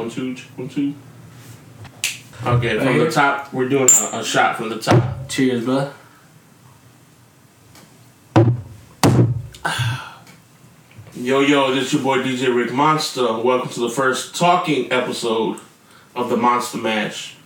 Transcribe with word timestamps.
One, 0.00 0.08
two, 0.08 0.34
one, 0.56 0.66
two. 0.66 0.94
Okay, 2.46 2.78
from 2.78 2.96
the 2.96 3.10
top, 3.10 3.52
we're 3.52 3.68
doing 3.68 3.82
a, 3.82 4.20
a 4.20 4.24
shot 4.24 4.56
from 4.56 4.70
the 4.70 4.78
top. 4.78 5.28
Cheers, 5.28 5.66
bro. 5.66 5.92
Yo, 11.14 11.40
yo, 11.40 11.74
this 11.74 11.88
is 11.88 11.92
your 11.92 12.02
boy 12.02 12.22
DJ 12.22 12.56
Rick 12.56 12.72
Monster. 12.72 13.40
Welcome 13.40 13.68
to 13.72 13.80
the 13.80 13.90
first 13.90 14.34
talking 14.34 14.90
episode 14.90 15.60
of 16.16 16.30
the 16.30 16.36
Monster 16.38 16.78
Mash. 16.78 17.36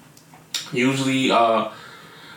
Usually, 0.72 1.32
uh, 1.32 1.72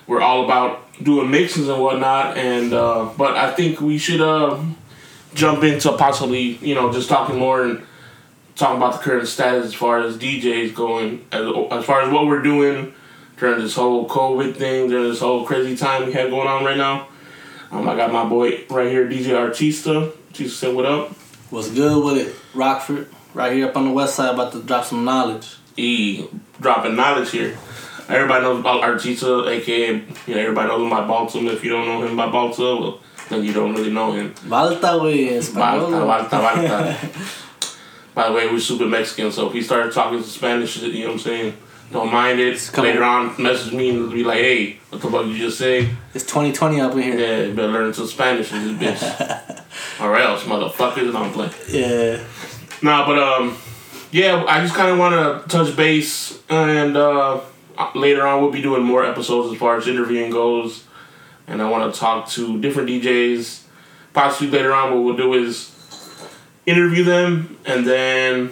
we're 0.07 0.21
all 0.21 0.45
about 0.45 0.81
doing 1.03 1.29
mixes 1.29 1.69
and 1.69 1.79
whatnot, 1.79 2.37
and 2.37 2.73
uh, 2.73 3.11
but 3.15 3.37
I 3.37 3.53
think 3.53 3.81
we 3.81 3.99
should 3.99 4.21
uh, 4.21 4.59
jump 5.35 5.63
into 5.63 5.95
possibly, 5.95 6.57
you 6.57 6.73
know, 6.73 6.91
just 6.91 7.07
talking 7.07 7.37
more 7.37 7.63
and 7.63 7.85
talking 8.57 8.77
about 8.77 8.93
the 8.93 8.99
current 8.99 9.27
status 9.27 9.67
as 9.67 9.73
far 9.73 9.99
as 9.99 10.17
DJs 10.17 10.73
going, 10.73 11.25
as, 11.31 11.45
as 11.71 11.85
far 11.85 12.01
as 12.01 12.11
what 12.11 12.25
we're 12.25 12.41
doing 12.41 12.93
during 13.37 13.59
this 13.59 13.75
whole 13.75 14.09
COVID 14.09 14.55
thing, 14.55 14.89
during 14.89 15.09
this 15.09 15.19
whole 15.19 15.45
crazy 15.45 15.77
time 15.77 16.07
we 16.07 16.13
have 16.13 16.29
going 16.29 16.47
on 16.47 16.65
right 16.65 16.77
now. 16.77 17.07
Um, 17.71 17.87
I 17.87 17.95
got 17.95 18.11
my 18.11 18.25
boy 18.25 18.65
right 18.69 18.89
here, 18.89 19.07
DJ 19.07 19.27
Artista. 19.27 20.11
Artista, 20.31 20.49
say 20.49 20.73
what 20.73 20.85
up. 20.85 21.09
What's 21.49 21.69
good 21.69 22.03
with 22.03 22.27
it? 22.27 22.35
Rockford, 22.53 23.07
right 23.33 23.53
here 23.53 23.67
up 23.67 23.77
on 23.77 23.85
the 23.85 23.91
west 23.91 24.15
side, 24.15 24.33
about 24.33 24.51
to 24.53 24.63
drop 24.63 24.85
some 24.85 25.05
knowledge. 25.05 25.57
E 25.75 26.25
dropping 26.59 26.95
knowledge 26.95 27.29
here. 27.29 27.57
Everybody 28.09 28.43
knows 28.43 28.59
about 28.61 28.81
Artista, 28.81 29.47
aka 29.47 29.93
you 29.93 30.35
know 30.35 30.41
everybody 30.41 30.67
knows 30.69 30.81
him 30.81 30.89
by 30.89 31.05
Baltimore. 31.05 31.53
If 31.53 31.63
you 31.63 31.69
don't 31.69 31.85
know 31.85 32.07
him 32.07 32.17
by 32.17 32.29
Baltimore, 32.31 32.81
well, 32.81 32.99
then 33.29 33.43
you 33.43 33.53
don't 33.53 33.75
really 33.75 33.91
know 33.91 34.13
him. 34.13 34.33
Balta, 34.47 34.93
en 35.03 35.53
Balta. 35.53 36.05
Balta, 36.05 36.29
Balta. 36.29 37.43
By 38.17 38.29
the 38.29 38.33
way, 38.33 38.47
we're 38.47 38.59
super 38.59 38.87
Mexican, 38.87 39.31
so 39.31 39.45
if 39.45 39.53
he 39.53 39.61
started 39.61 39.93
talking 39.93 40.23
Spanish, 40.23 40.81
you 40.81 41.01
know 41.03 41.09
what 41.09 41.13
I'm 41.13 41.19
saying? 41.19 41.53
Don't 41.91 42.11
mind 42.11 42.39
it. 42.39 42.67
Come 42.73 42.85
Later 42.85 43.03
on, 43.03 43.39
message 43.39 43.71
me 43.71 43.91
and 43.91 44.09
be 44.11 44.23
like, 44.23 44.39
hey, 44.39 44.79
what 44.89 45.03
the 45.03 45.11
fuck 45.11 45.27
you 45.27 45.37
just 45.37 45.59
say? 45.59 45.87
It's 46.15 46.23
2020 46.23 46.81
up 46.81 46.93
in 46.93 47.03
here. 47.03 47.15
Yeah, 47.19 47.41
you 47.43 47.53
better 47.53 47.71
learn 47.71 47.93
some 47.93 48.07
Spanish 48.07 48.51
in 48.51 48.79
this 48.79 49.03
bitch. 49.03 50.01
or 50.01 50.17
else, 50.17 50.45
motherfuckers, 50.45 51.13
don't 51.13 51.31
play. 51.31 51.51
Yeah. 51.69 52.23
Nah, 52.81 53.05
but 53.05 53.19
um, 53.19 53.55
yeah, 54.11 54.43
I 54.47 54.61
just 54.61 54.73
kind 54.73 54.89
of 54.89 54.97
want 54.97 55.13
to 55.47 55.55
touch 55.55 55.77
base, 55.77 56.41
and 56.49 56.97
uh, 56.97 57.41
later 57.93 58.25
on 58.25 58.41
we'll 58.41 58.49
be 58.49 58.63
doing 58.63 58.81
more 58.81 59.05
episodes 59.05 59.53
as 59.53 59.59
far 59.59 59.77
as 59.77 59.87
interviewing 59.87 60.31
goes, 60.31 60.85
and 61.45 61.61
I 61.61 61.69
want 61.69 61.93
to 61.93 61.99
talk 61.99 62.29
to 62.29 62.59
different 62.59 62.89
DJs. 62.89 63.61
Possibly 64.13 64.49
later 64.49 64.73
on, 64.73 64.91
what 64.91 65.03
we'll 65.03 65.17
do 65.17 65.35
is 65.35 65.76
interview 66.67 67.03
them 67.03 67.57
and 67.65 67.87
then 67.87 68.51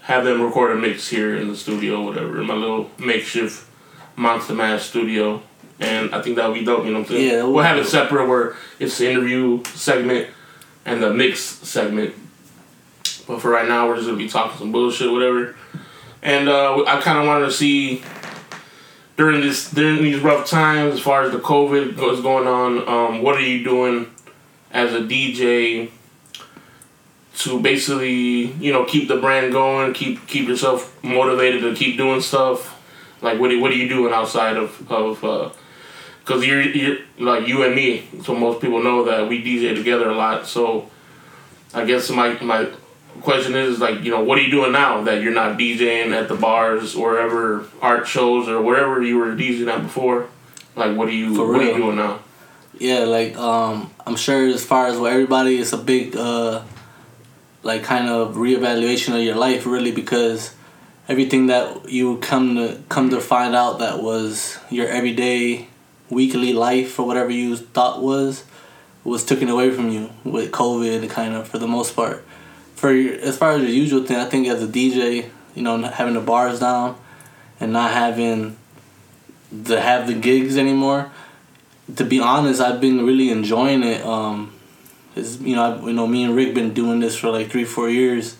have 0.00 0.24
them 0.24 0.42
record 0.42 0.72
a 0.72 0.74
mix 0.74 1.06
here 1.06 1.36
in 1.36 1.46
the 1.48 1.56
studio, 1.56 2.02
whatever, 2.02 2.40
in 2.40 2.46
my 2.46 2.54
little 2.54 2.90
makeshift 2.98 3.68
Monster 4.16 4.54
Mash 4.54 4.88
studio. 4.88 5.42
And 5.78 6.14
I 6.14 6.20
think 6.20 6.36
that 6.36 6.48
would 6.48 6.58
be 6.58 6.64
dope, 6.64 6.84
you 6.84 6.90
know 6.90 7.00
what 7.00 7.10
I'm 7.10 7.16
saying? 7.16 7.30
Yeah, 7.30 7.44
we'll 7.44 7.62
have 7.62 7.76
it 7.78 7.86
separate 7.86 8.26
where 8.26 8.56
it's 8.78 8.98
the 8.98 9.08
interview 9.08 9.62
segment 9.64 10.28
and 10.84 11.02
the 11.02 11.12
mix 11.12 11.40
segment. 11.40 12.14
But 13.26 13.40
for 13.40 13.50
right 13.50 13.68
now, 13.68 13.86
we're 13.86 13.96
just 13.96 14.08
gonna 14.08 14.18
be 14.18 14.28
talking 14.28 14.58
some 14.58 14.72
bullshit, 14.72 15.12
whatever. 15.12 15.54
And 16.22 16.48
uh, 16.48 16.84
I 16.84 17.00
kind 17.00 17.18
of 17.18 17.26
wanted 17.26 17.46
to 17.46 17.52
see 17.52 18.02
during 19.16 19.40
this 19.40 19.70
during 19.70 20.02
these 20.02 20.20
rough 20.20 20.48
times, 20.48 20.94
as 20.94 21.00
far 21.00 21.22
as 21.22 21.32
the 21.32 21.38
COVID 21.38 21.96
was 21.96 22.20
going 22.20 22.46
on, 22.46 22.88
um, 22.88 23.22
what 23.22 23.36
are 23.36 23.42
you 23.42 23.62
doing 23.62 24.10
as 24.72 24.92
a 24.92 25.00
DJ 25.00 25.90
to 27.44 27.60
basically 27.60 28.52
you 28.64 28.72
know 28.72 28.84
keep 28.84 29.08
the 29.08 29.16
brand 29.16 29.52
going, 29.52 29.92
keep 29.92 30.26
keep 30.26 30.48
yourself 30.48 31.02
motivated 31.02 31.62
to 31.62 31.74
keep 31.74 31.96
doing 31.96 32.20
stuff. 32.20 32.76
Like 33.22 33.38
what 33.38 33.50
are- 33.52 33.58
what 33.60 33.70
are 33.70 33.76
you 33.76 33.88
doing 33.88 34.12
outside 34.12 34.56
of 34.56 34.90
of 34.90 35.20
because 36.20 36.46
you're 36.46 36.62
you're 36.62 36.98
like 37.18 37.46
you 37.48 37.62
and 37.64 37.74
me, 37.74 38.06
so 38.24 38.34
most 38.34 38.60
people 38.60 38.82
know 38.82 39.04
that 39.04 39.28
we 39.28 39.42
DJ 39.42 39.74
together 39.74 40.08
a 40.10 40.14
lot. 40.14 40.46
So 40.46 40.88
I 41.74 41.84
guess 41.84 42.10
my 42.10 42.34
my 42.40 42.68
question 43.22 43.54
is 43.54 43.78
like 43.80 44.02
you 44.02 44.10
know 44.10 44.22
what 44.22 44.38
are 44.38 44.42
you 44.42 44.50
doing 44.50 44.72
now 44.72 45.02
that 45.02 45.20
you're 45.22 45.32
not 45.34 45.58
DJing 45.58 46.12
at 46.12 46.28
the 46.28 46.34
bars 46.36 46.94
or 46.94 47.18
ever 47.18 47.64
art 47.82 48.06
shows 48.06 48.48
or 48.48 48.62
wherever 48.62 49.02
you 49.02 49.18
were 49.18 49.34
DJing 49.34 49.68
at 49.68 49.82
before? 49.82 50.28
Like 50.76 50.96
what 50.96 51.08
are 51.08 51.12
you 51.12 51.34
what 51.38 51.60
are 51.60 51.64
you 51.64 51.76
doing 51.76 51.96
now? 51.96 52.20
Yeah, 52.78 53.00
like 53.00 53.36
um, 53.36 53.90
I'm 54.06 54.16
sure 54.16 54.46
as 54.46 54.64
far 54.64 54.86
as 54.86 54.96
what 54.96 55.12
everybody, 55.12 55.58
it's 55.58 55.72
a 55.74 55.76
big 55.78 56.16
uh, 56.16 56.62
like 57.62 57.82
kind 57.82 58.08
of 58.08 58.36
reevaluation 58.36 59.14
of 59.14 59.22
your 59.22 59.36
life, 59.36 59.66
really, 59.66 59.92
because 59.92 60.54
everything 61.08 61.48
that 61.48 61.88
you 61.88 62.18
come 62.18 62.56
to 62.56 62.82
come 62.88 63.10
to 63.10 63.20
find 63.20 63.54
out 63.54 63.78
that 63.80 64.02
was 64.02 64.58
your 64.70 64.88
everyday, 64.88 65.68
weekly 66.08 66.52
life 66.52 66.98
or 66.98 67.06
whatever 67.06 67.30
you 67.30 67.56
thought 67.56 68.02
was, 68.02 68.44
was 69.04 69.24
taken 69.24 69.48
away 69.48 69.70
from 69.70 69.90
you 69.90 70.10
with 70.24 70.50
COVID, 70.52 71.08
kind 71.10 71.34
of 71.34 71.48
for 71.48 71.58
the 71.58 71.68
most 71.68 71.94
part. 71.94 72.24
For 72.74 72.90
as 72.90 73.36
far 73.36 73.52
as 73.52 73.62
the 73.62 73.70
usual 73.70 74.04
thing, 74.04 74.16
I 74.16 74.24
think 74.24 74.48
as 74.48 74.62
a 74.62 74.66
DJ, 74.66 75.28
you 75.54 75.62
know, 75.62 75.82
having 75.82 76.14
the 76.14 76.20
bars 76.20 76.60
down, 76.60 76.96
and 77.58 77.72
not 77.72 77.90
having 77.92 78.56
to 79.66 79.80
have 79.80 80.06
the 80.06 80.14
gigs 80.14 80.56
anymore 80.56 81.10
to 81.96 82.04
be 82.04 82.20
honest, 82.20 82.60
I've 82.60 82.80
been 82.80 83.04
really 83.04 83.30
enjoying 83.30 83.82
it. 83.82 84.04
Um, 84.04 84.49
it's, 85.16 85.40
you 85.40 85.56
know, 85.56 85.62
I, 85.62 85.86
you 85.86 85.92
know, 85.92 86.06
me 86.06 86.24
and 86.24 86.36
Rick 86.36 86.54
been 86.54 86.72
doing 86.72 87.00
this 87.00 87.16
for 87.16 87.30
like 87.30 87.50
three, 87.50 87.64
four 87.64 87.88
years, 87.88 88.36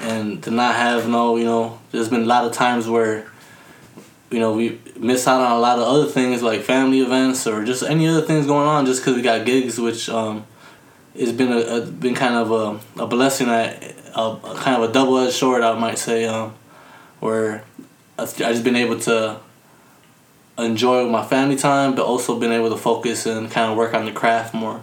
and 0.00 0.42
to 0.42 0.50
not 0.50 0.74
have 0.74 1.08
no, 1.08 1.36
you 1.36 1.44
know, 1.44 1.78
there's 1.90 2.08
been 2.08 2.22
a 2.22 2.26
lot 2.26 2.44
of 2.44 2.52
times 2.52 2.88
where, 2.88 3.30
you 4.30 4.40
know, 4.40 4.52
we 4.54 4.80
miss 4.96 5.28
out 5.28 5.40
on 5.40 5.52
a 5.52 5.58
lot 5.58 5.78
of 5.78 5.84
other 5.84 6.06
things 6.06 6.42
like 6.42 6.62
family 6.62 7.00
events 7.00 7.46
or 7.46 7.64
just 7.64 7.82
any 7.82 8.06
other 8.08 8.22
things 8.22 8.46
going 8.46 8.66
on 8.66 8.86
just 8.86 9.02
because 9.02 9.16
we 9.16 9.22
got 9.22 9.44
gigs, 9.44 9.78
which 9.78 10.08
um, 10.08 10.44
it's 11.14 11.32
been 11.32 11.52
a, 11.52 11.58
a 11.58 11.80
been 11.86 12.14
kind 12.14 12.34
of 12.34 12.50
a, 12.50 13.02
a 13.02 13.06
blessing, 13.06 13.48
a, 13.48 13.94
a, 14.14 14.20
a 14.20 14.54
kind 14.56 14.82
of 14.82 14.88
a 14.88 14.92
double 14.92 15.18
edged 15.18 15.34
sword, 15.34 15.62
I 15.62 15.78
might 15.78 15.98
say, 15.98 16.24
um, 16.24 16.54
where 17.20 17.64
I've 18.18 18.34
I 18.40 18.52
just 18.52 18.64
been 18.64 18.76
able 18.76 18.98
to 19.00 19.38
enjoy 20.58 21.08
my 21.08 21.24
family 21.24 21.56
time, 21.56 21.94
but 21.94 22.04
also 22.04 22.38
been 22.38 22.52
able 22.52 22.70
to 22.70 22.76
focus 22.76 23.26
and 23.26 23.50
kind 23.50 23.70
of 23.70 23.76
work 23.76 23.94
on 23.94 24.04
the 24.04 24.12
craft 24.12 24.54
more. 24.54 24.82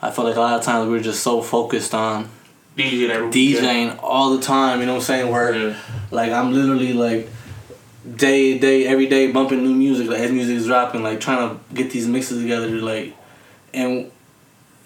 I 0.00 0.10
feel 0.10 0.24
like 0.24 0.36
a 0.36 0.40
lot 0.40 0.58
of 0.58 0.64
times 0.64 0.88
we're 0.88 1.00
just 1.02 1.22
so 1.22 1.42
focused 1.42 1.94
on 1.94 2.28
DJing 2.76 3.32
DJing 3.32 3.98
all 4.02 4.36
the 4.36 4.42
time. 4.42 4.80
You 4.80 4.86
know 4.86 4.94
what 4.94 5.00
I'm 5.00 5.04
saying? 5.04 5.32
Where 5.32 5.54
Yeah. 5.54 5.76
like 6.10 6.30
I'm 6.32 6.52
literally 6.52 6.92
like 6.92 7.28
day 8.16 8.58
day 8.58 8.86
every 8.86 9.06
day 9.06 9.32
bumping 9.32 9.62
new 9.64 9.74
music. 9.74 10.08
Like 10.08 10.20
as 10.20 10.30
music 10.30 10.56
is 10.56 10.66
dropping, 10.66 11.02
like 11.02 11.20
trying 11.20 11.48
to 11.50 11.74
get 11.74 11.90
these 11.90 12.06
mixes 12.06 12.40
together. 12.42 12.68
Like 12.68 13.14
and 13.74 14.10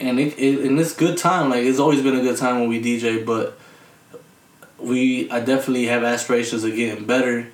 and 0.01 0.19
it, 0.19 0.39
it 0.39 0.61
and 0.67 0.79
it's 0.81 0.95
good 0.95 1.19
time. 1.19 1.51
Like 1.51 1.65
it's 1.65 1.79
always 1.79 2.01
been 2.03 2.17
a 2.17 2.23
good 2.23 2.39
time 2.39 2.61
when 2.61 2.69
we 2.69 2.83
DJ, 2.83 3.25
but 3.25 3.59
we 4.79 5.31
I 5.31 5.41
definitely 5.41 5.87
have 5.87 6.03
aspirations 6.03 6.65
of 6.65 6.75
getting 6.75 7.05
better. 7.05 7.49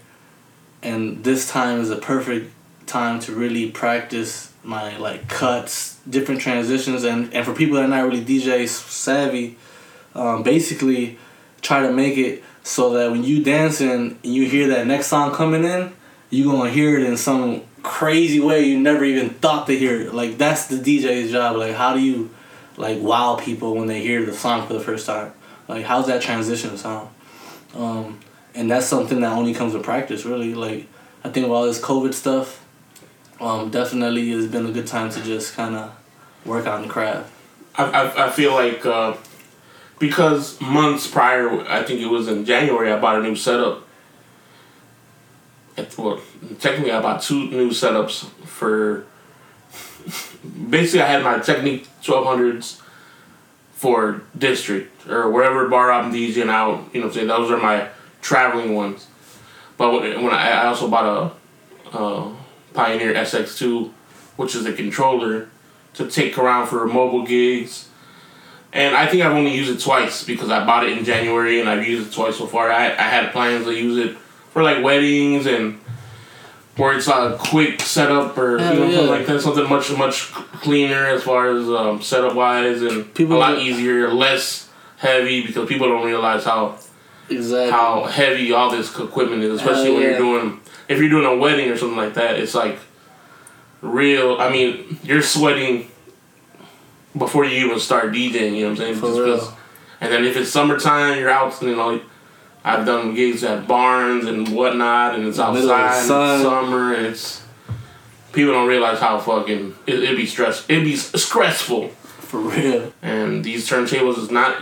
And 0.82 1.24
this 1.24 1.50
time 1.50 1.80
is 1.80 1.90
a 1.90 1.96
perfect 1.96 2.52
time 2.86 3.18
to 3.20 3.32
really 3.32 3.70
practice 3.70 4.52
my 4.62 4.96
like 4.98 5.28
cuts, 5.28 5.98
different 6.08 6.40
transitions, 6.40 7.04
and 7.04 7.32
and 7.32 7.44
for 7.44 7.54
people 7.54 7.76
that 7.76 7.84
are 7.84 7.88
not 7.88 8.04
really 8.04 8.24
DJ 8.24 8.68
savvy, 8.68 9.56
um, 10.14 10.42
basically 10.42 11.18
try 11.60 11.82
to 11.82 11.92
make 11.92 12.16
it 12.16 12.42
so 12.62 12.90
that 12.90 13.10
when 13.10 13.24
you 13.24 13.42
dancing 13.42 13.90
and 13.90 14.18
you 14.22 14.46
hear 14.46 14.68
that 14.68 14.86
next 14.86 15.06
song 15.06 15.34
coming 15.34 15.64
in, 15.64 15.92
you 16.30 16.44
gonna 16.44 16.70
hear 16.70 16.98
it 16.98 17.04
in 17.04 17.16
some 17.16 17.62
crazy 17.82 18.40
way 18.40 18.64
you 18.64 18.78
never 18.78 19.04
even 19.04 19.30
thought 19.30 19.66
to 19.66 19.78
hear 19.78 20.00
it. 20.00 20.14
Like 20.14 20.38
that's 20.38 20.66
the 20.66 20.76
DJ's 20.76 21.30
job. 21.30 21.56
Like 21.56 21.74
how 21.74 21.94
do 21.94 22.00
you 22.00 22.30
like 22.76 23.00
wow 23.00 23.36
people 23.36 23.74
when 23.74 23.86
they 23.86 24.00
hear 24.00 24.24
the 24.24 24.32
song 24.32 24.66
for 24.66 24.74
the 24.74 24.80
first 24.80 25.06
time? 25.06 25.32
Like 25.66 25.84
how's 25.84 26.06
that 26.06 26.22
transition 26.22 26.76
sound? 26.76 27.08
Um, 27.74 28.20
and 28.54 28.70
that's 28.70 28.86
something 28.86 29.20
that 29.20 29.32
only 29.32 29.54
comes 29.54 29.74
with 29.74 29.82
practice, 29.82 30.24
really. 30.24 30.54
Like 30.54 30.86
I 31.24 31.30
think 31.30 31.46
with 31.46 31.56
all 31.56 31.64
this 31.64 31.80
COVID 31.80 32.12
stuff, 32.14 32.57
um, 33.40 33.70
definitely 33.70 34.30
has 34.30 34.46
been 34.46 34.66
a 34.66 34.72
good 34.72 34.86
time 34.86 35.10
to 35.10 35.22
just 35.22 35.54
kind 35.54 35.74
of 35.74 35.94
work 36.44 36.66
on 36.66 36.82
the 36.82 36.88
craft. 36.88 37.30
I, 37.76 37.84
I, 37.84 38.26
I 38.26 38.30
feel 38.30 38.52
like 38.52 38.84
uh, 38.84 39.14
because 39.98 40.60
months 40.60 41.06
prior, 41.06 41.60
I 41.62 41.82
think 41.82 42.00
it 42.00 42.06
was 42.06 42.28
in 42.28 42.44
January, 42.44 42.92
I 42.92 42.98
bought 42.98 43.18
a 43.18 43.22
new 43.22 43.36
setup. 43.36 43.84
Well, 45.96 46.20
technically, 46.58 46.90
I 46.90 47.00
bought 47.00 47.22
two 47.22 47.48
new 47.50 47.70
setups 47.70 48.28
for. 48.44 49.04
Basically, 50.70 51.02
I 51.02 51.06
had 51.06 51.22
my 51.22 51.38
Technics 51.38 51.88
1200s 52.02 52.80
for 53.72 54.22
district 54.36 55.06
or 55.06 55.30
wherever 55.30 55.68
bar 55.68 55.92
I'm 55.92 56.12
DJing 56.12 56.48
out. 56.48 56.92
You 56.92 57.02
know 57.02 57.10
saying? 57.10 57.28
Those 57.28 57.50
are 57.52 57.58
my 57.58 57.88
traveling 58.20 58.74
ones. 58.74 59.06
But 59.76 59.92
when, 59.92 60.34
I, 60.34 60.66
also 60.66 60.88
bought 60.88 61.32
a, 61.94 61.96
a 61.96 62.36
Pioneer 62.78 63.12
SX2, 63.12 63.90
which 64.36 64.54
is 64.54 64.64
a 64.64 64.72
controller 64.72 65.48
to 65.94 66.08
take 66.08 66.38
around 66.38 66.68
for 66.68 66.86
mobile 66.86 67.26
gigs 67.26 67.88
And 68.72 68.94
I 68.94 69.08
think 69.08 69.24
I've 69.24 69.32
only 69.32 69.52
used 69.52 69.72
it 69.72 69.82
twice 69.82 70.22
because 70.22 70.48
I 70.48 70.64
bought 70.64 70.86
it 70.86 70.96
in 70.96 71.04
January 71.04 71.58
and 71.58 71.68
I've 71.68 71.84
used 71.84 72.08
it 72.08 72.14
twice 72.14 72.38
so 72.38 72.46
far. 72.46 72.70
I, 72.70 72.86
I 72.86 73.08
had 73.14 73.32
plans 73.32 73.64
to 73.64 73.74
use 73.74 73.98
it 73.98 74.16
for 74.52 74.62
like 74.62 74.84
weddings 74.84 75.46
and 75.46 75.80
where 76.76 76.96
it's 76.96 77.08
a 77.08 77.36
quick 77.40 77.80
setup 77.80 78.38
or 78.38 78.58
Hell 78.58 78.74
you 78.74 78.78
know 78.78 78.86
yeah. 78.86 78.96
something 78.96 79.10
like 79.10 79.26
that, 79.26 79.40
something 79.40 79.68
much 79.68 79.90
much 79.96 80.30
cleaner 80.62 81.04
as 81.06 81.24
far 81.24 81.50
as 81.50 81.68
um, 81.68 82.00
setup 82.00 82.36
wise 82.36 82.80
and 82.82 83.12
People 83.12 83.38
a 83.38 83.38
lot 83.38 83.58
easier, 83.58 84.12
less 84.12 84.70
heavy 84.98 85.44
because 85.44 85.68
people 85.68 85.88
don't 85.88 86.06
realize 86.06 86.44
how 86.44 86.78
Exactly. 87.28 87.72
how 87.72 88.04
heavy 88.04 88.52
all 88.52 88.70
this 88.70 88.96
equipment 88.96 89.42
is, 89.42 89.54
especially 89.54 89.86
Hell 89.86 89.94
when 89.94 90.02
yeah. 90.02 90.08
you're 90.10 90.18
doing 90.18 90.60
if 90.88 90.98
you're 90.98 91.08
doing 91.10 91.26
a 91.26 91.36
wedding 91.36 91.68
or 91.70 91.76
something 91.76 91.96
like 91.96 92.14
that. 92.14 92.38
It's 92.38 92.54
like 92.54 92.78
real. 93.80 94.40
I 94.40 94.50
mean, 94.50 94.98
you're 95.02 95.22
sweating 95.22 95.90
before 97.16 97.44
you 97.44 97.66
even 97.66 97.80
start 97.80 98.12
DJing. 98.12 98.54
You 98.56 98.62
know 98.62 98.70
what 98.70 98.70
I'm 98.70 98.76
saying? 98.76 98.94
For 98.96 99.06
Just 99.06 99.50
real. 99.50 99.58
And 100.00 100.12
then 100.12 100.24
if 100.24 100.36
it's 100.36 100.50
summertime, 100.50 101.18
you're 101.18 101.30
out. 101.30 101.60
You 101.60 101.74
know, 101.76 102.00
I've 102.64 102.86
done 102.86 103.14
gigs 103.14 103.42
at 103.44 103.66
barns 103.66 104.26
and 104.26 104.54
whatnot, 104.54 105.14
and 105.14 105.26
it's 105.26 105.38
In 105.38 105.46
the 105.46 105.52
middle 105.52 105.70
of 105.70 105.76
the 105.78 105.84
outside, 105.84 105.98
and 105.98 106.06
sun. 106.06 106.34
it's 106.34 106.42
summer, 106.48 106.94
and 106.94 107.06
it's 107.06 107.42
people 108.32 108.52
don't 108.52 108.68
realize 108.68 109.00
how 109.00 109.18
fucking 109.18 109.74
it, 109.86 109.94
it'd 109.94 110.16
be 110.16 110.26
stress. 110.26 110.64
It'd 110.68 110.84
be 110.84 110.96
stressful. 110.96 111.88
For 111.88 112.40
real. 112.40 112.92
And 113.00 113.42
these 113.42 113.68
turntables 113.68 114.18
is 114.18 114.30
not, 114.30 114.56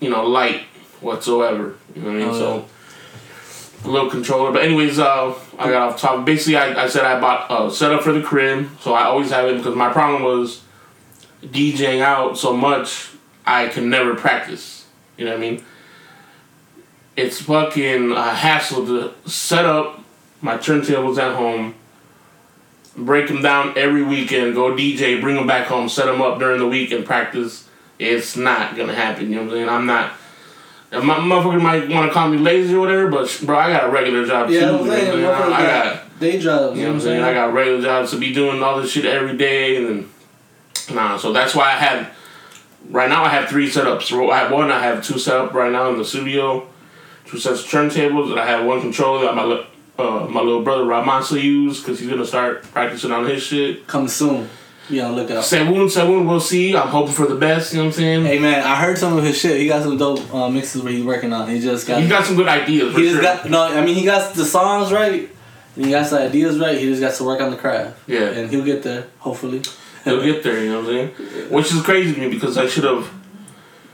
you 0.00 0.10
know, 0.10 0.26
light 0.26 0.62
whatsoever. 1.00 1.76
You 1.94 2.02
know 2.02 2.08
what 2.08 2.16
I 2.16 2.18
mean? 2.18 2.28
Oh, 2.28 2.32
so 2.38 2.66
little 3.84 4.10
controller. 4.10 4.52
But 4.52 4.62
anyways, 4.62 4.98
uh, 4.98 5.34
I 5.58 5.70
got 5.70 5.92
off 5.92 6.00
topic. 6.00 6.24
Basically, 6.24 6.56
I, 6.56 6.84
I 6.84 6.88
said 6.88 7.04
I 7.04 7.20
bought 7.20 7.46
a 7.50 7.70
setup 7.70 8.02
for 8.02 8.12
the 8.12 8.22
crib, 8.22 8.68
so 8.80 8.94
I 8.94 9.04
always 9.04 9.30
have 9.30 9.46
it 9.46 9.58
because 9.58 9.74
my 9.74 9.92
problem 9.92 10.22
was 10.22 10.62
DJing 11.42 12.00
out 12.00 12.36
so 12.36 12.56
much 12.56 13.10
I 13.46 13.68
can 13.68 13.88
never 13.88 14.14
practice. 14.14 14.86
You 15.16 15.24
know 15.24 15.32
what 15.32 15.38
I 15.38 15.40
mean? 15.40 15.64
It's 17.16 17.40
fucking 17.40 18.12
a 18.12 18.34
hassle 18.34 18.86
to 18.86 19.28
set 19.28 19.64
up 19.64 20.04
my 20.40 20.56
turntables 20.56 21.18
at 21.18 21.34
home, 21.34 21.74
break 22.96 23.26
them 23.26 23.42
down 23.42 23.76
every 23.76 24.02
weekend, 24.02 24.54
go 24.54 24.72
DJ, 24.72 25.20
bring 25.20 25.34
them 25.34 25.46
back 25.46 25.66
home, 25.66 25.88
set 25.88 26.06
them 26.06 26.22
up 26.22 26.38
during 26.38 26.60
the 26.60 26.68
week 26.68 26.92
and 26.92 27.04
practice. 27.04 27.68
It's 27.98 28.36
not 28.36 28.76
gonna 28.76 28.94
happen. 28.94 29.30
You 29.30 29.36
know 29.36 29.42
what 29.42 29.50
I'm 29.50 29.56
saying? 29.56 29.68
I'm 29.68 29.86
not. 29.86 30.12
And 30.90 31.04
My 31.04 31.16
motherfucker 31.16 31.60
might 31.62 31.88
want 31.88 32.08
to 32.08 32.14
call 32.14 32.28
me 32.28 32.38
lazy 32.38 32.74
or 32.74 32.80
whatever, 32.80 33.08
but 33.08 33.40
bro, 33.44 33.58
I 33.58 33.72
got 33.72 33.84
a 33.88 33.90
regular 33.90 34.24
job 34.26 34.48
Yeah, 34.50 34.60
too. 34.60 34.66
I'm 34.66 34.84
you 34.84 34.90
know 34.90 34.92
I'm 34.92 34.98
saying, 34.98 35.12
saying? 35.12 35.24
I, 35.26 35.56
I 35.56 35.66
got. 35.94 36.18
Day 36.20 36.38
jobs. 36.40 36.76
You 36.76 36.82
know 36.84 36.88
what 36.88 36.94
I'm 36.96 37.00
saying? 37.00 37.22
I 37.22 37.34
got 37.34 37.52
regular 37.52 37.82
jobs 37.82 38.10
to 38.12 38.18
be 38.18 38.32
doing 38.32 38.62
all 38.62 38.80
this 38.80 38.90
shit 38.90 39.04
every 39.04 39.36
day, 39.36 39.76
and 39.76 39.86
then 39.86 40.94
nah. 40.96 41.16
So 41.16 41.32
that's 41.32 41.54
why 41.54 41.66
I 41.66 41.76
have. 41.76 42.14
Right 42.90 43.08
now, 43.08 43.22
I 43.22 43.28
have 43.28 43.48
three 43.50 43.68
setups. 43.70 44.10
I 44.32 44.38
have 44.38 44.50
one. 44.50 44.70
I 44.72 44.80
have 44.82 45.04
two 45.04 45.18
set 45.18 45.36
up 45.36 45.52
right 45.52 45.70
now 45.70 45.90
in 45.90 45.98
the 45.98 46.04
studio, 46.04 46.66
two 47.26 47.38
sets 47.38 47.60
of 47.62 47.66
turntables, 47.68 48.30
and 48.30 48.40
I 48.40 48.46
have 48.46 48.64
one 48.64 48.80
controller 48.80 49.26
that 49.26 49.34
my 49.34 49.44
li- 49.44 49.66
uh, 49.98 50.26
my 50.30 50.40
little 50.40 50.62
brother 50.62 50.84
Ramonsa 50.84 51.40
use 51.42 51.80
because 51.80 52.00
he's 52.00 52.08
gonna 52.08 52.24
start 52.24 52.62
practicing 52.62 53.12
on 53.12 53.26
his 53.26 53.42
shit. 53.42 53.86
Coming 53.86 54.08
soon. 54.08 54.48
Be 54.88 55.00
on 55.02 55.14
lookout. 55.14 55.44
Sewun, 55.44 55.86
Sewun, 55.86 56.26
we'll 56.26 56.40
see. 56.40 56.74
I'm 56.74 56.88
hoping 56.88 57.12
for 57.12 57.26
the 57.26 57.34
best. 57.34 57.72
You 57.72 57.78
know 57.78 57.84
what 57.84 57.94
I'm 57.94 57.98
saying? 57.98 58.24
Hey 58.24 58.38
man, 58.38 58.62
I 58.62 58.76
heard 58.76 58.96
some 58.96 59.18
of 59.18 59.22
his 59.22 59.36
shit. 59.36 59.60
He 59.60 59.68
got 59.68 59.82
some 59.82 59.98
dope 59.98 60.32
uh, 60.32 60.48
mixes 60.48 60.82
where 60.82 60.92
he's 60.92 61.04
working 61.04 61.32
on. 61.32 61.48
He 61.48 61.60
just 61.60 61.86
got. 61.86 62.00
He 62.00 62.08
got 62.08 62.24
some 62.24 62.36
good 62.36 62.48
ideas 62.48 62.94
for 62.94 63.00
he 63.00 63.10
just 63.10 63.16
sure. 63.16 63.22
got 63.22 63.50
no. 63.50 63.64
I 63.64 63.84
mean, 63.84 63.94
he 63.94 64.04
got 64.04 64.34
the 64.34 64.44
songs 64.44 64.90
right. 64.90 65.28
And 65.76 65.84
he 65.84 65.90
got 65.90 66.08
the 66.08 66.20
ideas 66.20 66.58
right. 66.58 66.78
He 66.78 66.86
just 66.86 67.00
got 67.00 67.14
to 67.14 67.24
work 67.24 67.40
on 67.40 67.50
the 67.50 67.56
craft. 67.56 67.98
Yeah. 68.08 68.30
And 68.30 68.50
he'll 68.50 68.64
get 68.64 68.82
there, 68.82 69.06
hopefully. 69.18 69.62
He'll 70.04 70.22
get 70.22 70.42
there. 70.42 70.62
You 70.64 70.70
know 70.70 70.80
what 70.80 70.94
I'm 70.94 71.14
saying? 71.16 71.50
Which 71.50 71.72
is 71.72 71.82
crazy 71.82 72.14
to 72.14 72.20
me 72.20 72.30
because 72.30 72.56
I 72.56 72.66
should 72.66 72.84
have. 72.84 73.12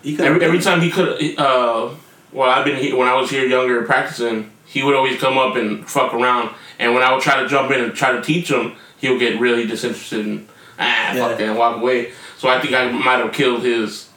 Every, 0.05 0.44
every 0.44 0.61
time 0.61 0.81
he 0.81 0.91
could, 0.91 1.38
uh, 1.38 1.91
well, 2.32 2.50
I've 2.50 2.64
been 2.64 2.76
here 2.76 2.96
when 2.96 3.08
I 3.08 3.14
was 3.14 3.31
here 3.31 3.44
younger 3.46 3.82
practicing. 3.82 4.50
He 4.67 4.82
would 4.82 4.94
always 4.94 5.20
come 5.20 5.38
up 5.38 5.56
and 5.56 5.88
fuck 5.88 6.14
around, 6.14 6.55
and 6.79 6.94
when 6.94 7.02
I 7.02 7.12
would 7.12 7.23
try 7.23 7.43
to 7.43 7.49
jump 7.49 7.70
in 7.70 7.81
and 7.81 7.94
try 7.94 8.12
to 8.12 8.23
teach 8.23 8.50
him, 8.50 8.75
he 8.99 9.08
would 9.08 9.20
get 9.20 9.38
really 9.38 9.67
disinterested 9.67 10.26
and 10.26 10.49
ah 10.79 11.12
Yeah. 11.15 11.29
fuck 11.29 11.38
that 11.38 11.49
and 11.49 11.59
walk 11.59 11.76
away. 11.76 12.12
So 12.38 12.49
I 12.49 12.61
think 12.61 12.75
I 12.75 12.91
might 12.91 13.19
have 13.19 13.32
killed 13.32 13.62
his. 13.62 14.09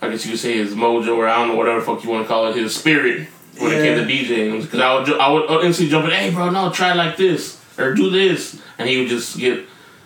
I 0.00 0.10
guess 0.10 0.24
you 0.26 0.32
could 0.32 0.40
say 0.40 0.56
his 0.58 0.74
mojo, 0.74 1.16
or 1.16 1.26
I 1.26 1.38
don't 1.38 1.48
know 1.48 1.54
whatever 1.56 1.80
the 1.80 1.86
fuck 1.86 2.04
you 2.04 2.10
want 2.10 2.24
to 2.24 2.28
call 2.28 2.48
it, 2.48 2.56
his 2.56 2.74
spirit 2.76 3.26
when 3.58 3.72
it 3.72 3.82
came 3.82 3.96
to 3.96 4.04
DJing. 4.12 4.62
Because 4.62 4.80
I 4.80 4.94
would 4.94 5.10
I 5.18 5.28
would 5.30 5.64
instantly 5.64 5.90
jump 5.90 6.04
in, 6.06 6.10
hey 6.12 6.30
bro, 6.30 6.50
no, 6.50 6.70
try 6.70 6.92
like 6.92 7.16
this 7.16 7.60
or 7.78 7.94
do 7.94 8.10
this, 8.10 8.60
and 8.78 8.88
he 8.88 8.98
would 9.00 9.08
just 9.08 9.38
get 9.38 9.64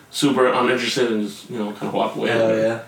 super 0.09 0.47
uninterested 0.47 1.11
and 1.11 1.23
just 1.27 1.49
you 1.49 1.57
know 1.59 1.71
kind 1.73 1.87
of 1.87 1.93
walk 1.93 2.15
away. 2.15 2.29
Hell 2.29 2.57
yeah. 2.57 2.83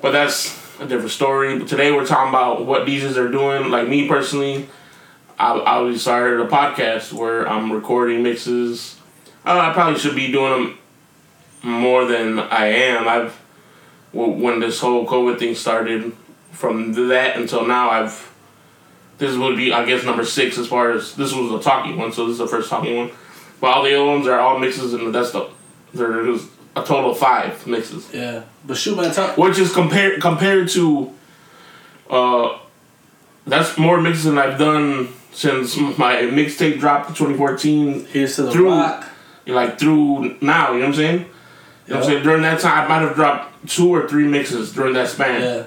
But 0.00 0.12
that's 0.12 0.58
a 0.80 0.86
different 0.86 1.10
story. 1.10 1.58
But 1.58 1.68
today 1.68 1.92
we're 1.92 2.06
talking 2.06 2.28
about 2.30 2.66
what 2.66 2.86
DJs 2.86 3.16
are 3.16 3.30
doing. 3.30 3.70
Like 3.70 3.88
me 3.88 4.08
personally, 4.08 4.68
I, 5.38 5.58
I 5.60 5.96
started 5.96 6.40
a 6.40 6.48
podcast 6.48 7.12
where 7.12 7.48
I'm 7.48 7.72
recording 7.72 8.22
mixes. 8.22 8.96
Uh, 9.44 9.58
I 9.58 9.72
probably 9.72 9.98
should 9.98 10.14
be 10.16 10.30
doing 10.32 10.50
them 10.66 10.78
more 11.62 12.04
than 12.04 12.38
I 12.38 12.66
am. 12.66 13.08
I've 13.08 13.38
when 14.12 14.60
this 14.60 14.78
whole 14.80 15.06
COVID 15.06 15.38
thing 15.38 15.54
started, 15.54 16.12
from 16.50 16.92
that 17.08 17.36
until 17.36 17.66
now, 17.66 17.90
I've 17.90 18.30
this 19.18 19.36
would 19.36 19.56
be 19.56 19.72
I 19.72 19.84
guess 19.84 20.04
number 20.04 20.24
six 20.24 20.58
as 20.58 20.66
far 20.66 20.90
as 20.90 21.14
this 21.16 21.32
was 21.32 21.50
a 21.52 21.62
talking 21.62 21.96
one, 21.96 22.12
so 22.12 22.26
this 22.26 22.32
is 22.32 22.38
the 22.38 22.46
first 22.48 22.68
talking 22.68 22.96
one. 22.96 23.10
But 23.60 23.68
all 23.74 23.82
the 23.84 23.94
other 23.94 24.04
ones 24.04 24.26
are 24.26 24.38
all 24.40 24.58
mixes, 24.58 24.92
and 24.92 25.14
that's 25.14 25.30
the 25.30 25.48
there's 25.94 26.42
a 26.74 26.82
total 26.82 27.10
of 27.12 27.18
five 27.18 27.66
mixes 27.66 28.08
Yeah. 28.14 28.42
But 28.66 28.76
shoot, 28.78 28.96
man, 28.96 29.12
talk. 29.12 29.36
which 29.36 29.58
is 29.58 29.72
compared 29.72 30.20
compared 30.22 30.68
to 30.70 31.12
uh 32.10 32.58
that's 33.46 33.76
more 33.78 34.00
mixes 34.00 34.24
than 34.24 34.38
I've 34.38 34.58
done 34.58 35.08
since 35.32 35.76
my 35.76 36.16
mixtape 36.16 36.78
dropped 36.80 37.10
in 37.10 37.14
2014 37.14 38.06
Here's 38.06 38.36
to 38.36 38.42
the 38.44 38.52
Through- 38.52 38.70
rock. 38.70 39.04
like 39.46 39.78
through 39.78 40.36
now 40.40 40.72
you 40.72 40.78
know 40.80 40.86
what 40.86 40.88
I'm 40.88 40.94
saying 40.94 41.26
you 41.86 41.94
know 41.94 42.00
what 42.00 42.06
I'm 42.06 42.10
saying? 42.12 42.22
During 42.22 42.42
that 42.42 42.60
time 42.60 42.84
I 42.84 42.88
might 42.88 43.06
have 43.06 43.14
dropped 43.14 43.68
two 43.68 43.90
or 43.90 44.08
three 44.08 44.26
mixes 44.26 44.72
during 44.72 44.94
that 44.94 45.08
span. 45.08 45.40
Yeah. 45.42 45.66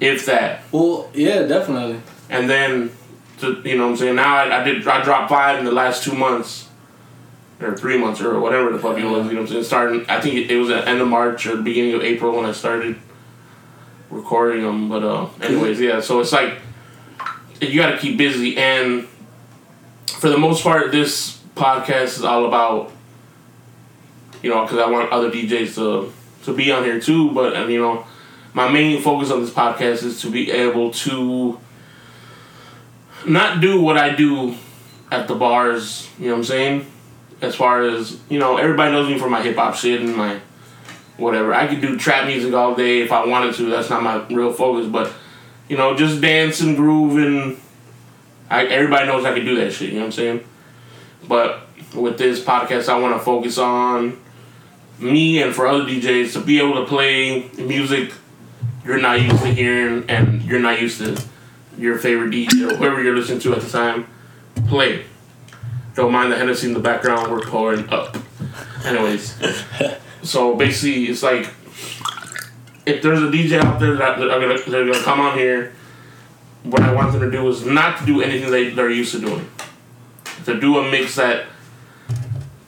if 0.00 0.26
that. 0.26 0.62
Well, 0.72 1.10
yeah, 1.14 1.42
definitely. 1.42 2.00
and 2.28 2.48
then 2.48 2.90
to, 3.38 3.60
you 3.64 3.76
know 3.76 3.84
what 3.84 3.90
I'm 3.92 3.96
saying? 3.96 4.16
Now 4.16 4.36
I, 4.36 4.60
I 4.60 4.64
did 4.64 4.86
I 4.86 5.02
dropped 5.02 5.28
five 5.30 5.58
in 5.58 5.64
the 5.64 5.72
last 5.72 6.02
two 6.04 6.14
months. 6.14 6.68
Or 7.60 7.74
three 7.76 7.96
months 7.96 8.20
or 8.20 8.38
whatever 8.40 8.72
the 8.72 8.78
fuck 8.78 8.98
it 8.98 9.04
was 9.04 9.26
you 9.26 9.32
know 9.32 9.40
what 9.40 9.46
I'm 9.46 9.46
saying? 9.46 9.64
Starting 9.64 10.04
I 10.08 10.20
think 10.20 10.34
it, 10.34 10.50
it 10.50 10.56
was 10.56 10.70
at 10.70 10.84
the 10.84 10.90
end 10.90 11.00
of 11.00 11.08
March 11.08 11.46
or 11.46 11.56
beginning 11.56 11.94
of 11.94 12.02
April 12.02 12.36
when 12.36 12.44
I 12.44 12.52
started 12.52 12.98
recording 14.10 14.62
them 14.62 14.88
but 14.88 15.02
uh 15.02 15.28
anyways 15.40 15.80
yeah 15.80 16.00
so 16.00 16.20
it's 16.20 16.32
like 16.32 16.58
you 17.60 17.80
got 17.80 17.92
to 17.92 17.98
keep 17.98 18.18
busy 18.18 18.56
and 18.56 19.06
for 20.06 20.28
the 20.28 20.36
most 20.36 20.62
part 20.62 20.92
this 20.92 21.38
podcast 21.54 22.18
is 22.18 22.24
all 22.24 22.44
about 22.46 22.92
you 24.44 24.50
know 24.50 24.62
because 24.64 24.78
I 24.78 24.88
want 24.88 25.10
other 25.10 25.30
DJs 25.30 25.74
to 25.76 26.12
to 26.44 26.54
be 26.54 26.70
on 26.70 26.84
here 26.84 27.00
too 27.00 27.32
but 27.32 27.54
and 27.54 27.72
you 27.72 27.80
know 27.80 28.06
my 28.52 28.68
main 28.68 29.02
focus 29.02 29.32
on 29.32 29.40
this 29.40 29.50
podcast 29.50 30.04
is 30.04 30.20
to 30.22 30.30
be 30.30 30.50
able 30.52 30.92
to 30.92 31.58
not 33.26 33.60
do 33.60 33.80
what 33.80 33.98
I 33.98 34.14
do 34.14 34.54
at 35.10 35.28
the 35.28 35.34
bars, 35.34 36.08
you 36.18 36.26
know 36.26 36.32
what 36.32 36.38
I'm 36.38 36.44
saying? 36.44 36.86
As 37.40 37.54
far 37.54 37.82
as, 37.82 38.18
you 38.28 38.38
know, 38.38 38.56
everybody 38.56 38.92
knows 38.92 39.08
me 39.08 39.18
for 39.18 39.28
my 39.28 39.42
hip 39.42 39.56
hop 39.56 39.74
shit 39.74 40.00
and 40.00 40.16
my 40.16 40.40
whatever. 41.16 41.52
I 41.52 41.66
could 41.66 41.80
do 41.80 41.98
trap 41.98 42.26
music 42.26 42.54
all 42.54 42.74
day 42.74 43.02
if 43.02 43.12
I 43.12 43.26
wanted 43.26 43.54
to. 43.56 43.70
That's 43.70 43.90
not 43.90 44.02
my 44.02 44.24
real 44.28 44.52
focus, 44.52 44.88
but 44.88 45.12
you 45.68 45.76
know, 45.76 45.96
just 45.96 46.20
dancing, 46.20 46.76
grooving. 46.76 47.60
I 48.50 48.66
everybody 48.66 49.06
knows 49.06 49.24
I 49.24 49.34
can 49.34 49.44
do 49.44 49.56
that 49.56 49.72
shit, 49.72 49.88
you 49.88 49.94
know 49.94 50.00
what 50.00 50.06
I'm 50.06 50.12
saying? 50.12 50.44
But 51.26 51.66
with 51.94 52.18
this 52.18 52.40
podcast 52.40 52.88
I 52.88 52.98
want 52.98 53.16
to 53.16 53.24
focus 53.24 53.58
on 53.58 54.18
me 54.98 55.42
and 55.42 55.54
for 55.54 55.66
other 55.66 55.84
DJs 55.84 56.32
to 56.34 56.40
be 56.40 56.58
able 56.58 56.74
to 56.74 56.86
play 56.86 57.50
music 57.58 58.12
you're 58.84 59.00
not 59.00 59.20
used 59.20 59.42
to 59.42 59.48
hearing 59.48 60.04
and 60.08 60.42
you're 60.42 60.60
not 60.60 60.80
used 60.80 60.98
to 60.98 61.20
your 61.78 61.98
favorite 61.98 62.30
DJ 62.30 62.70
or 62.70 62.76
whoever 62.76 63.02
you're 63.02 63.16
listening 63.16 63.40
to 63.40 63.54
at 63.54 63.62
the 63.62 63.70
time 63.70 64.06
play. 64.68 65.04
Don't 65.94 66.12
mind 66.12 66.30
the 66.32 66.36
Hennessy 66.36 66.66
in 66.66 66.74
the 66.74 66.80
background, 66.80 67.32
we're 67.32 67.40
pouring 67.40 67.88
up. 67.88 68.16
Anyways, 68.84 69.34
so 70.22 70.54
basically, 70.54 71.04
it's 71.04 71.22
like 71.22 71.48
if 72.84 73.02
there's 73.02 73.22
a 73.22 73.26
DJ 73.26 73.60
out 73.60 73.80
there 73.80 73.96
that, 73.96 74.20
are 74.20 74.40
gonna, 74.40 74.58
they're 74.68 74.86
gonna 74.86 75.02
come 75.02 75.20
on 75.20 75.38
here, 75.38 75.72
what 76.64 76.82
I 76.82 76.92
want 76.92 77.12
them 77.12 77.20
to 77.22 77.30
do 77.30 77.48
is 77.48 77.64
not 77.64 78.00
to 78.00 78.06
do 78.06 78.22
anything 78.22 78.50
they, 78.50 78.70
they're 78.70 78.90
used 78.90 79.12
to 79.12 79.20
doing. 79.20 79.48
To 80.44 80.58
do 80.58 80.78
a 80.78 80.90
mix 80.90 81.14
that 81.16 81.46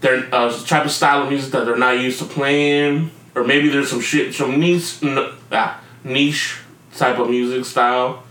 they're 0.06 0.28
uh, 0.32 0.56
type 0.64 0.84
of 0.84 0.90
style 0.92 1.22
of 1.24 1.28
music 1.28 1.50
that 1.52 1.66
they're 1.66 1.76
not 1.76 1.98
used 1.98 2.18
to 2.20 2.24
playing, 2.24 3.10
or 3.34 3.42
maybe 3.44 3.68
there's 3.68 3.90
some 3.90 4.00
shit, 4.00 4.34
some 4.34 4.60
niche, 4.60 5.02
n- 5.02 5.32
ah, 5.50 5.80
niche 6.04 6.58
type 6.94 7.18
of 7.18 7.28
music 7.28 7.64
style 7.64 8.22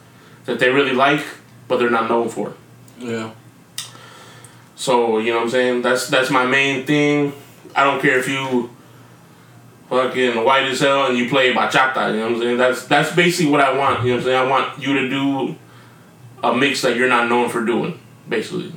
that 0.45 0.59
they 0.59 0.69
really 0.69 0.93
like, 0.93 1.23
but 1.67 1.77
they're 1.77 1.89
not 1.89 2.09
known 2.09 2.29
for. 2.29 2.53
Yeah. 2.97 3.31
So 4.75 5.19
you 5.19 5.31
know 5.31 5.37
what 5.37 5.43
I'm 5.43 5.49
saying? 5.49 5.81
That's 5.81 6.07
that's 6.07 6.29
my 6.29 6.45
main 6.45 6.85
thing. 6.85 7.33
I 7.75 7.83
don't 7.83 8.01
care 8.01 8.19
if 8.19 8.29
you 8.29 8.69
fucking 9.89 10.43
white 10.43 10.63
as 10.63 10.79
hell 10.79 11.07
and 11.07 11.17
you 11.17 11.29
play 11.29 11.53
bachata. 11.53 12.13
You 12.13 12.19
know 12.19 12.25
what 12.27 12.35
I'm 12.35 12.39
saying? 12.41 12.57
That's 12.57 12.85
that's 12.85 13.15
basically 13.15 13.51
what 13.51 13.61
I 13.61 13.77
want. 13.77 14.03
You 14.03 14.11
know 14.11 14.15
what 14.15 14.19
I'm 14.19 14.25
saying? 14.25 14.37
I 14.37 14.49
want 14.49 14.79
you 14.79 14.93
to 14.93 15.09
do 15.09 15.55
a 16.41 16.55
mix 16.55 16.81
that 16.83 16.95
you're 16.95 17.09
not 17.09 17.27
known 17.27 17.49
for 17.49 17.65
doing, 17.65 17.99
basically. 18.29 18.71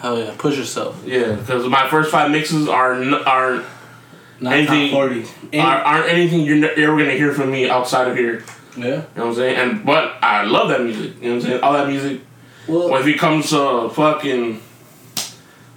Hell 0.00 0.18
yeah, 0.18 0.34
push 0.38 0.56
yourself. 0.56 1.02
Yeah, 1.04 1.32
because 1.34 1.66
my 1.68 1.88
first 1.88 2.10
five 2.10 2.30
mixes 2.30 2.68
are 2.68 2.94
n- 2.94 3.14
are 3.14 3.62
Not 4.40 4.54
Anything- 4.54 4.90
top 4.90 4.98
forty. 4.98 5.24
Any- 5.52 5.60
are, 5.62 5.76
aren't 5.82 6.08
anything 6.08 6.40
you're 6.40 6.56
ne- 6.56 6.82
ever 6.82 6.96
gonna 6.96 7.12
hear 7.12 7.32
from 7.32 7.50
me 7.52 7.68
outside 7.68 8.08
of 8.08 8.16
here. 8.16 8.42
yeah. 8.76 8.84
You 8.86 8.90
know 8.92 9.02
what 9.16 9.24
I'm 9.26 9.34
saying? 9.34 9.56
And 9.56 9.84
but 9.84 10.14
I 10.22 10.44
love 10.44 10.68
that 10.70 10.82
music. 10.82 11.12
You 11.20 11.28
know 11.28 11.34
what 11.36 11.44
I'm 11.44 11.50
saying? 11.50 11.62
All 11.62 11.72
that 11.74 11.88
music. 11.88 12.20
Well, 12.66 12.88
When 12.90 13.06
it 13.06 13.18
comes 13.18 13.50
to 13.50 13.90
fucking, 13.90 14.60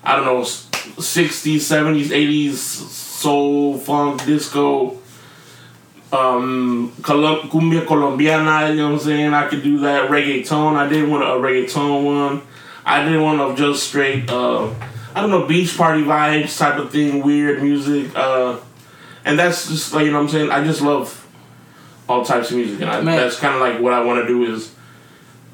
I 0.06 0.16
don't 0.16 0.26
know, 0.26 0.42
60s, 0.42 1.62
70s, 1.64 2.12
80s, 2.12 2.54
soul, 2.58 3.78
funk, 3.78 4.24
disco, 4.26 4.98
um, 6.12 6.94
cumbia 7.02 7.86
colombiana, 7.86 8.70
you 8.70 8.76
know 8.78 8.92
what 8.92 8.94
I'm 8.94 9.00
saying? 9.00 9.34
I 9.34 9.48
could 9.48 9.64
do 9.64 9.80
that. 9.80 10.10
Reggaeton, 10.10 10.76
I 10.76 10.88
did 10.88 11.10
want 11.10 11.24
a 11.24 11.28
reggaeton 11.28 12.04
one. 12.04 12.42
I 12.86 13.04
did 13.04 13.20
one 13.22 13.40
of 13.40 13.58
just 13.58 13.88
straight, 13.88 14.30
uh, 14.30 14.70
I 15.16 15.22
don't 15.22 15.30
know, 15.30 15.46
beach 15.46 15.78
party 15.78 16.04
vibes 16.04 16.58
type 16.58 16.78
of 16.80 16.92
thing, 16.92 17.24
weird 17.24 17.62
music. 17.62 18.12
Uh, 18.16 18.58
and 19.26 19.40
that's 19.40 19.70
just 19.70 19.94
like, 19.94 20.06
you 20.06 20.12
know 20.12 20.18
what 20.18 20.24
I'm 20.26 20.30
saying? 20.30 20.52
I 20.52 20.64
just 20.64 20.82
love 20.82 21.20
all 22.10 22.26
types 22.26 22.52
of 22.52 22.58
music. 22.58 22.82
And 22.82 22.90
I, 22.90 23.02
that's 23.02 23.38
kind 23.40 23.54
of 23.56 23.62
like 23.62 23.80
what 23.80 23.94
I 23.94 24.04
want 24.04 24.22
to 24.22 24.28
do 24.28 24.52
is 24.54 24.74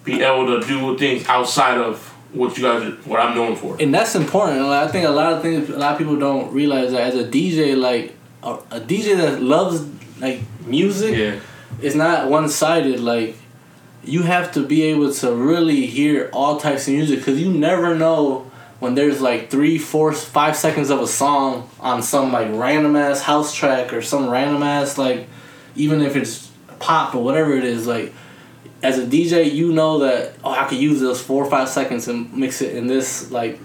be 0.04 0.22
able 0.24 0.60
to 0.60 0.66
do 0.68 0.98
things 0.98 1.28
outside 1.28 1.78
of 1.78 2.06
what 2.34 2.58
you 2.58 2.64
guys 2.64 2.84
are, 2.84 2.92
what 3.10 3.20
I'm 3.20 3.36
known 3.36 3.56
for. 3.56 3.76
and 3.80 3.94
that's 3.94 4.16
important. 4.16 4.62
Like, 4.66 4.88
I 4.88 4.92
think 4.92 5.08
a 5.08 5.12
lot 5.12 5.34
of 5.34 5.42
things, 5.42 5.70
a 5.70 5.78
lot 5.78 5.94
of 5.94 5.98
people 5.98 6.16
don't 6.18 6.52
realize 6.54 6.92
that 6.92 7.02
as 7.02 7.16
a 7.16 7.26
DJ, 7.28 7.78
like 7.80 8.16
a, 8.44 8.54
a 8.72 8.80
DJ 8.82 9.18
that 9.18 9.42
loves 9.42 9.86
like 10.20 10.42
music, 10.66 11.16
Yeah. 11.16 11.40
it's 11.82 11.96
not 11.96 12.28
one 12.30 12.48
sided. 12.50 13.00
Like 13.00 13.36
you 14.04 14.24
have 14.24 14.52
to 14.54 14.66
be 14.66 14.84
able 14.84 15.14
to 15.14 15.34
really 15.34 15.86
hear 15.86 16.30
all 16.32 16.60
types 16.60 16.88
of 16.88 16.94
music 16.94 17.20
because 17.20 17.40
you 17.40 17.52
never 17.52 17.96
know 17.96 18.50
when 18.80 18.96
there's 18.96 19.20
like 19.20 19.50
three, 19.50 19.78
four, 19.78 20.14
five 20.14 20.56
seconds 20.56 20.90
of 20.90 21.02
a 21.02 21.08
song 21.08 21.70
on 21.80 22.02
some 22.02 22.32
like 22.32 22.48
random 22.52 22.96
ass 22.96 23.22
house 23.22 23.54
track 23.54 23.94
or 23.94 24.02
some 24.02 24.30
random 24.30 24.64
ass 24.64 24.98
like 24.98 25.28
even 25.76 26.02
if 26.02 26.16
it's 26.16 26.50
pop 26.80 27.14
or 27.14 27.24
whatever 27.24 27.54
it 27.54 27.66
is 27.66 27.86
like 27.86 28.14
as 28.82 28.98
a 28.98 29.06
DJ 29.06 29.52
you 29.52 29.74
know 29.74 30.00
that 30.00 30.34
oh 30.44 30.52
I 30.52 30.66
could 30.66 30.78
use 30.78 31.02
those 31.02 31.22
four 31.22 31.44
or 31.44 31.50
five 31.50 31.68
seconds 31.68 32.08
and 32.08 32.34
mix 32.34 32.62
it 32.62 32.76
in 32.76 32.88
this 32.88 33.30
like 33.32 33.60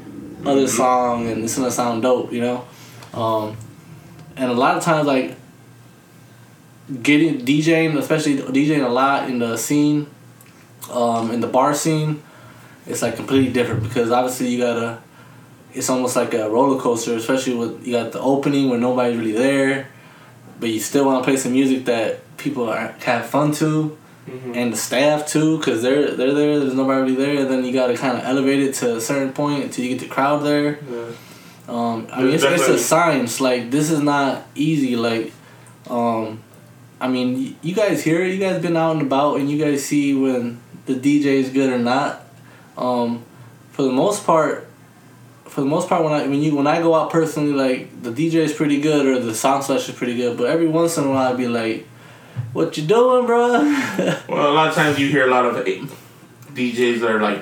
other 0.45 0.67
song 0.67 1.29
and 1.29 1.45
it's 1.45 1.57
gonna 1.57 1.71
sound 1.71 2.03
dope 2.03 2.33
you 2.33 2.41
know? 2.41 2.65
Um, 3.13 3.57
and 4.37 4.51
a 4.51 4.55
lot 4.55 4.77
of 4.77 4.83
times 4.83 5.07
like 5.07 5.37
getting 7.03 7.45
DJing, 7.45 7.97
especially 7.97 8.37
DJing 8.39 8.85
a 8.85 8.89
lot 8.89 9.31
in 9.31 9.39
the 9.39 9.57
scene, 9.57 10.09
um, 10.91 11.31
in 11.31 11.41
the 11.41 11.47
bar 11.47 11.75
scene, 11.75 12.23
it's 12.87 13.03
like 13.03 13.17
completely 13.17 13.53
different 13.53 13.83
because 13.83 14.11
obviously 14.11 14.49
you 14.49 14.59
gotta. 14.59 15.03
It's 15.73 15.91
almost 15.91 16.15
like 16.15 16.35
a 16.35 16.49
roller 16.49 16.81
coaster, 16.81 17.15
especially 17.15 17.55
with 17.57 17.85
you 17.85 17.95
got 17.95 18.13
the 18.13 18.21
opening 18.21 18.71
where 18.71 18.79
nobody's 18.79 19.17
really 19.19 19.33
there, 19.33 19.89
but 20.61 20.69
you 20.69 20.79
still 20.79 21.05
want 21.05 21.25
to 21.25 21.29
play 21.29 21.37
some 21.37 21.53
music 21.53 21.87
that 21.87 22.21
people 22.37 22.69
are 22.69 22.95
have 23.01 23.27
fun 23.27 23.51
to, 23.55 23.97
and 24.55 24.73
the 24.73 24.77
staff 24.77 25.27
too, 25.27 25.59
because 25.59 25.83
they're 25.83 26.13
they're 26.13 26.33
there. 26.33 26.61
There's 26.61 26.75
nobody 26.75 27.01
really 27.13 27.15
there, 27.17 27.43
and 27.43 27.51
then 27.51 27.65
you 27.65 27.73
gotta 27.73 27.97
kind 27.97 28.17
of 28.17 28.25
elevate 28.25 28.61
it 28.61 28.75
to 28.77 28.97
a 28.97 29.01
certain 29.01 29.33
point 29.33 29.65
until 29.65 29.85
you 29.85 29.91
get 29.97 30.01
the 30.01 30.09
crowd 30.15 30.45
there. 30.45 30.79
Um, 31.67 32.07
I 32.13 32.23
mean, 32.23 32.35
it's, 32.35 32.45
it's 32.45 32.69
a 32.69 32.79
science. 32.79 33.41
Like 33.41 33.71
this 33.71 33.91
is 33.91 34.01
not 34.01 34.47
easy. 34.55 34.95
Like, 34.97 35.33
um, 35.91 36.43
I 37.01 37.09
mean, 37.09 37.57
you 37.63 37.75
guys 37.75 38.05
hear 38.05 38.23
it. 38.23 38.33
You 38.33 38.39
guys 38.39 38.63
been 38.63 38.77
out 38.77 38.93
and 38.93 39.03
about, 39.03 39.41
and 39.41 39.51
you 39.51 39.59
guys 39.59 39.85
see 39.85 40.15
when 40.15 40.61
the 40.87 40.95
DJ 40.95 41.27
is 41.27 41.51
good 41.51 41.73
or 41.73 41.79
not. 41.79 42.25
Um, 42.77 43.25
for 43.73 43.83
the 43.83 43.93
most 43.93 44.25
part, 44.25 44.69
for 45.47 45.61
the 45.61 45.67
most 45.67 45.89
part, 45.89 46.03
when 46.03 46.13
I 46.13 46.27
when 46.27 46.43
you 46.43 46.57
when 46.57 46.67
I 46.67 46.81
go 46.81 46.95
out 46.95 47.11
personally, 47.11 47.53
like 47.53 48.03
the 48.03 48.11
DJ 48.11 48.35
is 48.35 48.53
pretty 48.53 48.81
good 48.81 49.07
or 49.07 49.19
the 49.19 49.35
sound 49.35 49.65
selection 49.65 49.93
is 49.93 49.99
pretty 49.99 50.17
good. 50.17 50.37
But 50.37 50.45
every 50.45 50.67
once 50.67 50.99
in 50.99 51.05
a 51.05 51.11
while, 51.11 51.33
I'd 51.33 51.37
be 51.37 51.49
like, 51.49 51.87
"What 52.53 52.77
you 52.77 52.85
doing, 52.85 53.27
bro?" 53.27 53.63
Well, 54.29 54.51
a 54.51 54.55
lot 54.55 54.69
of 54.69 54.75
times 54.75 54.99
you 54.99 55.09
hear 55.09 55.27
a 55.27 55.31
lot 55.31 55.45
of 55.45 55.65
DJs 56.55 57.01
that 57.01 57.11
are 57.11 57.21
like 57.21 57.41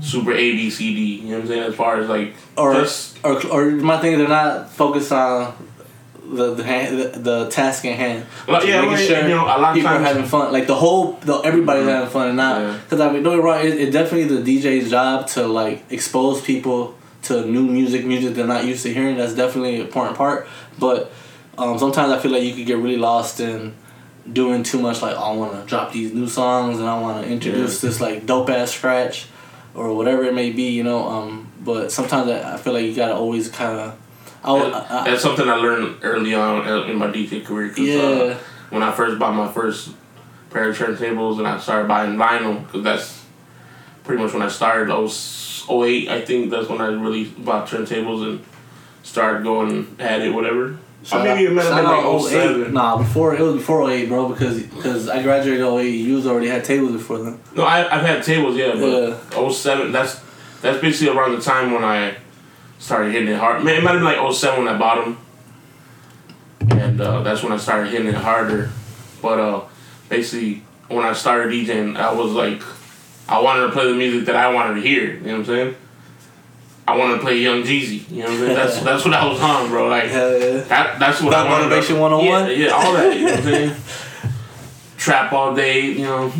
super 0.00 0.32
A 0.32 0.52
B 0.52 0.70
C 0.70 0.94
D. 0.94 1.00
You 1.00 1.22
know 1.22 1.34
what 1.36 1.42
I'm 1.42 1.48
saying? 1.48 1.62
As 1.62 1.74
far 1.74 2.00
as 2.00 2.08
like 2.08 2.34
or 2.56 2.74
just 2.74 3.18
or 3.24 3.44
or 3.46 3.70
my 3.70 3.98
thing, 4.00 4.18
they're 4.18 4.28
not 4.28 4.70
focused 4.70 5.12
on 5.12 5.54
the 6.26 6.54
the, 6.54 6.64
hand, 6.64 6.98
the, 6.98 7.08
the 7.18 7.48
task 7.50 7.84
at 7.84 7.96
hand. 7.96 8.26
Like, 8.48 8.66
yeah, 8.66 8.80
Making 8.82 9.10
well, 9.12 9.22
you 9.22 9.28
know, 9.34 9.44
a 9.44 9.58
lot 9.60 9.74
people 9.74 9.90
times- 9.90 10.00
are 10.00 10.04
having 10.08 10.24
fun. 10.24 10.52
Like 10.52 10.66
the 10.66 10.74
whole, 10.74 11.12
the, 11.22 11.38
everybody's 11.40 11.84
Mhm. 11.84 11.88
having 11.94 12.10
fun, 12.10 12.28
and 12.28 12.36
not 12.36 12.60
Yeah. 12.60 12.78
because 12.84 13.00
I 13.00 13.12
mean, 13.12 13.22
don't 13.22 13.34
get 13.36 13.44
me 13.44 13.50
wrong. 13.50 13.60
It, 13.60 13.74
it's 13.80 13.92
definitely 13.92 14.36
the 14.36 14.42
DJ's 14.60 14.90
job 14.90 15.26
to 15.28 15.46
like 15.46 15.84
expose 15.90 16.40
people 16.40 16.94
to 17.22 17.44
new 17.46 17.62
music, 17.62 18.04
music 18.04 18.34
they're 18.34 18.46
not 18.46 18.64
used 18.64 18.82
to 18.84 18.92
hearing. 18.92 19.16
That's 19.16 19.34
definitely 19.34 19.76
an 19.76 19.80
important 19.82 20.16
part. 20.16 20.46
But 20.78 21.10
um, 21.56 21.78
sometimes 21.78 22.12
I 22.12 22.18
feel 22.18 22.32
like 22.32 22.42
you 22.42 22.54
could 22.54 22.66
get 22.66 22.78
really 22.78 22.96
lost 22.96 23.40
in 23.40 23.74
doing 24.30 24.62
too 24.62 24.80
much. 24.80 25.02
Like 25.02 25.16
I 25.16 25.32
want 25.32 25.52
to 25.52 25.66
drop 25.66 25.92
these 25.92 26.12
new 26.12 26.26
songs, 26.28 26.78
and 26.80 26.88
I 26.88 27.00
want 27.00 27.24
to 27.24 27.30
introduce 27.30 27.80
this 27.80 28.00
like 28.00 28.26
dope 28.26 28.50
ass 28.50 28.72
scratch, 28.72 29.26
or 29.74 29.94
whatever 29.94 30.24
it 30.24 30.34
may 30.34 30.50
be. 30.50 30.70
You 30.70 30.84
know. 30.84 31.06
Um, 31.08 31.48
but 31.64 31.90
sometimes 31.92 32.30
I, 32.30 32.54
I 32.54 32.56
feel 32.58 32.72
like 32.74 32.84
you 32.84 32.94
gotta 32.94 33.14
always 33.14 33.48
kind 33.48 33.78
of. 33.80 33.96
I, 34.44 35.00
I, 35.00 35.10
that's 35.10 35.22
something 35.22 35.48
I 35.48 35.54
learned 35.56 35.98
early 36.02 36.34
on 36.34 36.66
uh, 36.68 36.82
in 36.84 36.96
my 36.96 37.06
DJ 37.08 37.44
career. 37.44 37.68
'cause, 37.70 37.78
Yeah. 37.78 38.02
Uh, 38.02 38.36
when 38.70 38.82
I 38.82 38.92
first 38.92 39.18
bought 39.18 39.34
my 39.34 39.50
first 39.50 39.90
pair 40.50 40.68
of 40.70 40.76
turntables 40.78 41.38
and 41.38 41.46
I 41.46 41.58
started 41.58 41.88
buying 41.88 42.16
vinyl, 42.16 42.64
because 42.66 42.82
that's 42.82 43.24
pretty 44.04 44.22
much 44.22 44.32
when 44.32 44.42
I 44.42 44.48
started. 44.48 44.92
I 44.92 44.98
was 44.98 45.64
08, 45.70 46.08
I 46.08 46.20
think 46.20 46.50
that's 46.50 46.68
when 46.68 46.80
I 46.80 46.86
really 46.86 47.24
bought 47.24 47.68
turntables 47.68 48.22
and 48.22 48.44
started 49.02 49.42
going 49.44 49.96
at 49.98 50.20
it, 50.22 50.32
whatever. 50.34 50.76
Shout 51.04 51.20
or 51.20 51.24
maybe 51.24 51.46
out- 51.46 51.52
it 51.52 51.54
might 51.54 51.64
have 51.64 51.74
been 51.76 51.84
like 51.84 52.04
08. 52.04 52.22
07. 52.62 52.72
Nah, 52.74 52.96
before 52.98 53.34
it 53.34 53.40
was 53.40 53.56
before 53.56 53.90
08, 53.90 54.08
bro. 54.08 54.28
Because 54.28 54.62
because 54.62 55.08
I 55.08 55.22
graduated 55.22 55.62
08. 55.64 55.88
You 55.88 56.26
already 56.28 56.48
had 56.48 56.64
tables 56.64 56.92
before 56.92 57.18
then. 57.18 57.38
No, 57.54 57.64
I, 57.64 57.80
I've 57.94 58.04
had 58.06 58.22
tables, 58.22 58.56
yeah, 58.56 58.72
but 58.74 59.50
07, 59.52 59.92
that's 59.92 60.20
that's 60.62 60.80
basically 60.80 61.14
around 61.16 61.32
the 61.32 61.40
time 61.42 61.72
when 61.72 61.84
I 61.84 62.16
started 62.78 63.12
hitting 63.12 63.28
it 63.28 63.38
hard. 63.38 63.64
Man, 63.64 63.76
it 63.76 63.82
might 63.82 63.92
have 63.92 64.00
been 64.00 64.24
like 64.24 64.34
07 64.34 64.64
when 64.64 64.74
I 64.74 64.78
bought 64.78 65.04
them. 65.04 65.18
And 66.78 67.00
uh, 67.00 67.22
that's 67.22 67.42
when 67.42 67.52
I 67.52 67.56
started 67.56 67.90
hitting 67.90 68.08
it 68.08 68.14
harder. 68.14 68.70
But 69.20 69.40
uh, 69.40 69.64
basically, 70.08 70.62
when 70.88 71.04
I 71.04 71.12
started 71.12 71.52
DJing, 71.52 71.96
I 71.96 72.12
was 72.12 72.32
like, 72.32 72.62
I 73.28 73.40
wanted 73.40 73.66
to 73.66 73.72
play 73.72 73.88
the 73.88 73.94
music 73.94 74.26
that 74.26 74.36
I 74.36 74.52
wanted 74.52 74.74
to 74.74 74.80
hear. 74.80 75.14
You 75.14 75.20
know 75.20 75.32
what 75.32 75.38
I'm 75.40 75.44
saying? 75.46 75.76
I 76.86 76.96
wanted 76.96 77.14
to 77.14 77.20
play 77.20 77.38
Young 77.38 77.62
Jeezy. 77.62 78.10
You 78.10 78.18
know 78.18 78.24
what 78.24 78.32
I'm 78.32 78.38
saying? 78.40 78.54
That's 78.54 78.80
that's 78.80 79.04
what 79.06 79.14
I 79.14 79.26
was 79.26 79.40
on, 79.40 79.70
bro. 79.70 79.88
Like 79.88 80.04
yeah. 80.04 80.10
that, 80.68 80.98
that's 80.98 81.22
what 81.22 81.30
That 81.30 81.46
I 81.46 81.50
wanted. 81.50 81.70
Motivation 81.70 81.96
to, 81.96 82.02
101? 82.02 82.50
Yeah, 82.50 82.56
yeah, 82.56 82.68
all 82.68 82.92
that. 82.92 83.16
You 83.16 83.24
know 83.24 83.30
what 83.30 83.38
I'm 83.38 83.44
saying? 83.44 83.76
Trap 84.98 85.32
all 85.32 85.54
day, 85.54 85.86
you 85.86 86.02
know. 86.04 86.32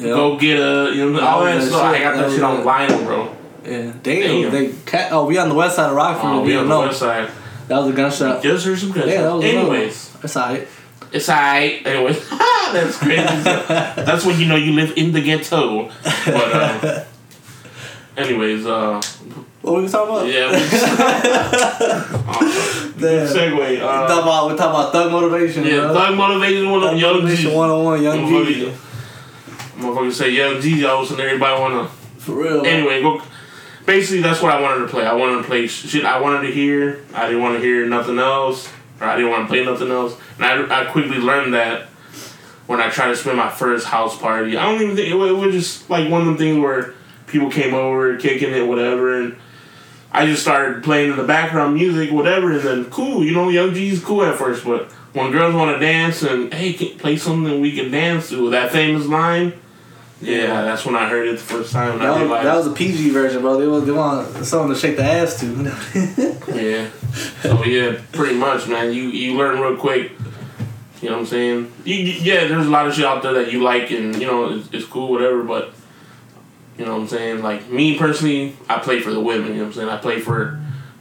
Go 0.00 0.36
get 0.36 0.58
a, 0.58 0.92
you 0.92 1.10
know, 1.12 1.20
all 1.20 1.38
All 1.40 1.44
that 1.44 1.60
that 1.60 1.68
stuff. 1.68 1.82
I 1.82 2.00
got 2.00 2.16
that 2.16 2.22
that 2.22 2.30
shit 2.32 2.42
on 2.42 2.64
vinyl, 2.64 3.04
bro. 3.04 3.36
Yeah. 3.64 3.92
Damn. 4.02 4.02
Damn. 4.02 4.50
They 4.50 4.72
cat. 4.86 5.12
Oh, 5.12 5.26
we 5.26 5.38
on 5.38 5.48
the 5.48 5.54
west 5.54 5.76
side 5.76 5.90
of 5.90 5.96
Rockford. 5.96 6.24
Oh, 6.30 6.42
we 6.42 6.56
on 6.56 6.64
the 6.68 6.74
know. 6.74 6.80
west 6.86 6.98
side. 7.00 7.30
That 7.68 7.78
was 7.78 7.88
a 7.88 7.92
gunshot. 7.92 8.42
Just 8.42 8.66
heard 8.66 8.78
some 8.78 8.90
good 8.92 9.08
Yeah, 9.08 9.22
that 9.22 9.34
was. 9.34 9.44
Anyways, 9.44 10.12
That's 10.20 10.36
alright. 10.36 10.68
it's 11.12 11.28
alright. 11.28 11.86
Anyways, 11.86 12.28
that's 12.28 12.98
crazy. 12.98 13.22
that's 13.22 14.24
when 14.26 14.38
you 14.40 14.46
know 14.46 14.56
you 14.56 14.72
live 14.72 14.92
in 14.96 15.12
the 15.12 15.20
ghetto. 15.22 15.88
But 16.02 16.52
uh, 16.52 17.04
anyways, 18.16 18.66
uh, 18.66 19.00
What 19.62 19.74
were 19.74 19.82
we 19.82 19.88
talking 19.88 20.14
about? 20.14 20.26
yeah. 20.26 20.50
We 20.50 20.56
uh, 21.86 22.02
Damn. 22.98 23.26
segue. 23.28 23.80
Uh, 23.80 24.04
about 24.04 24.50
we 24.50 24.56
talking 24.56 24.70
about 24.70 24.92
thug 24.92 25.12
motivation. 25.12 25.64
yeah, 25.64 25.80
bro. 25.80 25.94
thug 25.94 26.16
motivation 26.16 26.70
one 26.70 26.80
Thug 26.80 26.98
young 26.98 27.12
motivation 27.22 27.50
G. 27.50 27.56
101, 27.56 28.02
young 28.02 28.16
G. 28.18 28.22
Motherfucker, 28.32 28.72
motherfucker 29.78 30.12
say 30.12 30.30
young 30.30 30.60
G. 30.60 30.84
All 30.84 30.98
of 30.98 31.04
a 31.04 31.08
sudden, 31.08 31.24
everybody 31.24 31.60
wanna. 31.60 31.88
For 32.18 32.32
real. 32.42 32.64
Anyway, 32.66 33.00
go. 33.02 33.20
Basically, 33.86 34.22
that's 34.22 34.40
what 34.40 34.52
I 34.52 34.60
wanted 34.60 34.82
to 34.82 34.88
play. 34.88 35.04
I 35.04 35.14
wanted 35.14 35.38
to 35.38 35.44
play 35.44 35.66
shit 35.66 36.04
I 36.04 36.20
wanted 36.20 36.46
to 36.46 36.52
hear. 36.52 37.04
I 37.14 37.26
didn't 37.26 37.42
want 37.42 37.56
to 37.56 37.60
hear 37.60 37.86
nothing 37.86 38.18
else, 38.18 38.70
or 39.00 39.06
I 39.06 39.16
didn't 39.16 39.30
want 39.30 39.44
to 39.44 39.48
play 39.48 39.64
nothing 39.64 39.90
else. 39.90 40.16
And 40.38 40.44
I, 40.46 40.82
I 40.82 40.84
quickly 40.86 41.18
learned 41.18 41.54
that 41.54 41.88
when 42.66 42.80
I 42.80 42.90
tried 42.90 43.08
to 43.08 43.16
spend 43.16 43.36
my 43.36 43.50
first 43.50 43.86
house 43.86 44.16
party. 44.18 44.56
I 44.56 44.64
don't 44.64 44.80
even 44.80 44.96
think 44.96 45.08
it 45.08 45.14
was, 45.14 45.30
it 45.30 45.34
was 45.34 45.54
just 45.54 45.90
like 45.90 46.10
one 46.10 46.20
of 46.20 46.26
them 46.26 46.36
things 46.36 46.58
where 46.58 46.94
people 47.26 47.50
came 47.50 47.74
over, 47.74 48.16
kicking 48.16 48.52
it, 48.52 48.66
whatever, 48.66 49.20
and 49.20 49.36
I 50.12 50.26
just 50.26 50.42
started 50.42 50.84
playing 50.84 51.10
in 51.10 51.16
the 51.16 51.24
background 51.24 51.74
music, 51.74 52.12
whatever, 52.12 52.52
and 52.52 52.60
then 52.60 52.84
cool, 52.90 53.24
you 53.24 53.32
know, 53.32 53.48
Young 53.48 53.74
G's 53.74 54.02
cool 54.02 54.22
at 54.22 54.36
first, 54.36 54.64
but 54.64 54.90
when 55.14 55.32
girls 55.32 55.54
want 55.54 55.74
to 55.74 55.84
dance 55.84 56.22
and 56.22 56.52
hey, 56.52 56.72
play 56.94 57.16
something 57.16 57.60
we 57.60 57.74
can 57.74 57.90
dance 57.90 58.28
to, 58.30 58.50
that 58.50 58.72
famous 58.72 59.06
line. 59.06 59.54
Yeah, 60.22 60.62
that's 60.62 60.84
when 60.86 60.94
I 60.94 61.08
heard 61.08 61.26
it 61.26 61.32
the 61.32 61.42
first 61.42 61.72
time. 61.72 61.98
That 61.98 62.20
was, 62.20 62.28
that 62.44 62.54
was 62.56 62.66
a 62.68 62.72
PG 62.72 63.10
version, 63.10 63.42
bro. 63.42 63.58
They 63.58 63.66
want, 63.66 63.86
they 63.86 63.92
want 63.92 64.46
someone 64.46 64.68
to 64.68 64.76
shake 64.76 64.96
the 64.96 65.02
ass 65.04 65.40
to. 65.40 66.38
Yeah. 66.54 66.88
So 67.42 67.64
yeah, 67.64 68.00
pretty 68.12 68.36
much, 68.36 68.68
man. 68.68 68.92
You 68.92 69.04
you 69.04 69.36
learn 69.36 69.58
real 69.60 69.76
quick 69.76 70.12
You 71.00 71.08
know 71.08 71.16
what 71.16 71.20
I'm 71.22 71.26
saying? 71.26 71.72
You, 71.84 71.94
you- 71.96 72.20
yeah, 72.22 72.46
there's 72.46 72.66
a 72.66 72.70
lot 72.70 72.86
of 72.86 72.94
shit 72.94 73.04
out 73.04 73.22
there 73.22 73.32
that 73.34 73.52
you 73.52 73.62
like 73.62 73.90
and 73.90 74.14
you 74.16 74.26
know 74.26 74.54
it's, 74.54 74.68
it's 74.72 74.84
cool, 74.86 75.10
whatever. 75.10 75.42
But 75.42 75.72
you 76.78 76.84
know 76.86 76.92
what 76.94 77.02
I'm 77.02 77.08
saying? 77.08 77.42
Like 77.42 77.68
me 77.68 77.98
personally, 77.98 78.56
I 78.68 78.78
play 78.78 79.00
for 79.00 79.10
the 79.10 79.20
women. 79.20 79.48
You 79.48 79.54
know 79.54 79.60
what 79.64 79.66
I'm 79.68 79.72
saying? 79.74 79.88
I 79.88 79.96
play 79.98 80.20
for 80.20 80.60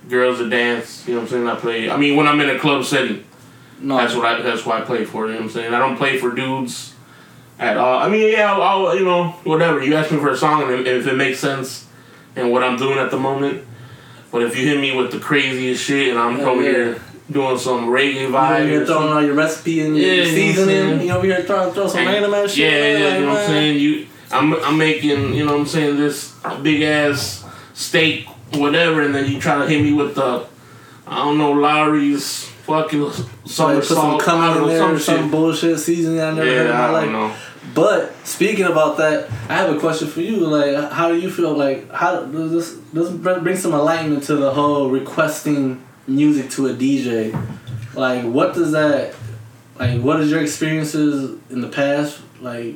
girls 0.10 0.40
to 0.40 0.50
dance. 0.50 1.08
You 1.08 1.14
know 1.16 1.22
what 1.22 1.26
I'm 1.28 1.32
saying? 1.32 1.48
I 1.48 1.56
play. 1.56 1.90
I 1.90 1.98
mean, 1.98 2.16
when 2.16 2.28
I'm 2.28 2.40
in 2.42 2.50
a 2.50 2.60
club 2.60 2.84
setting, 2.86 3.24
No, 3.80 3.98
that's 3.98 4.16
what 4.16 4.26
I. 4.26 4.42
That's 4.42 4.66
what 4.66 4.82
I 4.82 4.86
play 4.86 5.06
for. 5.06 5.28
You 5.28 5.34
know 5.34 5.38
what 5.40 5.46
I'm 5.46 5.50
saying? 5.52 5.74
I 5.74 5.80
don't 5.80 5.98
play 5.98 6.18
for 6.18 6.32
dudes 6.34 6.91
at 7.62 7.78
all. 7.78 8.00
I 8.00 8.10
mean, 8.10 8.30
yeah, 8.32 8.52
I'll, 8.54 8.62
I'll 8.88 8.98
you 8.98 9.06
know 9.06 9.30
whatever. 9.44 9.82
You 9.82 9.96
ask 9.96 10.12
me 10.12 10.18
for 10.20 10.32
a 10.32 10.38
song, 10.38 10.64
and 10.64 10.86
if 10.86 11.08
it 11.08 11.16
makes 11.16 11.40
sense 11.40 11.88
and 12.36 12.52
what 12.52 12.64
I'm 12.64 12.76
doing 12.78 12.98
at 12.98 13.12
the 13.12 13.18
moment. 13.20 13.64
But 14.32 14.44
if 14.44 14.58
you 14.58 14.66
hit 14.66 14.80
me 14.80 14.96
with 14.96 15.12
the 15.12 15.20
craziest 15.20 15.84
shit, 15.84 16.10
and 16.10 16.18
I'm 16.18 16.40
over 16.40 16.62
yeah. 16.64 16.72
here 16.72 17.02
doing 17.30 17.58
some 17.58 17.88
reggae 17.88 18.28
vibe, 18.30 18.82
or 18.82 18.86
throwing 18.86 19.02
some- 19.08 19.18
all 19.18 19.24
your 19.24 19.36
recipe 19.36 19.82
and 19.82 19.96
Yeah, 19.98 20.06
your 20.06 20.14
you 20.14 20.24
know 20.24 20.26
what 20.26 20.32
I'm 20.32 20.54
seasoning. 20.56 21.08
You 21.08 21.14
over 21.14 21.26
here 21.26 21.44
throwing 21.44 21.74
throw 21.74 21.88
some 21.88 22.00
And- 22.00 22.08
random 22.10 22.34
ass 22.34 22.52
shit. 22.52 22.60
Yeah, 22.60 22.80
man, 22.80 23.02
yeah, 23.02 23.08
like, 23.08 23.20
you 23.20 23.26
know 23.26 23.32
what 23.34 23.42
I'm 23.42 23.48
saying? 23.48 23.80
You, 23.80 24.08
I'm, 24.32 24.54
I'm 24.64 24.78
making, 24.78 25.34
you 25.34 25.46
know 25.46 25.52
what 25.52 25.60
I'm 25.62 25.68
saying, 25.68 25.98
this 25.98 26.34
big 26.64 26.82
ass 26.82 27.44
steak, 27.74 28.26
whatever, 28.54 29.02
and 29.02 29.14
then 29.14 29.30
you 29.30 29.40
try 29.40 29.60
to 29.60 29.68
hit 29.68 29.82
me 29.84 29.92
with 29.94 30.16
the, 30.16 30.46
I 31.06 31.16
don't 31.18 31.38
know, 31.38 31.52
Lawry's 31.52 32.46
fucking 32.46 33.12
summer 33.46 33.76
put 33.76 33.86
some 33.86 33.98
salt, 33.98 34.22
I 34.22 34.26
coming 34.26 34.54
don't 34.54 34.64
in 34.64 34.70
there, 34.70 34.80
some 34.80 35.00
some 35.00 35.32
bullshit 35.32 35.78
seasoning 35.80 36.22
I 36.22 36.30
never 36.32 36.42
heard 36.46 36.62
in 36.62 36.68
Yeah, 36.68 36.78
my 36.78 36.90
life. 36.90 37.51
But 37.76 38.14
speaking 38.26 38.66
about 38.66 38.98
that, 38.98 39.30
I 39.48 39.54
have 39.56 39.76
a 39.76 39.80
question 39.80 40.08
for 40.08 40.22
you. 40.22 40.38
Like, 40.38 40.92
how 40.92 41.10
do 41.10 41.20
you 41.20 41.30
feel? 41.30 41.54
Like, 41.54 41.92
how 41.92 42.24
does 42.26 42.52
this 42.52 42.78
this 42.92 43.10
bring 43.12 43.56
some 43.56 43.74
enlightenment 43.74 44.24
to 44.24 44.36
the 44.36 44.52
whole 44.52 44.90
requesting 44.90 45.82
music 46.08 46.50
to 46.52 46.68
a 46.68 46.74
DJ? 46.74 47.32
Like, 47.94 48.24
what 48.26 48.54
does 48.56 48.72
that? 48.72 49.14
Like, 49.80 50.02
what 50.02 50.20
is 50.22 50.32
your 50.32 50.42
experiences 50.42 51.40
in 51.50 51.62
the 51.62 51.68
past? 51.70 52.20
Like, 52.42 52.76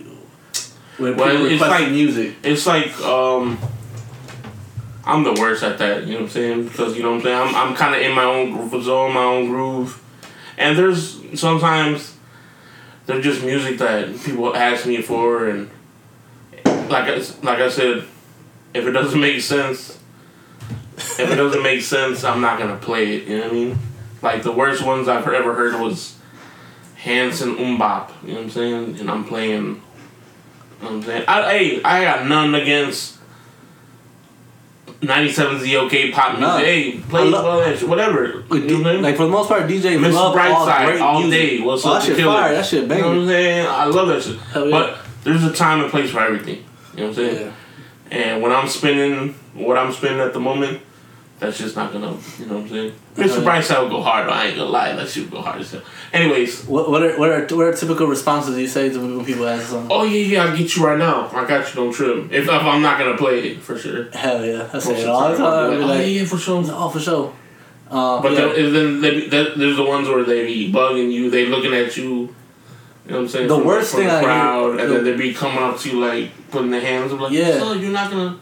with 1.00 1.18
Well, 1.18 1.30
people 1.32 1.46
it's 1.48 1.54
requesting 1.62 1.86
like- 1.88 1.92
music? 1.92 2.36
It's 2.44 2.66
like, 2.68 3.00
um, 3.02 3.58
I'm 5.06 5.24
the 5.24 5.34
worst 5.34 5.64
at 5.64 5.78
that, 5.80 6.04
you 6.06 6.14
know 6.14 6.20
what 6.22 6.26
I'm 6.26 6.30
saying? 6.32 6.68
Because, 6.68 6.96
you 6.96 7.04
know 7.04 7.10
what 7.12 7.18
I'm 7.18 7.24
saying? 7.24 7.38
I'm, 7.38 7.56
I'm 7.70 7.76
kind 7.76 7.96
of 7.96 8.02
in 8.02 8.12
my 8.14 8.24
own 8.24 8.52
groove, 8.54 8.84
zone, 8.84 9.14
my 9.14 9.24
own 9.24 9.48
groove. 9.50 10.02
And 10.58 10.78
there's 10.78 11.22
sometimes, 11.40 12.15
there's 13.06 13.24
just 13.24 13.44
music 13.44 13.78
that 13.80 14.20
people 14.24 14.56
ask 14.56 14.86
me 14.86 15.02
for, 15.02 15.48
and 15.48 15.70
like 16.66 17.06
I, 17.06 17.16
like 17.44 17.60
I 17.60 17.70
said, 17.70 18.06
if 18.74 18.86
it 18.86 18.92
doesn't 18.92 19.20
make 19.20 19.42
sense, 19.42 20.00
if 20.98 21.20
it 21.20 21.36
doesn't 21.36 21.64
make 21.64 21.82
sense, 21.82 22.24
I'm 22.24 22.42
not 22.42 22.60
gonna 22.60 22.78
play 22.78 23.18
it. 23.18 23.28
You 23.28 23.38
know 23.38 23.44
what 23.44 23.52
I 23.52 23.56
mean? 23.56 23.78
Like 24.22 24.44
the 24.44 24.52
worst 24.52 24.84
ones 24.84 25.08
I've 25.08 25.28
ever 25.28 25.54
heard 25.54 25.80
was 25.80 26.18
Hanson 26.96 27.56
MMMBop. 27.56 28.12
You 28.24 28.30
know 28.30 28.34
what 28.36 28.44
I'm 28.44 28.50
saying? 28.50 29.00
And 29.00 29.12
I'm 29.12 29.24
playing. 29.26 29.64
You 29.64 29.72
know 29.72 29.82
what 30.80 30.92
I'm 30.92 31.04
saying? 31.04 31.26
I, 31.28 31.52
hey, 31.52 31.84
I 31.84 32.04
got 32.04 32.28
none 32.28 32.56
against 32.56 33.20
97 35.02 35.60
ZOK 35.60 36.12
pop 36.14 36.40
music. 36.40 36.66
Hey, 36.66 37.00
play 37.10 37.22
I 37.22 37.26
lo- 37.26 37.44
well, 37.44 37.60
that 37.60 37.78
shit, 37.78 37.90
whatever. 37.90 38.44
You 38.52 38.84
know? 38.84 38.96
Like 39.00 39.18
for 39.18 39.24
the 39.24 39.30
most 39.30 39.48
part, 39.48 39.64
DJ 39.64 40.02
love 40.02 40.16
all 40.16 40.36
Brightside 40.36 41.02
all 41.02 41.22
music. 41.22 41.40
day. 41.40 41.62
What's 41.62 41.86
oh, 41.86 41.94
up 41.94 42.02
that 42.02 42.08
shit 42.08 42.26
fire. 42.26 42.54
That 42.54 42.66
shit 42.66 42.82
You 42.84 42.88
know 42.88 43.10
what. 43.10 43.18
I'm 43.18 43.28
saying? 43.28 43.68
I 43.68 43.86
love 43.86 44.08
that 44.08 44.24
shit. 44.24 44.36
Yeah. 44.56 44.72
But 44.72 45.00
there's 45.24 45.44
a 45.44 45.54
time 45.54 45.82
and 45.82 45.92
place 45.92 46.12
for 46.12 46.20
everything. 46.22 46.64
You 46.94 47.02
know 47.02 47.10
what 47.10 47.10
I'm 47.10 47.14
saying? 47.16 47.46
Yeah. 47.48 47.54
And 48.12 48.42
when 48.42 48.52
I'm 48.52 48.68
spinning 48.68 49.34
what 49.54 49.78
I'm 49.78 49.92
spinning 49.92 50.20
at 50.20 50.34
the 50.34 50.40
moment, 50.40 50.82
that's 51.40 51.58
just 51.58 51.76
not 51.76 51.92
gonna, 51.92 52.16
you 52.40 52.46
know 52.46 52.56
what 52.56 52.64
I'm 52.64 52.70
saying? 52.70 52.94
Mr. 53.16 53.38
Okay. 53.38 53.46
Brightside 53.46 53.82
will 53.84 53.90
go 53.90 54.02
hard. 54.02 54.30
I 54.30 54.46
ain't 54.48 54.56
gonna 54.58 54.70
lie, 54.70 54.94
that 54.96 55.10
shit 55.10 55.24
will 55.30 55.40
go 55.40 55.42
hard 55.44 55.60
as 55.62 55.72
hell. 55.72 55.82
Anyways, 56.14 56.66
What 56.66 56.90
what 56.90 57.04
are 57.04 57.18
what 57.20 57.30
are 57.30 57.42
what 57.56 57.66
are 57.68 57.74
typical 57.74 58.08
responses 58.08 58.58
you 58.58 58.68
say 58.68 58.90
to 58.90 59.00
when 59.00 59.26
people 59.26 59.46
ask 59.48 59.68
something? 59.68 59.92
oh 59.92 60.04
yeah, 60.04 60.18
yeah, 60.20 60.44
I'll 60.46 60.56
get 60.58 60.76
you 60.76 60.86
right 60.86 60.98
now. 60.98 61.28
I 61.34 61.46
got 61.46 61.68
you, 61.68 61.76
don't 61.76 61.94
trip. 61.94 62.32
If, 62.32 62.46
if 62.46 62.50
I'm 62.50 62.82
not 62.82 62.98
gonna 63.00 63.18
play 63.18 63.50
it, 63.50 63.62
for 63.62 63.78
sure. 63.78 64.10
Hell 64.12 64.46
yeah, 64.46 64.70
I 64.72 64.80
say 64.80 64.92
Most 64.92 65.02
it 65.02 65.08
of 65.08 65.10
all 65.10 65.36
the 65.36 65.44
I'll 65.44 65.68
time. 65.68 65.70
be 65.72 65.76
Be 65.78 65.84
like, 65.84 65.92
oh 65.92 66.04
like, 66.04 66.14
yeah, 66.14 66.26
for 66.26 66.38
sure. 66.38 66.64
oh 66.68 66.90
for 66.90 67.00
sure. 67.00 67.34
Uh, 67.92 68.22
But 68.22 68.32
yeah. 68.32 68.40
then, 68.54 68.74
then 68.74 69.02
they, 69.02 69.12
be- 69.12 69.28
that, 69.30 69.58
there's 69.58 69.76
the 69.76 69.84
ones 69.84 70.08
where 70.08 70.24
they 70.24 70.46
be 70.48 70.72
bugging 70.74 71.12
you, 71.12 71.30
they 71.30 71.46
looking 71.46 71.74
at 71.74 71.96
you. 71.98 72.04
You 73.06 73.12
know 73.12 73.18
what 73.18 73.22
I'm 73.24 73.28
saying? 73.28 73.48
The 73.48 73.56
from 73.58 73.68
worst 73.68 73.92
from 73.92 74.00
thing 74.00 74.08
the 74.08 74.14
I 74.16 74.20
hear- 74.22 74.28
crowd, 74.30 74.80
and 74.80 74.90
the- 74.90 74.96
then 74.96 75.04
they 75.04 75.16
be 75.18 75.34
coming 75.34 75.60
up 75.62 75.78
to 75.80 75.90
you 75.92 76.00
like 76.00 76.32
putting 76.50 76.72
their 76.72 76.82
hands 76.82 77.12
up 77.14 77.20
like, 77.20 77.32
Yeah. 77.34 77.60
so 77.60 77.74
you're 77.74 77.92
not 77.92 78.10
gonna. 78.10 78.40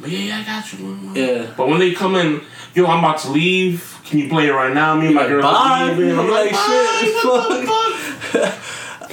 But 0.00 0.10
yeah, 0.10 0.18
yeah, 0.18 0.38
I 0.40 0.44
got 0.44 0.72
you. 0.72 1.10
Yeah. 1.14 1.54
But 1.56 1.68
when 1.68 1.78
they 1.78 1.92
come 1.92 2.14
in, 2.16 2.40
yo, 2.74 2.86
I'm 2.86 2.98
about 2.98 3.18
to 3.18 3.30
leave. 3.30 3.98
Can 4.04 4.18
you 4.18 4.28
play 4.28 4.48
it 4.48 4.52
right 4.52 4.72
now? 4.74 4.94
Me 4.96 5.06
and 5.06 5.14
my 5.14 5.26
girl 5.26 5.42
bye. 5.42 5.88
are 5.90 5.94
leaving. 5.94 6.18
I'm 6.18 6.28
like, 6.30 6.46
like, 6.46 6.52
bye, 6.52 6.98
shit, 7.00 7.24
what 7.24 7.48
the 7.60 7.66
fuck. 7.66 8.52
fuck? 8.52 8.60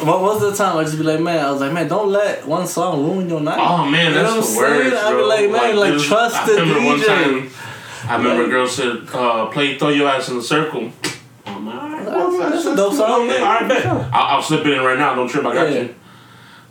What 0.07 0.21
most 0.21 0.41
of 0.43 0.51
the 0.51 0.57
time 0.57 0.77
I 0.77 0.83
just 0.83 0.97
be 0.97 1.03
like, 1.03 1.19
man, 1.19 1.45
I 1.45 1.51
was 1.51 1.61
like, 1.61 1.71
man, 1.71 1.87
don't 1.87 2.09
let 2.09 2.45
one 2.47 2.65
song 2.67 3.03
ruin 3.05 3.29
your 3.29 3.39
night. 3.39 3.59
Oh 3.59 3.85
man, 3.89 4.09
You 4.09 4.15
know 4.15 4.23
that's 4.23 4.49
what 4.57 4.59
the 4.59 4.65
I'm 4.67 4.81
saying? 4.81 4.91
worst, 4.91 5.03
I 5.05 5.15
be 5.15 5.21
like, 5.21 5.51
man, 5.51 5.75
like, 5.77 5.93
this- 5.93 6.07
trust 6.07 6.35
I 6.35 6.45
the 6.47 6.53
remember 6.61 6.85
one 6.85 6.99
DJ. 6.99 7.05
time, 7.05 7.49
I 8.09 8.15
remember 8.17 8.37
Like- 8.43 8.47
a 8.47 8.49
girl 8.51 8.67
said, 8.67 8.97
uh, 9.13 9.45
"Play, 9.47 9.77
throw 9.77 9.89
your 9.89 10.09
ass 10.09 10.29
in 10.29 10.37
a 10.37 10.41
circle." 10.41 10.91
I'm 11.45 11.65
like, 11.67 11.75
alright, 11.75 12.05
That's- 12.05 12.15
well, 12.33 12.49
that's 12.49 12.65
a 12.65 12.75
dope 12.75 12.93
song, 12.95 13.27
yeah. 13.29 13.35
Alright, 13.35 13.67
bet. 13.69 13.85
I'll, 13.85 14.11
I'll 14.11 14.41
slip 14.41 14.65
it 14.65 14.73
in 14.73 14.83
right 14.83 14.97
now. 14.97 15.13
Don't 15.13 15.27
trip, 15.27 15.45
I 15.45 15.53
got 15.53 15.71
Yeah. 15.71 15.81
you. 15.81 15.95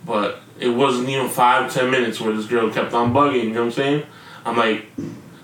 But 0.05 0.41
it 0.61 0.69
wasn't 0.69 1.09
even 1.09 1.29
five, 1.29 1.73
ten 1.73 1.91
minutes 1.91 2.21
where 2.21 2.35
this 2.35 2.47
girl 2.47 2.71
kept 2.71 2.93
on 2.93 3.13
bugging. 3.13 3.45
You 3.45 3.51
know 3.51 3.61
what 3.61 3.67
I'm 3.67 3.73
saying? 3.73 4.07
I'm 4.45 4.57
like, 4.57 4.87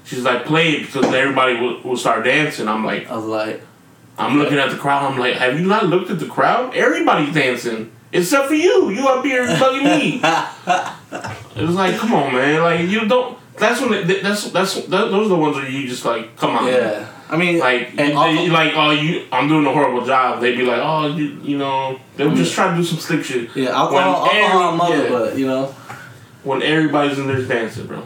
she's 0.04 0.22
like, 0.22 0.44
play 0.44 0.72
it 0.72 0.86
because 0.86 1.06
everybody 1.06 1.58
will, 1.58 1.80
will 1.82 1.96
start 1.96 2.24
dancing. 2.24 2.68
I'm 2.68 2.84
like, 2.84 3.08
I 3.08 3.16
was 3.16 3.24
like, 3.24 3.62
I'm 4.18 4.38
looking 4.38 4.58
at 4.58 4.70
the 4.70 4.76
crowd. 4.76 5.10
I'm 5.10 5.18
like, 5.18 5.34
have 5.34 5.58
you 5.58 5.66
not 5.66 5.86
looked 5.86 6.10
at 6.10 6.18
the 6.18 6.26
crowd? 6.26 6.74
Everybody's 6.74 7.34
dancing 7.34 7.92
except 8.12 8.48
for 8.48 8.54
you. 8.54 8.90
You 8.90 9.08
up 9.08 9.24
here 9.24 9.46
bugging 9.46 9.84
me. 9.84 10.20
it 11.60 11.66
was 11.66 11.74
like, 11.74 11.96
come 11.96 12.14
on, 12.14 12.34
man. 12.34 12.62
Like 12.62 12.88
you 12.88 13.06
don't. 13.06 13.38
That's 13.58 13.80
when. 13.80 13.94
It, 13.94 14.22
that's 14.22 14.50
that's 14.50 14.74
that, 14.74 14.88
those 14.88 15.26
are 15.26 15.30
the 15.30 15.36
ones 15.36 15.56
where 15.56 15.68
you 15.68 15.88
just 15.88 16.04
like, 16.04 16.36
come 16.36 16.56
on. 16.56 16.66
yeah. 16.66 17.10
I 17.28 17.36
mean, 17.36 17.58
Like, 17.58 17.90
and 17.98 18.10
you, 18.10 18.16
all- 18.16 18.32
they- 18.32 18.48
like, 18.48 18.72
oh, 18.76 18.90
you, 18.92 19.26
I'm 19.32 19.48
doing 19.48 19.66
a 19.66 19.72
horrible 19.72 20.06
job. 20.06 20.40
They'd 20.40 20.56
be 20.56 20.62
like, 20.64 20.80
oh, 20.82 21.08
you, 21.08 21.38
you 21.42 21.58
know, 21.58 21.98
they 22.16 22.24
would 22.26 22.36
just 22.36 22.54
try 22.54 22.70
to 22.70 22.76
do 22.76 22.84
some 22.84 22.98
slick 22.98 23.24
shit. 23.24 23.50
yeah, 23.56 23.70
alcohol, 23.70 24.22
when 24.22 24.36
alcohol, 24.36 24.62
every- 24.62 24.76
mother, 24.78 25.02
yeah. 25.04 25.08
but 25.10 25.36
you 25.38 25.46
know, 25.46 25.74
When 26.44 26.62
everybody's 26.62 27.18
in 27.18 27.26
there 27.26 27.42
dancing, 27.42 27.86
bro. 27.86 28.02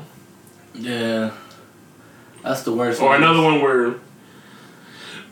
yeah, 0.74 1.32
that's 2.42 2.62
the 2.62 2.72
worst. 2.72 3.00
Or 3.02 3.10
one. 3.10 3.22
another 3.22 3.42
one 3.42 3.60
where 3.60 3.94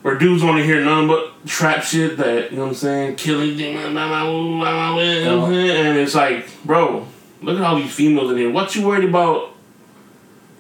where 0.03 0.17
dudes 0.19 0.43
want 0.45 0.59
to 0.59 0.65
hear 0.65 0.85
nothing 0.85 1.09
but 1.09 1.47
trap 1.47 1.83
shit 1.83 2.17
that, 2.19 2.51
you 2.51 2.57
know 2.59 2.65
what 2.65 2.69
I'm 2.71 2.75
saying, 2.77 3.17
killing 3.17 3.61
and 3.61 3.99
it's 5.99 6.15
like, 6.15 6.47
bro, 6.65 7.07
look 7.43 7.59
at 7.59 7.65
all 7.65 7.77
these 7.77 7.93
females 7.93 8.31
in 8.31 8.37
here. 8.39 8.51
What 8.51 8.75
you 8.77 8.87
worried 8.87 9.09
about 9.09 9.48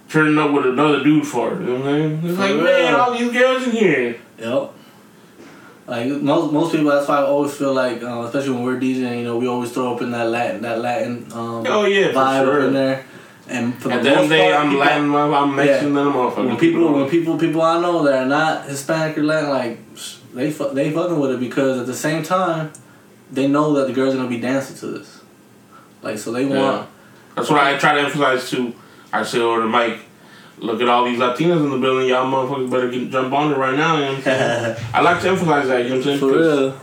turning 0.08 0.38
up 0.38 0.50
with 0.52 0.66
another 0.66 1.02
dude 1.02 1.26
for? 1.26 1.52
It. 1.54 1.60
You 1.60 1.66
know 1.66 1.72
what 1.80 1.88
I'm 1.88 2.20
saying? 2.20 2.30
It's 2.30 2.38
like, 2.38 2.54
man, 2.56 2.94
all 2.94 3.16
these 3.18 3.32
girls 3.32 3.64
in 3.66 3.70
here. 3.72 4.16
Yep. 4.38 4.72
Like 5.86 6.06
most 6.08 6.52
most 6.52 6.72
people, 6.72 6.90
that's 6.90 7.08
why 7.08 7.16
I 7.18 7.22
always 7.22 7.54
feel 7.54 7.72
like, 7.72 8.02
uh, 8.02 8.20
especially 8.22 8.50
when 8.50 8.62
we're 8.64 8.78
DJing, 8.78 9.18
you 9.20 9.24
know, 9.24 9.38
we 9.38 9.46
always 9.48 9.72
throw 9.72 9.94
up 9.94 10.02
in 10.02 10.10
that 10.10 10.28
Latin 10.28 10.60
that 10.62 10.80
Latin 10.80 11.24
um, 11.32 11.64
Oh, 11.66 11.86
yeah, 11.86 12.08
vibe 12.12 12.44
sure. 12.44 12.60
up 12.60 12.66
in 12.68 12.74
there. 12.74 13.04
And 13.48 13.74
for 13.74 13.90
At 13.90 14.02
the 14.02 14.10
end 14.10 14.18
most 14.20 14.28
day, 14.28 14.50
part, 14.50 14.54
I'm 14.60 14.66
people- 14.68 14.80
Latin, 14.80 15.14
I'm, 15.14 15.56
Mexican, 15.56 15.94
then 15.94 16.06
motherfucker. 16.08 16.46
When 16.48 16.56
people, 16.58 16.92
when 16.92 17.08
people, 17.08 17.38
people 17.38 17.62
I 17.62 17.80
know 17.80 18.02
that 18.04 18.22
are 18.24 18.26
not 18.26 18.66
Hispanic 18.66 19.16
or 19.16 19.24
Latin, 19.24 19.48
like 19.48 19.94
they 20.34 20.50
fu- 20.50 20.74
they 20.74 20.90
fucking 20.90 21.18
with 21.18 21.30
it 21.30 21.40
because 21.40 21.78
at 21.80 21.86
the 21.86 21.94
same 21.94 22.22
time, 22.22 22.70
they 23.32 23.48
know 23.48 23.72
that 23.72 23.86
the 23.86 23.94
girls 23.94 24.12
are 24.12 24.18
gonna 24.18 24.28
be 24.28 24.40
dancing 24.40 24.76
to 24.76 24.98
this. 24.98 25.22
Like 26.02 26.18
so, 26.18 26.32
they 26.32 26.44
Yeah. 26.46 26.60
want. 26.60 26.88
That's 27.34 27.48
what 27.48 27.60
I 27.60 27.78
try 27.78 27.94
to 27.94 28.00
emphasize 28.02 28.50
too. 28.50 28.74
I 29.12 29.22
say 29.22 29.40
over 29.40 29.60
the 29.62 29.68
mic, 29.68 30.00
look 30.58 30.80
at 30.80 30.88
all 30.88 31.04
these 31.04 31.18
Latinas 31.18 31.64
in 31.64 31.70
the 31.70 31.78
building. 31.78 32.08
Y'all 32.08 32.26
motherfuckers 32.30 32.70
better 32.70 32.90
get, 32.90 33.10
jump 33.10 33.32
on 33.32 33.52
it 33.52 33.56
right 33.56 33.76
now. 33.76 33.96
You 33.96 34.00
know 34.04 34.08
what 34.10 34.16
I'm 34.18 34.22
saying? 34.22 34.86
I 34.94 35.00
like 35.00 35.20
to 35.22 35.28
emphasize 35.28 35.68
that. 35.68 35.82
You 35.84 35.88
know 35.90 35.96
what 35.96 35.98
I'm 35.98 36.02
saying? 36.04 36.18
For 36.18 36.32
real, 36.32 36.80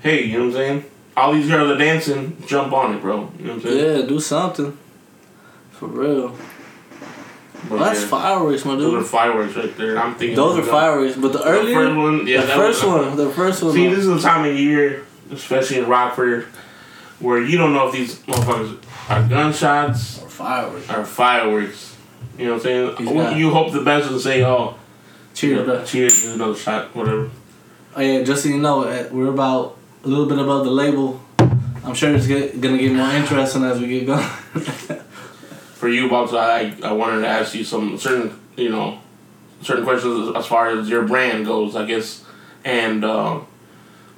Hey, 0.00 0.24
you 0.24 0.32
know 0.38 0.38
what 0.40 0.46
I'm 0.46 0.52
saying? 0.54 0.84
All 1.16 1.32
these 1.32 1.48
girls 1.48 1.70
are 1.70 1.78
dancing. 1.78 2.42
Jump 2.46 2.72
on 2.72 2.94
it, 2.94 3.00
bro. 3.00 3.30
You 3.38 3.44
know 3.44 3.54
what 3.54 3.64
I'm 3.66 3.70
saying? 3.70 4.00
yeah, 4.00 4.06
do 4.06 4.18
something. 4.18 4.76
For 5.72 5.86
real, 5.88 6.28
But, 6.28 7.70
well, 7.70 7.78
that's 7.80 8.02
yeah, 8.02 8.06
fireworks, 8.08 8.64
my 8.64 8.72
dude. 8.76 8.82
Those 8.92 9.04
are 9.04 9.06
fireworks 9.08 9.56
right 9.56 9.76
there. 9.76 9.98
I'm 9.98 10.14
thinking 10.14 10.36
Those 10.36 10.58
are 10.58 10.62
fireworks, 10.62 11.16
but 11.16 11.32
the 11.32 11.38
The 11.38 11.44
earlier, 11.44 11.74
first 11.74 11.96
one, 11.96 12.26
yeah, 12.26 12.40
the 12.42 12.46
first 12.48 12.84
was- 12.84 13.06
one, 13.06 13.16
the 13.16 13.30
first 13.30 13.62
one. 13.62 13.72
See, 13.72 13.88
this 13.88 13.98
is 14.00 14.06
the 14.06 14.20
time 14.20 14.48
of 14.48 14.56
year, 14.56 15.04
especially 15.30 15.78
in 15.78 15.86
Rockford, 15.88 16.44
where 17.20 17.40
you 17.42 17.58
don't 17.58 17.72
know 17.72 17.88
if 17.88 17.92
these 17.94 18.18
motherfuckers 18.20 18.78
are 19.08 19.28
gunshots 19.28 20.21
fireworks. 20.42 20.90
or 20.90 21.04
fireworks. 21.04 21.96
You 22.38 22.44
know 22.46 22.52
what 22.52 22.66
I'm 22.66 22.96
saying? 22.96 23.14
got- 23.16 23.36
You 23.36 23.50
hope 23.50 23.72
the 23.72 23.82
best 23.82 24.10
and 24.10 24.20
say, 24.20 24.44
oh, 24.44 24.76
Cheers, 25.34 25.60
you 25.60 25.66
know, 25.66 25.84
cheers, 25.84 26.26
another 26.26 26.54
shot, 26.54 26.94
whatever. 26.94 27.30
Oh 27.96 28.00
yeah, 28.00 28.22
just 28.22 28.42
so 28.42 28.48
you 28.50 28.58
know, 28.58 28.82
eh, 28.82 29.08
we're 29.10 29.28
about 29.28 29.76
a 30.04 30.08
little 30.08 30.26
bit 30.26 30.38
above 30.38 30.64
the 30.64 30.70
label. 30.70 31.20
I'm 31.84 31.94
sure 31.94 32.14
it's 32.14 32.26
get, 32.26 32.60
gonna 32.60 32.78
get 32.78 32.92
more 32.92 33.10
interesting 33.10 33.64
as 33.64 33.80
we 33.80 33.88
get 33.88 34.06
going. 34.06 34.22
for 35.74 35.88
you, 35.88 36.08
Bobs, 36.08 36.32
I 36.34 36.74
I 36.82 36.92
wanted 36.92 37.22
to 37.22 37.28
ask 37.28 37.54
you 37.54 37.64
some 37.64 37.98
certain 37.98 38.38
you 38.56 38.68
know 38.68 38.98
certain 39.62 39.84
questions 39.84 40.36
as 40.36 40.46
far 40.46 40.68
as 40.68 40.88
your 40.88 41.02
brand 41.06 41.46
goes, 41.46 41.76
I 41.76 41.86
guess, 41.86 42.24
and 42.64 43.04
uh, 43.04 43.40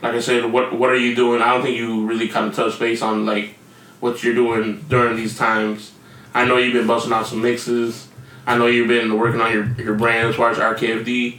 like 0.03 0.15
I 0.15 0.21
said, 0.21 0.51
what 0.53 0.77
what 0.79 0.91
are 0.91 0.97
you 0.97 1.15
doing? 1.15 1.41
I 1.43 1.53
don't 1.55 1.63
think 1.63 1.77
you 1.77 2.07
really 2.07 2.29
kind 2.29 2.47
of 2.47 2.55
touch 2.55 2.79
base 2.79 3.03
on 3.03 3.25
like 3.25 3.55
what 4.01 4.23
you're 4.23 4.35
doing 4.35 4.85
during 4.89 5.17
these 5.17 5.39
times. 5.39 5.93
I 6.35 6.45
know 6.45 6.57
you've 6.57 6.75
been 6.75 6.87
busting 6.87 7.13
out 7.13 7.27
some 7.27 7.43
mixes. 7.43 8.09
I 8.47 8.59
know 8.59 8.67
you've 8.67 8.89
been 8.89 9.17
working 9.19 9.41
on 9.41 9.53
your 9.53 9.65
your 9.79 9.95
brand 9.95 10.29
as 10.29 10.37
far 10.37 10.51
as 10.51 10.59
RKFD. 10.59 11.39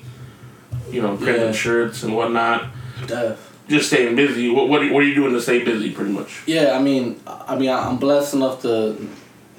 You 0.91 1.01
know, 1.01 1.17
printing 1.17 1.41
Yeah. 1.47 1.51
shirts 1.51 2.03
and 2.03 2.15
whatnot. 2.15 2.65
Def. 3.07 3.51
Just 3.67 3.87
staying 3.87 4.15
busy. 4.15 4.49
What 4.49 4.69
what 4.69 4.81
are, 4.83 4.93
what 4.93 5.03
are 5.03 5.05
you 5.07 5.15
doing 5.15 5.33
to 5.33 5.41
stay 5.41 5.63
busy? 5.63 5.91
Pretty 5.91 6.11
much. 6.11 6.41
Yeah, 6.45 6.77
I 6.77 6.81
mean, 6.81 7.19
I 7.27 7.55
mean, 7.55 7.69
I'm 7.69 7.97
blessed 7.97 8.35
enough 8.35 8.61
to. 8.61 8.95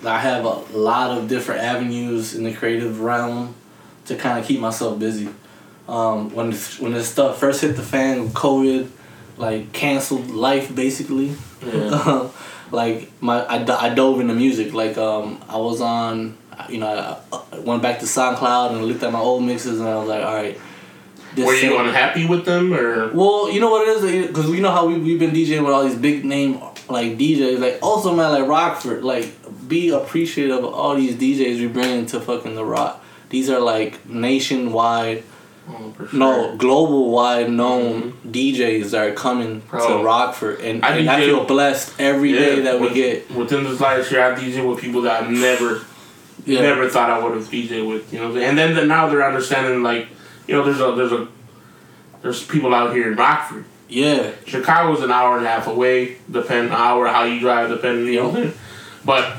I 0.05 0.19
have 0.19 0.45
a 0.45 0.51
lot 0.77 1.17
of 1.19 1.27
different 1.29 1.63
avenues 1.63 2.35
in 2.35 2.45
the 2.45 2.53
creative 2.53 3.01
realm 3.01 3.55
to 4.07 4.15
kind 4.15 4.39
of 4.39 4.45
keep 4.47 4.61
myself 4.61 4.99
busy. 4.99 5.29
Um, 5.89 6.35
when 6.35 6.51
this, 6.51 6.79
when 6.81 6.93
this 6.93 7.09
stuff 7.09 7.39
first 7.39 7.61
hit 7.63 7.77
the 7.77 7.83
fan, 7.83 8.29
COVID, 8.31 8.89
like 9.37 9.73
canceled 9.73 10.31
life 10.31 10.75
basically. 10.75 11.35
Yeah. 11.65 12.29
like 12.71 13.11
my 13.21 13.43
I, 13.45 13.87
I 13.87 13.95
dove 13.95 14.21
into 14.21 14.35
music. 14.35 14.73
Like 14.73 14.99
um, 14.99 15.41
I 15.49 15.57
was 15.57 15.81
on, 15.81 16.37
you 16.69 16.79
know, 16.79 17.19
I, 17.33 17.59
went 17.59 17.83
back 17.83 18.01
to 18.01 18.07
SoundCloud 18.07 18.73
and 18.73 18.85
looked 18.85 19.03
at 19.03 19.13
my 19.13 19.21
old 19.21 19.45
mixes 19.45 19.81
and 19.81 19.89
I 19.89 19.97
was 19.97 20.09
like, 20.09 20.25
all 20.25 20.35
right. 20.35 20.59
this 21.35 21.47
Were 21.47 21.55
you 21.55 21.79
unhappy 21.79 22.27
with 22.27 22.45
them 22.45 22.75
or? 22.75 23.13
well, 23.13 23.51
you 23.51 23.61
know 23.61 23.71
what 23.71 23.87
it 23.87 24.05
is, 24.05 24.27
because 24.29 24.51
you 24.51 24.61
know 24.61 24.71
how 24.71 24.87
we 24.87 24.99
we've 24.99 25.19
been 25.19 25.31
DJing 25.31 25.65
with 25.65 25.73
all 25.73 25.85
these 25.85 25.97
big 25.97 26.25
name 26.25 26.61
like 26.89 27.19
DJs. 27.19 27.59
Like 27.59 27.79
also 27.83 28.15
man, 28.15 28.33
like 28.33 28.49
Rockford, 28.49 29.05
like 29.05 29.33
be 29.69 29.91
appreciative 29.91 30.65
of 30.65 30.75
all 30.75 30.97
these 30.97 31.15
DJs 31.15 31.61
we 31.61 31.69
bring 31.69 31.91
into 31.99 32.21
fucking 32.21 32.55
the 32.55 32.65
rock. 32.65 33.03
These 33.29 33.51
are 33.51 33.61
like 33.61 34.07
nationwide. 34.09 35.25
Mm, 35.69 36.13
no 36.13 36.57
global 36.57 37.11
wide 37.11 37.51
known 37.51 38.13
mm-hmm. 38.13 38.31
DJs 38.31 38.91
that 38.91 39.09
are 39.09 39.13
coming 39.13 39.61
Bro. 39.61 39.99
to 39.99 40.05
Rockford, 40.05 40.61
and 40.61 40.85
I 40.85 40.97
and 40.99 41.11
I 41.11 41.21
feel 41.21 41.45
blessed 41.45 42.01
every 42.01 42.33
day 42.33 42.61
that 42.61 42.81
we 42.81 42.95
get. 42.95 43.29
within 43.33 43.65
this 43.65 43.81
last 43.81 44.13
year. 44.13 44.23
I 44.23 44.37
DJ 44.39 44.69
with 44.69 44.81
people 44.81 45.03
that 45.03 45.25
I 45.25 45.29
never, 45.29 45.83
Yeah. 46.45 46.61
never 46.63 46.89
thought 46.89 47.11
I 47.11 47.19
would 47.19 47.35
have 47.37 47.49
DJ 47.49 47.87
with. 47.87 48.13
You 48.13 48.21
know, 48.21 48.27
what 48.27 48.31
I'm 48.31 48.37
saying? 48.37 48.49
and 48.51 48.59
then 48.59 48.75
the, 48.77 48.87
now 48.87 49.09
they're 49.09 49.27
understanding 49.27 49.83
like, 49.83 50.07
you 50.47 50.55
know, 50.55 50.63
there's 50.63 50.81
a 50.81 50.95
there's 50.95 51.13
a 51.13 51.27
there's 52.23 52.45
people 52.47 52.73
out 52.73 52.95
here 52.95 53.11
in 53.11 53.17
Rockford. 53.17 53.65
Yeah, 53.89 54.33
Chicago's 54.47 55.03
an 55.03 55.11
hour 55.11 55.37
and 55.37 55.45
a 55.47 55.49
half 55.49 55.67
away, 55.67 56.19
depending 56.31 56.73
hour 56.73 57.09
how 57.09 57.25
you 57.25 57.41
drive, 57.41 57.71
depending 57.71 58.07
you 58.07 58.21
know. 58.21 58.29
what 58.29 58.37
I'm 58.37 58.43
saying? 58.45 58.59
But 59.05 59.37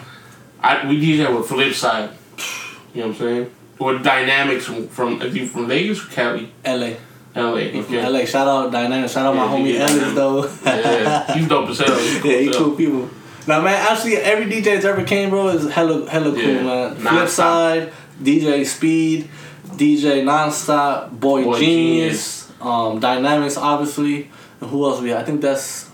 I 0.61 0.87
we 0.89 0.99
DJ 1.01 1.33
with 1.33 1.47
Flipside. 1.47 2.11
You 2.93 3.01
know 3.01 3.07
what 3.09 3.15
I'm 3.15 3.19
saying? 3.21 3.51
With 3.79 4.03
dynamics 4.03 4.65
from 4.65 4.87
from 4.87 5.19
he 5.21 5.45
from 5.45 5.67
Vegas 5.67 6.03
or 6.03 6.09
Cali? 6.09 6.51
LA. 6.65 6.93
LA. 7.35 7.51
Okay. 7.79 8.09
LA. 8.09 8.25
Shout 8.25 8.47
out 8.47 8.71
Dynamic. 8.71 9.09
Shout 9.09 9.25
out 9.27 9.35
my 9.35 9.47
homie 9.47 9.75
Ellis 9.79 10.13
though. 10.15 10.49
yeah, 10.65 11.33
he's 11.33 11.47
dope 11.47 11.69
as 11.69 11.79
hell. 11.79 11.97
He's 11.97 12.19
cool 12.19 12.31
Yeah, 12.31 12.39
he 12.39 12.51
cool 12.51 12.71
people. 12.75 13.09
Now, 13.47 13.61
man, 13.61 13.75
actually, 13.89 14.17
every 14.17 14.45
DJ 14.45 14.63
that's 14.65 14.85
ever 14.85 15.05
came, 15.05 15.29
bro, 15.29 15.47
is 15.49 15.71
hella, 15.71 16.09
hella 16.09 16.31
cool, 16.31 16.41
Yeah, 16.41 16.63
man. 16.63 16.95
Flipside, 16.97 17.93
DJ 18.21 18.65
Speed, 18.65 19.29
DJ 19.67 20.21
Nonstop, 20.23 21.11
Boy, 21.17 21.45
Boy 21.45 21.57
Genius, 21.59 22.51
um, 22.59 22.99
Dynamics, 22.99 23.55
obviously. 23.55 24.29
And 24.59 24.69
who 24.69 24.83
else 24.83 24.99
we? 24.99 25.13
I 25.13 25.23
think 25.23 25.39
that's 25.39 25.89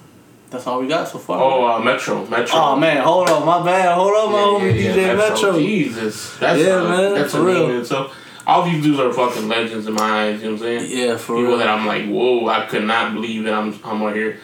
that's 0.53 0.67
all 0.67 0.79
we 0.79 0.87
got 0.87 1.07
so 1.07 1.17
far. 1.19 1.41
Oh, 1.41 1.65
uh, 1.67 1.79
Metro, 1.79 2.25
Metro. 2.27 2.57
Oh, 2.57 2.75
man, 2.77 3.03
hold 3.03 3.29
on, 3.29 3.45
my 3.45 3.63
bad, 3.65 3.95
hold 3.95 4.13
on, 4.13 4.31
my 4.31 4.37
homie 4.67 4.73
DJ 4.77 5.17
Metro. 5.17 5.57
Jesus, 5.59 6.37
that's 6.37 6.59
Yeah, 6.61 6.79
a, 6.81 6.89
man, 6.89 7.13
that's 7.15 7.33
for 7.33 7.41
real. 7.41 7.67
name. 7.67 7.83
So 7.83 8.11
all 8.47 8.63
these 8.63 8.81
dudes 8.83 8.99
are 8.99 9.11
fucking 9.11 9.47
legends 9.47 9.87
in 9.87 9.93
my 9.93 10.01
eyes. 10.29 10.41
You 10.41 10.51
know 10.51 10.57
what 10.57 10.67
I'm 10.67 10.79
saying? 10.87 10.91
Yeah, 10.97 11.17
for 11.17 11.33
real. 11.33 11.41
People 11.41 11.49
real. 11.49 11.57
that 11.57 11.67
I'm 11.69 11.85
like, 11.87 12.05
whoa, 12.07 12.47
I 12.47 12.65
could 12.67 12.83
not 12.83 13.13
believe 13.13 13.43
that 13.45 13.53
I'm 13.53 13.77
I'm 13.83 14.01
right 14.03 14.15
here 14.15 14.39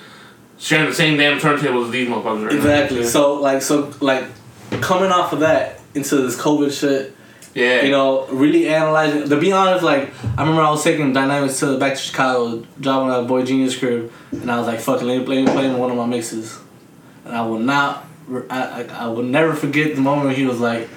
sharing 0.57 0.89
the 0.89 0.95
same 0.95 1.17
damn 1.17 1.39
turntable 1.39 1.85
as 1.85 1.91
these 1.91 2.09
motherfuckers. 2.09 2.43
Right 2.45 2.51
now. 2.53 2.57
Exactly. 2.57 3.01
Yeah. 3.01 3.07
So, 3.07 3.35
like, 3.35 3.61
so 3.61 3.93
like, 4.01 4.25
coming 4.81 5.11
off 5.11 5.31
of 5.31 5.39
that 5.41 5.79
into 5.93 6.17
this 6.17 6.35
COVID 6.35 6.71
shit, 6.77 7.15
yeah, 7.53 7.83
you 7.83 7.91
know, 7.91 8.27
really 8.27 8.67
analyzing. 8.67 9.27
To 9.29 9.39
be 9.39 9.51
honest, 9.51 9.83
like 9.83 10.13
I 10.37 10.41
remember 10.41 10.61
I 10.61 10.71
was 10.71 10.83
taking 10.83 11.13
Dynamics 11.13 11.59
to 11.59 11.77
back 11.77 11.93
to 11.93 11.99
Chicago, 11.99 12.65
driving 12.79 13.11
at 13.11 13.27
Boy 13.27 13.43
Genius 13.43 13.77
crib, 13.77 14.11
and 14.31 14.51
I 14.51 14.57
was 14.57 14.67
like, 14.67 14.79
"Fuck, 14.79 15.01
it, 15.01 15.05
let 15.05 15.27
me, 15.27 15.45
me 15.45 15.51
play 15.51 15.73
one 15.73 15.91
of 15.91 15.97
my 15.97 16.05
mixes," 16.05 16.59
and 17.25 17.35
I 17.35 17.45
will 17.45 17.59
not, 17.59 18.05
I, 18.49 18.83
I, 18.83 18.83
I 18.83 19.07
will 19.07 19.23
never 19.23 19.53
forget 19.53 19.95
the 19.95 20.01
moment 20.01 20.37
he 20.37 20.45
was 20.45 20.59
like. 20.59 20.89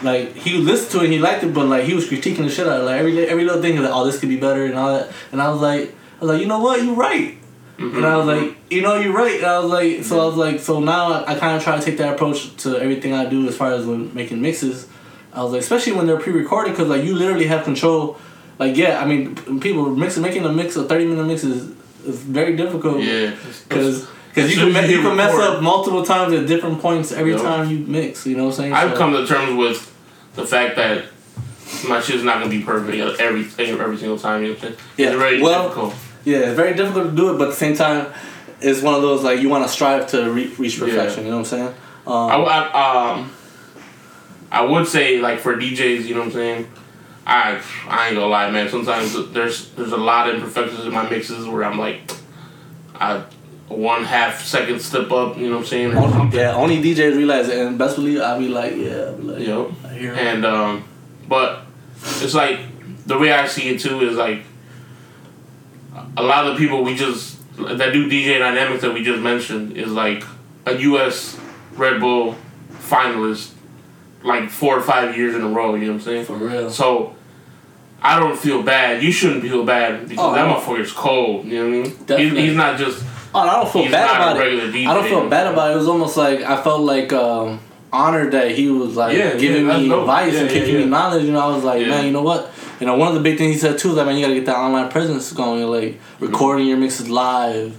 Like 0.00 0.36
he 0.36 0.58
listened 0.58 0.92
to 0.92 1.04
it, 1.04 1.10
he 1.10 1.18
liked 1.18 1.42
it, 1.42 1.52
but 1.52 1.66
like 1.66 1.82
he 1.82 1.92
was 1.92 2.08
critiquing 2.08 2.36
the 2.36 2.48
shit 2.48 2.68
out 2.68 2.76
of 2.76 2.82
it. 2.82 2.84
Like 2.84 3.00
every 3.00 3.26
every 3.26 3.44
little 3.44 3.60
thing, 3.60 3.76
like, 3.82 3.90
"Oh, 3.92 4.04
this 4.06 4.20
could 4.20 4.28
be 4.28 4.38
better" 4.38 4.64
and 4.64 4.76
all 4.76 4.96
that. 4.96 5.10
And 5.32 5.42
I 5.42 5.48
was 5.50 5.60
like, 5.60 5.92
I 6.18 6.20
was 6.20 6.30
like, 6.30 6.40
you 6.40 6.46
know 6.46 6.60
what, 6.60 6.84
you're 6.84 6.94
right. 6.94 7.36
Mm-hmm, 7.78 7.96
and 7.96 8.06
I 8.06 8.16
was 8.16 8.26
mm-hmm. 8.26 8.46
like, 8.46 8.56
you 8.70 8.82
know, 8.82 8.96
you're 8.96 9.12
right. 9.12 9.36
And 9.36 9.46
I 9.46 9.58
was 9.60 9.70
like, 9.70 10.04
so 10.04 10.20
I 10.20 10.26
was 10.26 10.36
like, 10.36 10.60
so 10.60 10.80
now 10.80 11.12
I, 11.12 11.32
I 11.32 11.38
kind 11.38 11.56
of 11.56 11.62
try 11.62 11.78
to 11.78 11.84
take 11.84 11.98
that 11.98 12.14
approach 12.14 12.56
to 12.58 12.76
everything 12.76 13.12
I 13.12 13.26
do 13.26 13.48
as 13.48 13.56
far 13.56 13.72
as 13.72 13.86
when 13.86 14.12
making 14.14 14.42
mixes. 14.42 14.88
I 15.32 15.42
was 15.42 15.52
like, 15.52 15.60
especially 15.60 15.92
when 15.92 16.06
they're 16.06 16.18
pre-recorded, 16.20 16.70
because 16.72 16.88
like 16.88 17.04
you 17.04 17.14
literally 17.14 17.46
have 17.46 17.64
control. 17.64 18.16
Like 18.58 18.76
yeah, 18.76 19.00
I 19.00 19.04
mean, 19.06 19.36
people 19.60 19.88
mixing 19.90 20.22
making 20.22 20.44
a 20.44 20.52
mix 20.52 20.74
a 20.76 20.84
thirty 20.84 21.04
minute 21.06 21.24
mix 21.26 21.44
is, 21.44 21.70
is 22.04 22.20
very 22.22 22.56
difficult. 22.56 23.00
yeah, 23.00 23.30
Because 23.68 24.08
because 24.34 24.50
you 24.50 24.56
can 24.56 24.72
me- 24.72 24.90
you 24.90 24.96
you 24.96 25.02
can 25.02 25.16
mess 25.16 25.34
up 25.34 25.62
multiple 25.62 26.04
times 26.04 26.32
at 26.32 26.46
different 26.46 26.80
points 26.80 27.12
every 27.12 27.32
Yep. 27.32 27.40
time 27.42 27.70
you 27.70 27.78
mix. 27.86 28.26
You 28.26 28.36
know 28.36 28.44
what 28.46 28.50
I'm 28.50 28.56
saying? 28.56 28.72
I've 28.72 28.90
So- 28.92 28.96
come 28.96 29.12
to 29.12 29.26
terms 29.26 29.56
with 29.56 29.94
the 30.34 30.44
fact 30.46 30.76
that 30.76 31.04
my 31.88 32.00
shit's 32.00 32.24
not 32.24 32.38
gonna 32.38 32.50
be 32.50 32.60
perfect 32.62 33.20
every 33.20 33.46
every 33.58 33.96
single 33.98 34.18
time. 34.18 34.42
You 34.42 34.48
know 34.48 34.54
what 34.54 34.62
I'm 34.64 34.68
saying? 34.70 34.74
Yeah, 34.96 35.06
it's 35.10 35.16
very 35.18 35.40
well- 35.42 35.62
difficult. 35.64 35.94
Yeah, 36.24 36.38
it's 36.38 36.56
very 36.56 36.74
difficult 36.74 37.10
to 37.10 37.16
do 37.16 37.30
it, 37.30 37.38
but 37.38 37.44
at 37.44 37.50
the 37.50 37.56
same 37.56 37.76
time, 37.76 38.06
it's 38.60 38.82
one 38.82 38.94
of 38.94 39.02
those 39.02 39.22
like 39.22 39.40
you 39.40 39.48
want 39.48 39.64
to 39.64 39.68
strive 39.70 40.08
to 40.08 40.30
re- 40.32 40.52
reach 40.58 40.78
perfection. 40.80 41.24
You 41.24 41.30
know 41.30 41.36
what 41.38 41.52
I'm 41.52 41.58
saying? 41.58 41.74
Um, 42.06 42.30
I, 42.30 42.34
I, 42.34 43.12
um, 43.12 43.30
I 44.50 44.62
would 44.62 44.86
say 44.86 45.20
like 45.20 45.40
for 45.40 45.56
DJs, 45.56 46.04
you 46.04 46.14
know 46.14 46.20
what 46.20 46.26
I'm 46.26 46.32
saying. 46.32 46.70
I 47.26 47.60
I 47.86 48.08
ain't 48.08 48.16
gonna 48.16 48.26
lie, 48.26 48.50
man. 48.50 48.68
Sometimes 48.68 49.30
there's 49.32 49.70
there's 49.70 49.92
a 49.92 49.96
lot 49.96 50.28
of 50.28 50.36
imperfections 50.36 50.84
in 50.86 50.92
my 50.92 51.08
mixes 51.08 51.46
where 51.46 51.64
I'm 51.64 51.78
like, 51.78 52.10
I 52.94 53.24
one 53.68 54.04
half 54.04 54.42
second 54.42 54.80
step 54.80 55.10
up. 55.10 55.36
You 55.36 55.50
know 55.50 55.56
what 55.56 55.60
I'm 55.60 55.66
saying? 55.66 55.94
Only, 55.94 56.36
yeah, 56.36 56.54
only 56.54 56.78
DJs 56.78 57.16
realize 57.16 57.48
it, 57.48 57.58
and 57.58 57.78
best 57.78 57.96
believe 57.96 58.20
I'll 58.20 58.38
be 58.38 58.48
like, 58.48 58.76
yeah, 58.76 58.92
I'll 58.92 59.16
be 59.16 59.22
like, 59.24 59.40
You 59.40 59.46
know? 59.46 59.74
I 59.84 59.92
hear 59.94 60.12
it. 60.14 60.18
And 60.18 60.46
um, 60.46 60.84
but 61.28 61.64
it's 62.20 62.34
like 62.34 62.60
the 63.06 63.18
way 63.18 63.32
I 63.32 63.46
see 63.46 63.68
it 63.68 63.80
too 63.80 64.00
is 64.00 64.16
like 64.16 64.42
a 66.16 66.22
lot 66.22 66.46
of 66.46 66.54
the 66.54 66.58
people 66.58 66.82
we 66.82 66.94
just 66.94 67.36
that 67.56 67.92
do 67.92 68.08
DJ 68.08 68.38
dynamics 68.38 68.82
that 68.82 68.94
we 68.94 69.02
just 69.02 69.20
mentioned 69.20 69.76
is 69.76 69.90
like 69.90 70.24
a 70.64 70.76
U.S. 70.78 71.38
Red 71.74 72.00
Bull 72.00 72.36
finalist 72.70 73.52
like 74.28 74.50
four 74.50 74.76
or 74.78 74.82
five 74.82 75.16
years 75.16 75.34
in 75.34 75.42
a 75.42 75.48
row. 75.48 75.74
You 75.74 75.86
know 75.86 75.92
what 75.92 75.94
I'm 75.94 76.00
saying? 76.02 76.24
for 76.26 76.34
real. 76.34 76.70
So 76.70 77.16
I 78.02 78.18
don't 78.20 78.38
feel 78.38 78.62
bad. 78.62 79.02
You 79.02 79.10
shouldn't 79.10 79.42
feel 79.42 79.64
bad 79.64 80.08
because 80.08 80.24
Oh, 80.24 80.34
that 80.34 80.46
motherfucker's 80.46 80.92
cold. 80.92 81.46
You 81.46 81.54
know 81.58 81.62
what 81.64 81.68
I 81.68 81.72
mean? 81.72 81.84
He's, 81.86 81.94
Definitely. 81.94 82.42
he's 82.46 82.56
not 82.56 82.78
just. 82.78 83.04
Oh, 83.34 83.40
I 83.40 83.56
don't 83.60 83.70
feel 83.72 83.82
He's 83.82 83.90
bad 83.92 84.16
about 84.16 84.46
it. 84.46 84.72
DJ, 84.72 84.86
I 84.86 84.94
don't 84.94 85.04
feel 85.08 85.28
bad 85.28 85.52
about 85.52 85.70
it. 85.70 85.74
It 85.74 85.76
was 85.76 85.88
almost 85.88 86.16
like 86.16 86.40
I 86.40 86.62
felt 86.62 86.80
like 86.80 87.12
um, 87.12 87.60
honored 87.92 88.32
that 88.32 88.52
he 88.52 88.70
was 88.70 88.96
like 88.96 89.16
Yeah, 89.16 89.36
giving 89.36 89.66
yeah, 89.66 89.78
me 89.78 89.90
advice 89.92 90.32
Yeah, 90.34 90.40
and 90.42 90.50
yeah. 90.68 90.78
me 90.78 90.84
knowledge. 90.86 91.24
You 91.24 91.32
know, 91.32 91.40
I 91.40 91.54
was 91.54 91.64
like, 91.64 91.86
man, 91.86 92.06
you 92.06 92.12
know 92.12 92.22
what? 92.22 92.50
You 92.80 92.86
know, 92.86 92.96
one 92.96 93.08
of 93.08 93.14
the 93.14 93.20
big 93.20 93.36
things 93.36 93.54
he 93.54 93.58
said 93.60 93.76
too 93.78 93.90
is 93.90 93.96
like, 93.96 94.06
man, 94.06 94.16
you 94.16 94.22
gotta 94.22 94.34
get 94.34 94.46
that 94.46 94.56
online 94.56 94.88
presence 94.90 95.32
going. 95.32 95.58
You're 95.60 95.68
like 95.68 96.00
recording 96.20 96.66
your 96.68 96.76
mixes 96.78 97.10
live, 97.10 97.76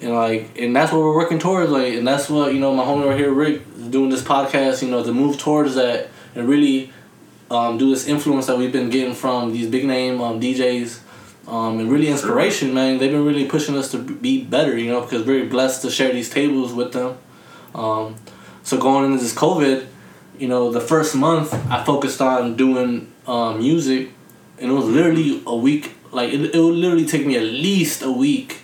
and 0.00 0.14
like, 0.14 0.56
and 0.58 0.74
that's 0.74 0.92
what 0.92 1.00
we're 1.00 1.14
working 1.14 1.38
towards. 1.38 1.70
Like, 1.70 1.94
and 1.94 2.06
that's 2.06 2.28
what 2.28 2.54
you 2.54 2.60
know, 2.60 2.74
my 2.74 2.84
homie 2.84 3.06
right 3.06 3.18
here, 3.18 3.32
Rick, 3.32 3.62
is 3.76 3.88
doing 3.88 4.10
this 4.10 4.22
podcast. 4.22 4.82
You 4.82 4.90
know, 4.90 5.02
to 5.02 5.12
move 5.12 5.38
towards 5.38 5.74
that 5.74 6.08
and 6.34 6.48
really 6.48 6.92
um, 7.50 7.78
do 7.78 7.90
this 7.90 8.06
influence 8.06 8.46
that 8.46 8.58
we've 8.58 8.72
been 8.72 8.90
getting 8.90 9.14
from 9.14 9.52
these 9.52 9.68
big 9.68 9.84
name 9.84 10.20
um, 10.20 10.40
DJs. 10.40 11.00
Um, 11.48 11.80
and 11.80 11.90
really 11.90 12.08
inspiration, 12.08 12.74
man. 12.74 12.98
They've 12.98 13.10
been 13.10 13.24
really 13.24 13.46
pushing 13.46 13.74
us 13.74 13.90
to 13.92 13.98
be 13.98 14.44
better, 14.44 14.76
you 14.76 14.92
know, 14.92 15.00
because 15.00 15.26
we're 15.26 15.46
blessed 15.46 15.80
to 15.80 15.90
share 15.90 16.12
these 16.12 16.28
tables 16.28 16.74
with 16.74 16.92
them. 16.92 17.16
Um, 17.74 18.16
so 18.62 18.76
going 18.76 19.06
into 19.06 19.16
this 19.16 19.34
COVID, 19.34 19.86
you 20.38 20.46
know, 20.46 20.70
the 20.70 20.80
first 20.80 21.14
month 21.16 21.54
I 21.70 21.82
focused 21.84 22.20
on 22.20 22.54
doing 22.54 23.10
um, 23.26 23.60
music, 23.60 24.10
and 24.58 24.70
it 24.70 24.74
was 24.74 24.84
literally 24.84 25.42
a 25.46 25.56
week. 25.56 25.94
Like 26.12 26.34
it, 26.34 26.54
it 26.54 26.58
would 26.60 26.74
literally 26.74 27.06
take 27.06 27.26
me 27.26 27.36
at 27.36 27.44
least 27.44 28.02
a 28.02 28.12
week 28.12 28.60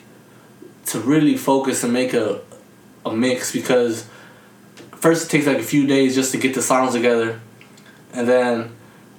to 0.87 1.01
really 1.01 1.37
focus 1.37 1.85
and 1.85 1.93
make 1.93 2.13
a 2.15 2.41
a 3.07 3.15
mix 3.15 3.53
because 3.53 4.07
first 4.97 5.27
it 5.27 5.31
takes 5.31 5.47
like 5.47 5.59
a 5.59 5.63
few 5.63 5.87
days 5.87 6.15
just 6.15 6.33
to 6.33 6.39
get 6.39 6.55
the 6.55 6.63
songs 6.63 6.95
together, 6.95 7.41
and 8.13 8.29
then 8.29 8.71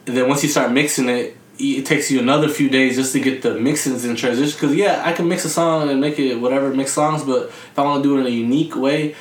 and 0.08 0.18
then 0.18 0.28
once 0.28 0.44
you 0.44 0.50
start 0.50 0.72
mixing 0.72 1.10
it, 1.10 1.38
it 1.58 1.86
takes 1.86 2.12
you 2.12 2.20
another 2.20 2.50
few 2.50 2.70
days 2.70 2.96
just 2.96 3.14
to 3.14 3.20
get 3.20 3.42
the 3.42 3.58
mixings 3.58 4.06
and 4.06 4.18
transition. 4.18 4.56
Because 4.60 4.76
yeah, 4.76 5.02
I 5.06 5.14
can 5.14 5.28
mix 5.28 5.46
a 5.46 5.50
song 5.50 5.90
and 5.90 6.02
make 6.02 6.20
it 6.20 6.36
whatever 6.36 6.74
mix 6.74 6.94
songs, 6.94 7.24
but 7.24 7.48
if 7.48 7.80
I 7.80 7.84
want 7.84 8.04
to 8.04 8.10
do 8.10 8.18
it 8.18 8.22
in 8.22 8.28
a 8.28 8.30
unique 8.30 8.76
way, 8.76 9.16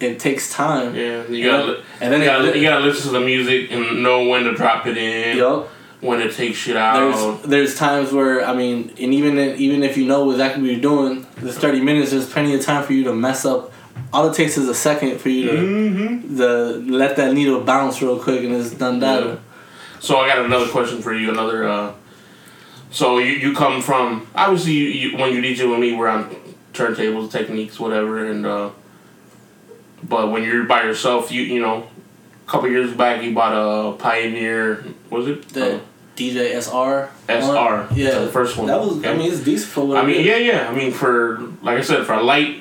it 0.00 0.18
takes 0.18 0.52
time. 0.52 0.94
Yeah, 0.94 1.26
you 1.26 1.44
gotta, 1.44 1.82
and 2.00 2.12
then 2.12 2.20
you, 2.20 2.26
gotta, 2.26 2.58
you 2.58 2.62
gotta 2.62 2.84
listen 2.84 3.12
to 3.12 3.18
the 3.18 3.24
music 3.24 3.70
and 3.70 4.02
know 4.02 4.26
when 4.28 4.44
to 4.44 4.54
drop 4.54 4.86
it 4.86 4.96
in. 4.96 5.38
Yup. 5.38 5.68
When 6.02 6.18
to 6.18 6.30
take 6.30 6.54
shit 6.54 6.76
out. 6.76 6.96
There's 6.98 7.42
there's 7.42 7.78
times 7.78 8.12
where 8.12 8.44
I 8.44 8.54
mean, 8.54 8.92
and 9.00 9.14
even 9.14 9.38
if, 9.38 9.58
even 9.58 9.82
if 9.82 9.96
you 9.96 10.04
know 10.04 10.30
exactly 10.30 10.60
what 10.62 10.70
you're 10.72 10.80
doing, 10.80 11.26
there's 11.36 11.56
30 11.56 11.80
minutes. 11.80 12.10
There's 12.10 12.28
plenty 12.30 12.54
of 12.54 12.60
time 12.60 12.84
for 12.84 12.92
you 12.92 13.04
to 13.04 13.14
mess 13.14 13.44
up. 13.44 13.72
All 14.12 14.28
it 14.28 14.34
takes 14.34 14.58
is 14.58 14.68
a 14.68 14.74
second 14.74 15.18
for 15.20 15.30
you 15.30 15.50
to 15.50 15.56
mm-hmm. 15.56 16.36
the 16.36 16.84
let 16.86 17.16
that 17.16 17.32
needle 17.32 17.60
bounce 17.60 18.02
real 18.02 18.18
quick, 18.18 18.42
and 18.44 18.52
it's 18.52 18.72
done 18.72 19.00
that. 19.00 19.24
Yeah. 19.24 19.36
So 20.00 20.18
I 20.18 20.28
got 20.28 20.44
another 20.44 20.68
question 20.68 21.00
for 21.00 21.14
you. 21.14 21.30
Another. 21.30 21.68
Uh, 21.68 21.94
so 22.92 23.18
you, 23.18 23.32
you 23.32 23.54
come 23.54 23.80
from 23.80 24.26
obviously 24.34 24.72
you, 24.72 24.88
you 24.88 25.16
when 25.16 25.32
you 25.32 25.40
DJ 25.40 25.68
with 25.68 25.80
me 25.80 25.94
we're 25.94 26.08
on 26.08 26.36
turntables 26.74 27.30
Technics 27.30 27.80
whatever 27.80 28.24
and 28.30 28.46
uh, 28.46 28.70
but 30.04 30.30
when 30.30 30.42
you're 30.42 30.64
by 30.64 30.82
yourself 30.82 31.32
you 31.32 31.42
you 31.42 31.60
know 31.60 31.88
a 32.46 32.50
couple 32.50 32.68
years 32.68 32.92
back 32.92 33.22
you 33.22 33.34
bought 33.34 33.54
a 33.54 33.96
Pioneer 33.96 34.84
was 35.10 35.26
it 35.26 35.48
The 35.48 35.76
Uh, 35.76 35.80
DJ 36.30 36.54
SR. 36.54 37.10
SR 37.28 37.54
one? 37.86 37.88
Yeah, 37.96 38.18
the 38.20 38.28
first 38.28 38.56
one 38.56 38.66
That 38.66 38.80
was. 38.80 39.04
I 39.04 39.14
mean, 39.16 39.32
it's 39.32 39.40
decent 39.42 39.70
for 39.72 39.86
what. 39.86 39.98
I 39.98 40.06
mean 40.06 40.20
is. 40.20 40.26
yeah 40.26 40.36
yeah 40.36 40.68
I 40.70 40.74
mean 40.74 40.92
for 40.92 41.40
like 41.62 41.78
I 41.78 41.80
said 41.82 42.06
for 42.06 42.14
a 42.14 42.22
light 42.22 42.58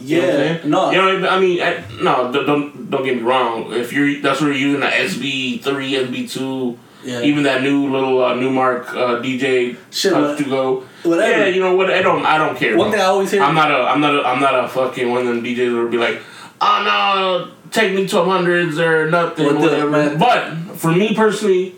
you 0.00 0.20
know 0.20 0.26
what 0.28 0.38
Yeah. 0.38 0.58
No. 0.64 0.90
You 0.90 1.20
know, 1.20 1.28
I 1.28 1.40
mean, 1.40 1.62
I, 1.62 1.82
no, 2.02 2.30
don't- 2.30 2.90
don't 2.90 3.04
get 3.04 3.16
me 3.16 3.22
wrong. 3.22 3.72
If 3.72 3.92
you're 3.92 4.20
that's 4.20 4.40
where 4.40 4.50
you're 4.52 4.68
using 4.68 4.80
the 4.80 4.86
SB 4.86 5.62
three, 5.62 5.92
SB 5.92 6.30
two, 6.30 6.78
Yeah. 7.04 7.20
even 7.22 7.42
that 7.44 7.62
new 7.62 7.90
little 7.90 8.22
uh, 8.22 8.34
Numark 8.34 8.88
uh, 8.90 9.20
DJ 9.22 9.76
Shit, 9.90 10.12
touch 10.12 10.38
to 10.38 10.44
go. 10.44 10.84
whatever. 11.02 11.30
Yeah, 11.30 11.46
you 11.48 11.60
know 11.60 11.74
what? 11.74 11.90
I 11.90 12.00
don't. 12.02 12.24
I 12.24 12.36
don't 12.38 12.56
care. 12.56 12.76
One 12.76 12.88
bro. 12.88 12.92
thing 12.92 13.00
I 13.00 13.04
always 13.08 13.30
hear. 13.30 13.42
I'm 13.42 13.54
not 13.54 13.70
a. 13.70 13.78
I'm 13.90 14.00
not 14.00 14.14
a. 14.14 14.22
I'm 14.26 14.40
not 14.40 14.54
a 14.64 14.68
fucking 14.68 15.08
one 15.10 15.20
of 15.22 15.26
them 15.28 15.42
DJs 15.42 15.72
that 15.74 15.82
would 15.82 15.90
be 15.90 15.98
like, 15.98 16.20
oh 16.60 16.78
no, 16.84 17.50
Technics 17.70 18.10
twelve 18.12 18.26
hundreds 18.28 18.78
or 18.78 19.10
nothing, 19.10 19.46
What 19.46 19.54
the- 19.56 19.60
whatever. 19.60 19.90
man- 19.90 20.18
But 20.18 20.76
for 20.76 20.92
me 20.92 21.14
personally, 21.14 21.74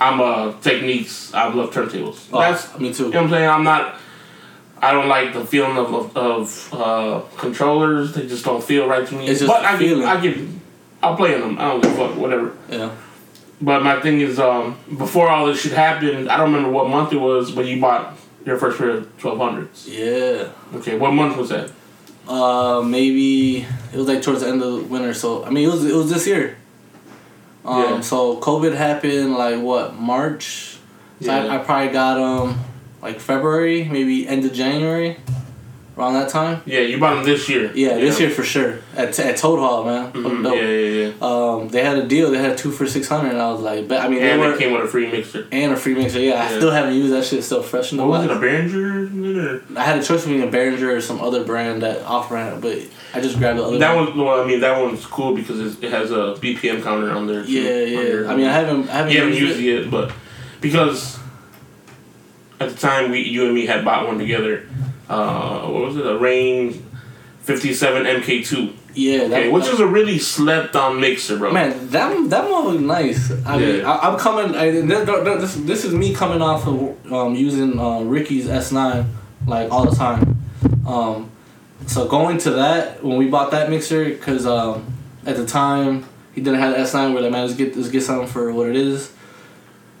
I'm 0.00 0.20
a 0.20 0.56
Technics. 0.60 1.32
I 1.32 1.52
love 1.52 1.70
turntables. 1.72 2.28
Oh, 2.32 2.40
That's 2.40 2.78
me 2.78 2.92
too. 2.92 3.04
you 3.04 3.10
know 3.10 3.22
what 3.22 3.24
I'm 3.24 3.30
saying. 3.30 3.48
I'm 3.48 3.64
not. 3.64 3.96
I 4.78 4.92
don't 4.92 5.08
like 5.08 5.32
the 5.32 5.44
feeling 5.44 5.76
of 5.78 5.94
of, 5.94 6.16
of 6.16 6.74
uh, 6.74 7.20
controllers. 7.38 8.12
They 8.14 8.26
just 8.26 8.44
don't 8.44 8.62
feel 8.62 8.86
right 8.86 9.06
to 9.06 9.14
me. 9.14 9.26
It's 9.26 9.40
just 9.40 9.50
but 9.50 9.64
I 9.64 9.70
can. 9.70 9.78
feeling. 9.78 10.04
I 10.04 10.20
can. 10.20 10.60
I'll 11.02 11.16
play 11.16 11.34
in 11.34 11.40
them. 11.40 11.58
I 11.58 11.62
don't 11.68 11.80
give 11.82 11.92
a 11.92 11.96
fuck. 11.96 12.16
Whatever. 12.16 12.56
Yeah. 12.68 12.94
But 13.60 13.82
my 13.82 13.98
thing 14.02 14.20
is, 14.20 14.38
um, 14.38 14.78
before 14.98 15.30
all 15.30 15.46
this 15.46 15.62
shit 15.62 15.72
happened, 15.72 16.28
I 16.28 16.36
don't 16.36 16.52
remember 16.52 16.70
what 16.70 16.90
month 16.90 17.12
it 17.14 17.16
was, 17.16 17.50
but 17.52 17.64
you 17.64 17.80
bought 17.80 18.14
your 18.44 18.58
first 18.58 18.76
pair 18.76 18.90
of 18.90 19.16
twelve 19.18 19.38
hundreds. 19.38 19.88
Yeah. 19.88 20.50
Okay, 20.74 20.98
what 20.98 21.12
month 21.12 21.38
was 21.38 21.48
that? 21.48 21.70
Uh, 22.28 22.82
maybe 22.82 23.58
it 23.92 23.96
was 23.96 24.08
like 24.08 24.20
towards 24.20 24.40
the 24.42 24.48
end 24.48 24.62
of 24.62 24.72
the 24.72 24.82
winter. 24.84 25.14
So 25.14 25.42
I 25.44 25.50
mean, 25.50 25.66
it 25.68 25.72
was 25.72 25.84
it 25.86 25.94
was 25.94 26.10
this 26.10 26.26
year. 26.26 26.58
Um, 27.66 27.82
Yeah. 27.82 28.00
so 28.00 28.36
COVID 28.40 28.74
happened 28.74 29.34
like 29.34 29.60
what 29.60 29.94
March. 29.96 30.76
So 31.20 31.26
Yeah. 31.32 31.44
I, 31.46 31.54
I 31.56 31.58
probably 31.58 31.92
got 31.92 32.14
them 32.16 32.58
like 33.02 33.20
February, 33.20 33.84
maybe 33.84 34.26
end 34.28 34.44
of 34.44 34.52
January, 34.52 35.16
around 35.96 36.14
that 36.14 36.28
time. 36.28 36.60
Yeah, 36.66 36.80
you 36.80 36.98
bought 36.98 37.14
them 37.14 37.24
this 37.24 37.48
year. 37.48 37.70
Yeah, 37.74 37.94
this 37.96 38.20
year 38.20 38.28
for 38.30 38.42
sure 38.44 38.78
at 38.94 39.18
at 39.18 39.36
Toad 39.38 39.58
Hall, 39.58 39.84
man. 39.84 40.12
Mhm, 40.12 40.42
Fucking. 40.42 40.58
Yeah, 40.58 40.68
yeah, 40.68 41.06
yeah. 41.06 41.12
Um, 41.20 41.68
they 41.68 41.82
had 41.82 41.96
a 41.98 42.06
deal. 42.06 42.30
They 42.30 42.38
had 42.38 42.58
two 42.58 42.70
for 42.70 42.86
six 42.86 43.08
hundred, 43.08 43.30
and 43.32 43.40
I 43.40 43.50
was 43.50 43.62
like, 43.62 43.88
but 43.88 44.00
I 44.04 44.08
mean, 44.08 44.22
And 44.22 44.42
they 44.42 44.46
were 44.46 44.56
came 44.56 44.72
with 44.72 44.84
a 44.84 44.88
free 44.88 45.10
mixer. 45.10 45.46
and 45.50 45.72
a 45.72 45.76
free 45.76 45.94
mixer. 45.94 46.20
Yeah, 46.20 46.42
I 46.42 46.48
still 46.48 46.70
haven't 46.70 46.94
used 46.94 47.12
that 47.14 47.24
shit. 47.24 47.38
It's 47.38 47.46
still 47.46 47.62
fresh 47.62 47.92
in 47.92 47.98
the 47.98 48.06
What 48.06 48.20
was 48.20 48.30
it, 48.30 48.30
a 48.30 48.40
Behringer? 48.40 49.76
I 49.76 49.82
had 49.84 49.98
a 49.98 50.02
choice 50.02 50.24
between 50.24 50.42
a 50.42 50.48
Behringer 50.48 50.96
or 50.96 51.00
some 51.00 51.20
other 51.20 51.44
brand 51.44 51.82
that 51.82 52.02
off 52.04 52.28
brand, 52.28 52.60
but 52.60 52.78
I 53.14 53.20
just 53.20 53.38
grabbed 53.38 53.58
the 53.58 53.64
other. 53.64 53.78
That 53.78 53.94
one. 53.96 54.06
one, 54.16 54.26
well, 54.26 54.40
I 54.42 54.46
mean, 54.46 54.60
that 54.60 54.80
one's 54.80 55.04
cool 55.06 55.34
because 55.34 55.60
it's, 55.60 55.82
it 55.82 55.90
has 55.90 56.10
a 56.10 56.34
BPM 56.40 56.82
counter 56.82 57.10
on 57.10 57.26
there. 57.26 57.44
Too, 57.44 57.52
Yeah, 57.52 57.84
yeah. 58.22 58.30
I 58.30 58.36
mean, 58.36 58.46
I 58.46 58.52
haven't, 58.52 58.88
I 58.88 58.92
haven't, 59.08 59.12
used 59.12 59.40
used 59.40 59.60
it 59.60 59.62
yet, 59.62 59.90
but 59.90 60.12
because 60.60 61.18
at 62.60 62.70
the 62.70 62.76
time 62.76 63.10
we, 63.10 63.20
you 63.22 63.44
and 63.46 63.54
me 63.54 63.66
had 63.66 63.84
bought 63.84 64.06
one 64.06 64.18
together. 64.18 64.68
Uh, 65.08 65.68
what 65.68 65.82
was 65.84 65.96
it? 65.96 66.06
A 66.06 66.18
Rane 66.18 66.84
57 67.40 68.04
MK2. 68.04 68.72
Yeah, 68.94 69.28
that 69.28 69.40
Okay, 69.40 69.48
which 69.50 69.66
is 69.66 69.78
a 69.78 69.86
really 69.86 70.18
slept 70.18 70.74
on 70.74 71.00
mixer, 71.00 71.36
bro. 71.38 71.52
man. 71.52 71.88
That 71.90 72.30
that 72.30 72.50
one 72.50 72.64
was 72.64 72.80
nice. 72.80 73.30
I 73.44 73.58
mean, 73.58 73.76
Yeah. 73.80 73.90
I, 73.92 74.08
I'm 74.10 74.18
coming. 74.18 74.56
I, 74.56 74.70
this, 74.70 75.04
this 75.04 75.54
this 75.56 75.84
is 75.84 75.92
me 75.94 76.14
coming 76.14 76.40
off 76.40 76.66
of 76.66 77.12
um, 77.12 77.34
using 77.34 77.78
uh, 77.78 78.00
Ricky's 78.00 78.46
S9 78.46 79.06
like 79.46 79.70
all 79.70 79.84
the 79.88 79.94
time. 79.94 80.38
Um, 80.86 81.30
so 81.86 82.08
going 82.08 82.38
to 82.38 82.50
that 82.52 83.02
when 83.04 83.16
we 83.18 83.28
bought 83.28 83.50
that 83.52 83.70
mixer 83.70 84.04
because 84.06 84.46
um, 84.46 84.92
at 85.24 85.36
the 85.36 85.46
time 85.46 86.06
he 86.34 86.40
didn't 86.40 86.60
have 86.60 86.72
the 86.74 86.80
S9. 86.82 87.14
We're 87.14 87.20
like, 87.20 87.32
man, 87.32 87.46
let's 87.46 87.54
get 87.56 87.76
let's 87.76 87.88
get 87.90 88.02
something 88.02 88.28
for 88.28 88.52
what 88.52 88.68
it 88.68 88.76
is. 88.76 89.12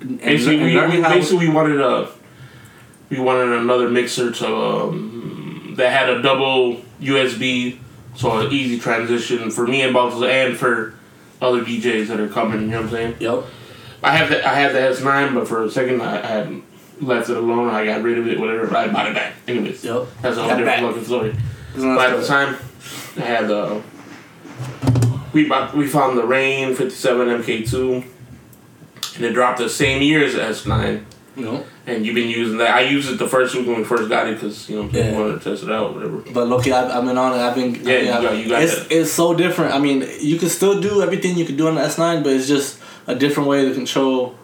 And, 0.00 0.18
Basically, 0.20 0.76
and 0.76 0.92
we, 0.92 0.98
we, 0.98 1.02
basically 1.02 1.48
we 1.48 1.54
wanted 1.54 1.80
a 1.80 2.08
we 3.08 3.18
wanted 3.20 3.58
another 3.58 3.88
mixer 3.88 4.30
to 4.32 4.46
um, 4.56 5.74
that 5.76 5.90
had 5.92 6.08
a 6.10 6.22
double 6.22 6.82
USB, 7.00 7.78
so 8.14 8.38
an 8.40 8.52
easy 8.52 8.78
transition 8.78 9.50
for 9.50 9.66
me 9.66 9.82
and 9.82 9.92
Bottles 9.94 10.22
and 10.22 10.56
for 10.56 10.94
other 11.40 11.62
DJs 11.62 12.08
that 12.08 12.18
are 12.20 12.28
coming. 12.28 12.62
You 12.62 12.66
know 12.68 12.76
what 12.82 12.84
I'm 12.86 12.90
saying? 12.90 13.16
Yep. 13.20 13.44
I 14.02 14.16
have 14.16 14.28
the 14.28 14.46
I 14.46 14.54
had 14.54 14.74
the 14.74 14.78
S9, 14.80 15.34
but 15.34 15.48
for 15.48 15.64
a 15.64 15.70
second 15.70 16.00
I, 16.02 16.16
I 16.22 16.26
had 16.26 16.62
left 17.00 17.28
it 17.30 17.36
alone. 17.36 17.68
I 17.68 17.84
got 17.84 18.02
rid 18.02 18.18
of 18.18 18.26
it, 18.28 18.38
whatever. 18.38 18.66
But 18.66 18.76
I 18.76 18.88
bought 18.92 19.06
it 19.08 19.14
back. 19.14 19.34
Anyways, 19.48 19.84
Yep. 19.84 20.06
that's 20.22 20.36
a 20.36 20.40
whole 20.40 20.50
Got 20.50 20.60
it 20.60 20.64
different 20.64 20.82
back. 20.82 20.90
fucking 20.90 21.04
story. 21.04 21.36
It's 21.76 21.84
not 21.84 21.96
But 21.96 22.10
at 22.14 22.20
the 22.20 22.26
time, 22.26 22.56
I 23.18 23.20
had 23.20 23.50
uh, 23.50 23.80
we 25.32 25.46
bought 25.48 25.74
we 25.74 25.86
found 25.86 26.16
the 26.18 26.24
Rane 26.26 26.74
57 26.74 27.28
MK2, 27.42 28.04
and 29.16 29.24
it 29.24 29.32
dropped 29.34 29.58
the 29.58 29.68
same 29.68 30.00
year 30.02 30.24
as 30.24 30.34
S9. 30.34 31.04
You 31.36 31.44
know. 31.44 31.64
And 31.86 32.04
you've 32.06 32.14
been 32.14 32.30
using 32.30 32.56
that. 32.58 32.74
I 32.74 32.80
used 32.80 33.10
it 33.10 33.18
the 33.18 33.28
first 33.28 33.54
week 33.54 33.66
when 33.66 33.76
we 33.76 33.84
first 33.84 34.08
got 34.08 34.26
it 34.26 34.34
because 34.34 34.68
you 34.70 34.76
know 34.76 34.84
people 34.88 35.00
Yeah. 35.02 35.18
wanted 35.18 35.42
to 35.42 35.50
test 35.50 35.62
it 35.64 35.70
out, 35.70 35.94
whatever. 35.94 36.16
But 36.32 36.48
look, 36.48 36.66
I've, 36.66 36.90
I've 36.90 37.04
been 37.04 37.18
on 37.18 37.34
it. 37.34 37.42
I've 37.42 37.54
been. 37.54 37.74
Yeah, 37.74 37.92
I 37.92 37.98
mean, 37.98 38.06
you 38.06 38.10
got- 38.10 38.36
you 38.38 38.48
got 38.48 38.62
it's, 38.62 38.78
that. 38.84 38.90
it's 38.92 39.12
so 39.12 39.34
different. 39.34 39.74
I 39.74 39.78
mean, 39.78 40.08
you 40.20 40.38
can 40.38 40.48
still 40.48 40.80
do 40.80 41.02
everything 41.02 41.36
you 41.36 41.44
could 41.44 41.58
do 41.58 41.68
on 41.68 41.74
the 41.74 41.82
S9, 41.82 42.24
but 42.24 42.32
it's 42.32 42.48
just 42.48 42.78
a 43.06 43.14
different 43.14 43.50
way 43.50 43.68
to 43.68 43.74
control 43.74 44.34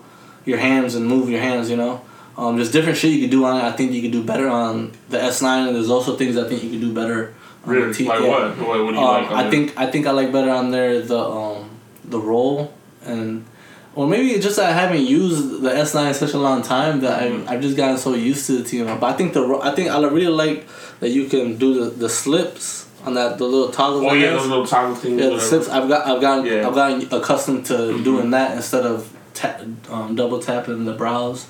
your 0.45 0.59
hands 0.59 0.95
and 0.95 1.07
move 1.07 1.31
your 1.31 1.41
hands. 1.41 1.71
You 1.71 1.79
know, 1.79 2.03
um, 2.37 2.57
there's 2.57 2.71
different 2.73 2.97
shit 2.99 3.13
you 3.13 3.21
could 3.21 3.31
do 3.31 3.45
on 3.45 3.59
it. 3.59 3.65
I 3.65 3.73
think 3.73 3.93
you 3.93 4.03
could 4.03 4.13
do 4.13 4.23
better 4.23 4.49
on 4.49 4.93
the 5.11 5.19
S9, 5.19 5.67
and 5.69 5.77
there's 5.77 5.91
also 5.91 6.17
things 6.17 6.37
I 6.37 6.49
think 6.49 6.63
you 6.63 6.71
could 6.71 6.81
do 6.81 6.93
better. 6.93 7.35
On 7.65 7.71
Really? 7.71 7.89
the 7.89 7.95
T- 7.95 8.09
like 8.09 8.21
yeah. 8.21 8.29
what? 8.29 8.59
What, 8.59 8.85
what 8.85 8.91
do 8.93 8.99
you 8.99 9.05
Um, 9.07 9.23
like? 9.23 9.31
on 9.31 9.35
I 9.37 9.43
there? 9.43 9.51
think 9.53 9.79
I 9.79 9.87
think 9.91 10.07
I 10.07 10.11
like 10.11 10.33
better 10.33 10.51
on 10.51 10.71
there 10.73 11.01
the 11.01 11.19
um 11.19 11.71
the 12.05 12.19
roll 12.19 12.73
and 13.05 13.45
or 13.95 14.07
maybe 14.09 14.31
it's 14.33 14.43
just 14.45 14.57
that 14.57 14.71
I 14.71 14.73
haven't 14.73 15.03
used 15.07 15.61
the 15.63 15.71
S 15.73 15.95
nine 15.95 16.09
in 16.09 16.15
such 16.15 16.33
a 16.33 16.39
long 16.39 16.63
time 16.63 17.01
that 17.03 17.23
Mm-hmm. 17.23 17.43
I've, 17.49 17.51
I've 17.57 17.61
just 17.61 17.77
gotten 17.77 17.99
so 17.99 18.15
used 18.15 18.47
to 18.49 18.77
you 18.77 18.85
know. 18.85 18.97
But 18.97 19.15
I 19.15 19.17
think 19.17 19.35
the 19.35 19.61
I 19.63 19.73
think 19.77 19.91
I 19.91 20.03
really 20.03 20.27
like 20.45 20.67
that 21.01 21.11
you 21.11 21.27
can 21.27 21.57
do 21.57 21.75
the, 21.85 21.91
the 21.91 22.09
slips 22.09 22.89
on 23.05 23.15
that 23.15 23.39
the 23.39 23.45
little 23.45 23.71
toggles. 23.71 24.05
Oh 24.09 24.15
yeah, 24.15 24.31
those 24.31 24.47
little 24.49 24.67
toggle 24.67 24.97
things. 24.97 25.21
yeah, 25.21 25.29
the 25.29 25.41
slips. 25.41 25.69
I've 25.69 25.89
got 25.89 26.07
I've 26.09 26.21
gotten 26.21 26.47
Yeah. 26.47 26.67
I've 26.67 26.75
gotten 26.75 27.03
accustomed 27.15 27.67
to 27.67 27.75
Mhm. 27.75 28.03
doing 28.05 28.31
that 28.31 28.57
instead 28.57 28.85
of 28.87 29.09
ta- 29.35 29.61
um, 29.91 30.17
double 30.17 30.41
tapping 30.41 30.85
the 30.85 30.95
brows. 30.95 31.47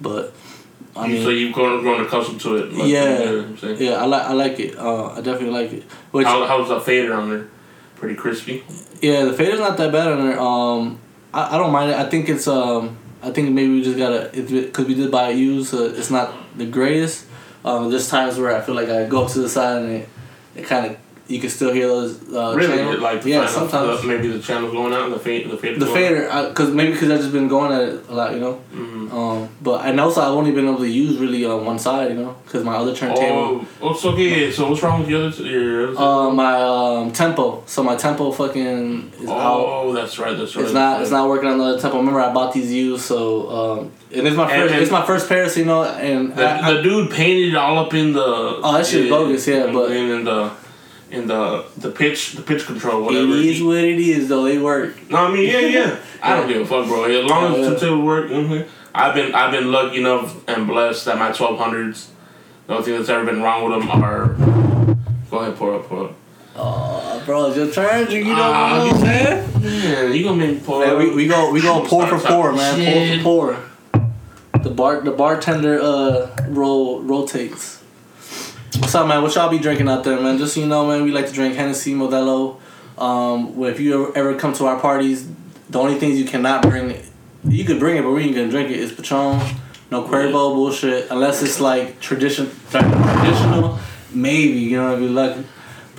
But 0.00 0.32
I 0.96 1.06
mean, 1.08 1.22
so 1.22 1.30
you've 1.30 1.52
grown, 1.52 1.82
grown 1.82 2.04
accustomed 2.04 2.40
to 2.42 2.56
it. 2.56 2.72
Like, 2.72 2.88
Yeah. 2.88 3.20
you 3.20 3.56
know 3.62 3.68
yeah, 3.78 4.02
I 4.02 4.06
like 4.06 4.22
I 4.22 4.32
like 4.32 4.58
it. 4.60 4.78
Uh, 4.78 5.12
I 5.12 5.16
definitely 5.16 5.50
like 5.50 5.72
it. 5.72 5.82
Which 6.10 6.26
How, 6.26 6.46
how's 6.46 6.68
the 6.68 6.80
fader 6.80 7.14
on 7.14 7.28
there? 7.30 7.48
Pretty 7.96 8.14
crispy. 8.14 8.64
Yeah, 9.00 9.24
the 9.24 9.32
fader's 9.32 9.60
not 9.60 9.76
that 9.76 9.92
bad 9.92 10.08
on 10.08 10.26
there. 10.26 10.40
Um, 10.40 10.98
I, 11.34 11.54
I 11.54 11.58
don't 11.58 11.72
mind 11.72 11.90
it. 11.90 11.96
I 11.96 12.08
think 12.08 12.28
it's 12.28 12.48
um, 12.48 12.96
I 13.22 13.30
think 13.30 13.50
maybe 13.50 13.70
we 13.72 13.82
just 13.82 13.98
gotta 13.98 14.30
because 14.32 14.86
we 14.86 14.94
did 14.94 15.10
buy 15.10 15.30
it 15.30 15.36
used, 15.36 15.70
so 15.70 15.84
it's 15.84 16.10
not 16.10 16.34
the 16.56 16.66
greatest. 16.66 17.26
Um, 17.64 17.90
there's 17.90 18.08
times 18.08 18.38
where 18.38 18.56
I 18.56 18.62
feel 18.62 18.74
like 18.74 18.88
I 18.88 19.04
go 19.06 19.28
to 19.28 19.38
the 19.38 19.48
side 19.48 19.82
and 19.82 19.90
it, 19.92 20.08
it 20.56 20.64
kind 20.64 20.86
of 20.86 20.96
you 21.30 21.40
can 21.40 21.48
still 21.50 21.72
hear 21.72 21.86
those 21.86 22.12
uh, 22.34 22.52
really? 22.56 22.76
channel- 22.76 23.00
Like 23.00 23.24
yeah, 23.24 23.42
out 23.42 23.50
sometimes 23.50 24.02
the- 24.02 24.08
maybe 24.08 24.28
the 24.28 24.40
channel's 24.40 24.72
going 24.72 24.92
out 24.92 25.04
and 25.04 25.12
the 25.14 25.18
fade 25.18 25.48
the 25.50 25.56
fade. 25.56 25.78
the 25.80 25.86
fader 25.86 26.22
because 26.48 26.70
maybe 26.70 26.92
because 26.92 27.10
I've 27.10 27.20
just 27.20 27.32
been 27.32 27.48
going 27.48 27.72
at 27.72 27.82
it 27.82 28.04
a 28.08 28.14
lot, 28.14 28.34
you 28.34 28.40
know. 28.40 28.60
Mm-hmm. 28.74 29.16
Um, 29.16 29.48
but 29.62 29.84
and 29.86 29.98
also 30.00 30.20
I've 30.20 30.36
only 30.40 30.52
been 30.52 30.66
able 30.68 30.78
to 30.78 30.88
use 30.88 31.18
really 31.18 31.44
on 31.44 31.64
one 31.64 31.78
side, 31.78 32.10
you 32.12 32.16
know, 32.22 32.36
because 32.44 32.62
my 32.64 32.76
other 32.76 32.94
turntable. 32.94 33.22
Oh, 33.22 33.66
oh, 33.82 33.94
so 33.94 34.10
okay. 34.10 34.46
yeah, 34.46 34.52
So 34.52 34.68
what's 34.68 34.82
wrong 34.82 35.00
with 35.00 35.08
the 35.08 35.16
other? 35.26 35.48
Your 35.48 35.96
Uh, 35.98 36.30
my 36.30 36.54
um, 36.62 37.12
tempo. 37.12 37.62
So 37.66 37.82
my 37.82 37.96
tempo 37.96 38.30
fucking 38.30 39.12
is 39.20 39.28
out. 39.28 39.36
oh, 39.38 39.92
that's 39.92 40.18
right. 40.18 40.36
That's 40.36 40.54
right. 40.54 40.64
It's 40.64 40.74
not. 40.74 41.02
It's 41.02 41.10
not 41.10 41.28
working 41.28 41.48
on 41.48 41.58
the 41.58 41.78
tempo. 41.78 41.96
Remember, 41.98 42.20
I 42.20 42.32
bought 42.32 42.52
these 42.52 42.72
used, 42.72 43.04
so 43.04 43.48
um, 43.50 43.92
and 44.12 44.26
it's 44.26 44.36
my 44.36 44.50
And- 44.50 44.62
first. 44.62 44.74
and- 44.74 44.82
it's 44.82 44.90
my 44.92 45.04
first 45.06 45.28
pair, 45.28 45.48
so 45.48 45.60
you 45.60 45.66
know, 45.66 45.82
and 45.84 46.34
The, 46.34 46.48
I, 46.48 46.72
the 46.74 46.82
dude 46.82 47.10
painted 47.10 47.48
it 47.52 47.56
all 47.56 47.78
up 47.78 47.92
in 47.94 48.12
the. 48.12 48.22
Oh, 48.62 48.74
that 48.76 48.86
shit's 48.86 49.08
bogus, 49.10 49.46
yeah, 49.48 49.66
but- 49.72 49.90
in 49.90 50.24
the 50.24 50.50
in 51.10 51.26
the 51.26 51.64
the 51.76 51.90
pitch 51.90 52.32
the 52.32 52.42
pitch 52.42 52.66
control 52.66 53.02
it 53.02 53.04
whatever. 53.06 53.32
is 53.32 53.62
what 53.62 53.78
it 53.78 53.98
is, 53.98 54.28
though. 54.28 54.46
It 54.46 54.60
work. 54.60 55.10
No, 55.10 55.18
I 55.26 55.30
mean 55.32 55.48
yeah, 55.48 55.60
yeah. 55.60 55.96
I 56.22 56.36
don't 56.36 56.48
give 56.48 56.60
a 56.62 56.66
fuck, 56.66 56.86
bro. 56.86 57.04
As 57.04 57.24
long 57.24 57.54
as 57.54 57.58
yeah. 57.60 57.70
the 57.70 57.78
table 57.80 58.02
work, 58.02 58.30
you 58.30 58.36
know 58.36 58.42
what 58.42 58.50
I'm 58.52 58.58
saying? 58.58 58.68
I've 58.94 59.14
been 59.14 59.34
I've 59.34 59.52
been 59.52 59.70
lucky 59.72 59.98
enough 59.98 60.48
and 60.48 60.66
blessed 60.66 61.04
that 61.06 61.18
my 61.18 61.32
twelve 61.32 61.58
hundreds. 61.58 62.10
The 62.66 62.74
only 62.74 62.84
thing 62.84 62.96
that's 62.96 63.08
ever 63.08 63.24
been 63.24 63.42
wrong 63.42 63.68
with 63.68 63.80
them 63.80 63.90
are. 63.90 64.34
Go 65.30 65.38
ahead, 65.38 65.56
pour 65.56 65.74
up, 65.76 65.86
pour 65.88 66.04
up. 66.06 66.12
Oh, 66.56 67.22
bro, 67.24 67.46
it's 67.46 67.56
your 67.56 67.70
turn. 67.70 68.10
You 68.10 68.24
know 68.24 68.34
Ah, 68.42 68.84
what 68.84 68.94
I'm 68.96 69.00
saying? 69.00 69.62
Man, 69.62 70.12
you 70.12 70.24
gonna 70.24 70.36
make 70.46 70.64
pour 70.64 70.84
Man, 70.84 70.98
we, 70.98 71.14
we 71.14 71.26
go 71.28 71.50
we 71.52 71.60
go 71.62 71.84
pour 71.86 72.06
for 72.08 72.18
pour, 72.18 72.52
man. 72.52 72.76
Shit. 72.76 73.22
Pour 73.22 73.54
for 73.54 73.62
pour. 73.92 74.60
The 74.62 74.70
bar 74.70 75.00
the 75.00 75.12
bartender 75.12 75.80
uh 75.80 76.28
role 76.48 77.00
rotates. 77.02 77.79
What's 78.80 78.94
up, 78.94 79.06
man? 79.06 79.22
What 79.22 79.34
y'all 79.34 79.50
be 79.50 79.58
drinking 79.58 79.90
out 79.90 80.04
there, 80.04 80.18
man? 80.18 80.38
Just 80.38 80.54
so 80.54 80.60
you 80.60 80.66
know, 80.66 80.86
man, 80.86 81.04
we 81.04 81.12
like 81.12 81.26
to 81.26 81.32
drink 81.34 81.54
Hennessy, 81.54 81.92
Modelo. 81.92 82.58
Um, 82.96 83.62
if 83.64 83.78
you 83.78 84.08
ever, 84.08 84.18
ever 84.18 84.38
come 84.38 84.54
to 84.54 84.64
our 84.66 84.80
parties, 84.80 85.28
the 85.68 85.78
only 85.78 85.98
things 85.98 86.18
you 86.18 86.24
cannot 86.24 86.62
bring, 86.62 86.96
you 87.44 87.64
could 87.66 87.78
bring 87.78 87.98
it, 87.98 88.02
but 88.02 88.10
we 88.10 88.22
ain't 88.22 88.34
gonna 88.34 88.48
drink 88.48 88.70
it. 88.70 88.78
Is 88.78 88.90
Patron, 88.90 89.38
no 89.90 90.04
Cuervo 90.04 90.54
bullshit, 90.54 91.10
unless 91.10 91.42
it's 91.42 91.60
like 91.60 92.00
tradition, 92.00 92.50
traditional. 92.70 93.78
Maybe 94.14 94.58
you 94.58 94.78
know 94.78 94.94
if 94.94 95.00
you're 95.00 95.10
lucky, 95.10 95.44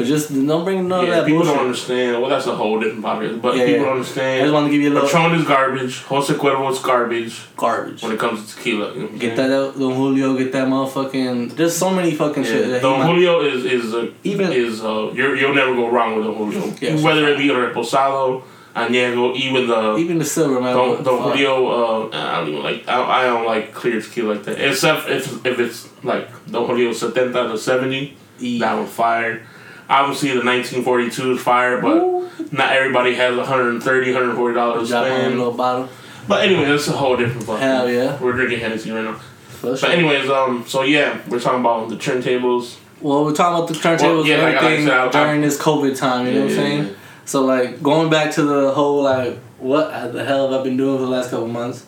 but 0.01 0.07
just 0.07 0.33
don't 0.33 0.63
bring 0.65 0.87
none 0.87 1.05
Yeah, 1.05 1.09
of 1.11 1.15
that 1.17 1.25
people 1.25 1.39
bullshit. 1.41 1.55
don't 1.55 1.65
understand. 1.65 2.21
Well, 2.21 2.29
that's 2.29 2.47
a 2.47 2.55
whole 2.55 2.79
different 2.79 3.03
podcast. 3.05 3.41
But 3.41 3.55
Yeah, 3.55 3.65
people 3.65 3.79
yeah. 3.81 3.85
don't 3.87 3.97
understand. 3.97 4.41
I 4.41 4.41
just 4.45 4.53
want 4.53 4.65
to 4.67 4.71
give 4.73 4.81
you 4.81 4.89
a 4.89 4.93
little 4.95 5.07
Patron 5.09 5.35
is 5.39 5.45
garbage. 5.47 5.95
Jose 6.03 6.33
Cuervo 6.33 6.71
is 6.71 6.79
garbage 6.79 7.35
garbage. 7.57 8.01
when 8.03 8.11
it 8.11 8.19
comes 8.19 8.37
to 8.49 8.55
tequila. 8.55 8.93
You 8.95 9.01
know 9.03 9.07
Get 9.17 9.35
that 9.37 9.51
out, 9.51 9.79
Don 9.79 9.93
Julio. 9.95 10.35
Get 10.37 10.51
that 10.53 10.67
motherfucking. 10.67 11.55
There's 11.55 11.75
so 11.75 11.89
many 11.89 12.11
fucking 12.11 12.43
shit. 12.43 12.61
Yeah, 12.65 12.67
That 12.71 12.75
he 12.77 12.81
Don 12.81 12.99
might- 12.99 13.05
Julio 13.07 13.41
is 13.41 13.65
is 13.65 13.93
uh, 13.93 14.07
Even- 14.23 14.51
is 14.51 14.83
uh, 14.83 15.11
you're, 15.13 15.35
you'll 15.35 15.53
never 15.55 15.73
go 15.75 15.89
wrong 15.89 16.15
with 16.17 16.25
Don 16.25 16.35
Julio. 16.35 17.03
Whether 17.05 17.27
it 17.29 17.37
be 17.37 17.49
a 17.49 17.53
reposado, 17.53 18.43
añejo, 18.75 19.35
even 19.35 19.67
the 19.67 19.97
even 19.97 20.17
the 20.17 20.25
silver 20.25 20.61
man. 20.61 20.75
Don, 20.75 21.03
Don. 21.03 21.17
Julio. 21.31 21.53
Uh, 21.67 22.09
I 22.13 22.39
don't 22.39 22.49
even 22.49 22.63
like. 22.63 22.87
I, 22.87 22.97
I 23.21 23.23
don't 23.25 23.45
like 23.45 23.73
clear 23.73 23.99
tequila 24.01 24.33
like 24.33 24.43
that. 24.43 24.59
Except 24.59 25.09
if 25.09 25.45
if 25.45 25.59
it's 25.59 25.89
like 26.03 26.29
Don 26.49 26.65
Julio 26.67 26.91
setenta 26.91 27.51
to 27.51 27.57
seventy, 27.57 28.15
E. 28.39 28.59
that 28.59 28.73
one's 28.75 28.89
fire. 28.89 29.43
Obviously, 29.91 30.29
the 30.29 30.43
1942 30.45 31.33
is 31.33 31.41
fire, 31.41 31.81
but 31.81 31.97
Ooh. 31.97 32.29
not 32.51 32.71
everybody 32.73 33.13
has 33.15 33.35
130 33.37 34.13
140 34.13 34.53
dollars 34.55 34.87
to 34.87 34.93
Drop 34.93 35.05
on 35.05 35.11
a 35.11 35.15
spend. 35.19 35.37
little 35.37 35.53
bottle. 35.53 35.89
But 36.27 36.45
anyway, 36.45 36.65
that's 36.65 36.87
a 36.87 36.93
whole 36.93 37.17
different 37.17 37.43
fucking. 37.45 37.61
Hell 37.61 37.89
yeah. 37.89 38.17
We're 38.21 38.33
drinking 38.33 38.59
Hennessy 38.59 38.91
right 38.91 39.03
now. 39.03 39.13
For 39.49 39.71
But 39.71 39.83
anyways, 39.91 40.29
um, 40.29 40.63
so 40.67 40.83
yeah, 40.83 41.19
we're 41.27 41.39
talking 41.39 41.59
about 41.59 41.89
the 41.89 41.95
turntables. 41.97 42.77
Well, 43.01 43.25
we're 43.25 43.33
talking 43.33 43.57
about 43.63 43.67
the 43.67 43.73
turntables 43.73 44.01
Well, 44.17 44.25
yeah, 44.27 44.35
and 44.35 44.43
like 44.43 44.55
like 44.63 44.63
I 44.79 44.85
said, 44.85 44.89
I- 44.93 45.07
I- 45.07 45.09
during 45.25 45.41
this 45.41 45.57
COVID 45.59 45.97
time. 45.97 46.27
You 46.27 46.33
know 46.33 46.39
what 46.41 46.43
I'm 46.45 46.49
Yeah, 46.49 46.55
saying? 46.63 46.83
yeah. 46.85 46.89
So 47.25 47.43
like 47.45 47.83
going 47.83 48.09
back 48.09 48.31
to 48.33 48.43
the 48.43 48.71
whole 48.71 49.01
like 49.03 49.37
what 49.59 50.13
the 50.13 50.23
hell 50.23 50.51
have 50.51 50.61
I 50.61 50.63
been 50.63 50.77
doing 50.77 50.97
for 50.97 51.03
the 51.03 51.09
last 51.11 51.29
couple 51.31 51.47
months? 51.47 51.85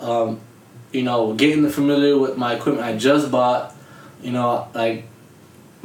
Um, 0.00 0.40
you 0.92 1.02
know, 1.02 1.32
getting 1.34 1.68
familiar 1.68 2.16
with 2.18 2.36
my 2.36 2.54
equipment 2.54 2.86
I 2.86 2.96
just 2.96 3.30
bought. 3.30 3.74
You 4.22 4.32
know, 4.32 4.66
like 4.74 5.04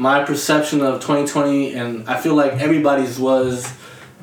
my 0.02 0.24
perception 0.24 0.82
of 0.82 1.00
2020, 1.00 1.76
and 1.76 2.10
I 2.10 2.20
feel 2.20 2.34
like 2.34 2.54
everybody's 2.54 3.20
was 3.20 3.72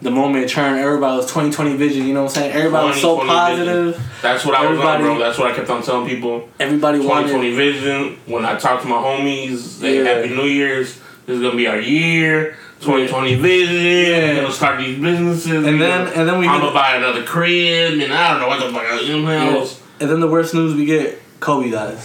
the 0.03 0.11
moment 0.11 0.45
it 0.45 0.49
turned. 0.51 0.81
Everybody 0.81 1.19
was 1.19 1.27
2020 1.27 1.77
vision. 1.77 2.05
You 2.05 2.15
know 2.15 2.25
what 2.25 2.31
I'm 2.37 2.43
saying? 2.43 2.53
Everybody 2.53 2.89
was 2.89 3.01
so 3.01 3.21
2020 3.21 3.57
vision. 3.61 3.93
positive. 3.93 4.13
That's 4.21 4.45
what 4.45 4.55
I 4.57 4.67
was 4.69 4.81
on, 4.81 5.01
bro. 5.01 5.19
That's 5.21 5.39
what 5.39 5.53
I 5.53 5.55
kept 5.55 5.71
on 5.71 5.83
telling 5.85 6.09
people. 6.09 6.49
Everybody 6.59 6.99
wanted. 6.99 7.29
2020 7.29 7.55
vision. 7.55 8.19
When 8.27 8.45
I 8.45 8.59
talk 8.59 8.83
to 8.83 8.89
my 8.89 8.97
homies, 8.97 9.79
they 9.79 10.03
Yeah. 10.03 10.15
Happy 10.15 10.31
New 10.31 10.47
Year's. 10.47 10.99
This 11.27 11.37
is 11.37 11.43
gonna 11.43 11.57
be 11.57 11.69
our 11.69 11.79
year. 11.79 12.57
2020 12.81 13.37
vision. 13.37 13.75
Yeah. 13.77 14.35
We're 14.35 14.43
gonna 14.43 14.53
start 14.53 14.79
these 14.81 14.99
businesses. 14.99 15.65
And 15.65 15.81
then 15.81 16.07
gonna- 16.07 16.11
and 16.17 16.29
then 16.29 16.39
we 16.41 16.49
I'm 16.49 16.61
gonna 16.61 16.73
buy 16.75 16.97
another 16.97 17.23
crib, 17.23 18.01
and 18.01 18.13
I 18.13 18.33
don't 18.33 18.41
know 18.41 18.49
what 18.49 18.59
the 18.59 18.73
fuck. 18.73 19.03
You 19.07 19.23
know? 19.23 19.31
Yeah. 19.31 19.67
And 20.01 20.11
then 20.11 20.19
the 20.19 20.27
worst 20.29 20.55
news 20.55 20.75
we 20.75 20.87
get, 20.87 21.23
Kobe 21.39 21.71
dies. 21.71 22.05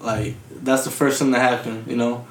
Like 0.00 0.34
that's 0.62 0.84
the 0.84 0.90
first 0.90 1.18
thing 1.18 1.30
that 1.32 1.40
happened. 1.40 1.84
You 1.88 1.96
know, 1.96 2.24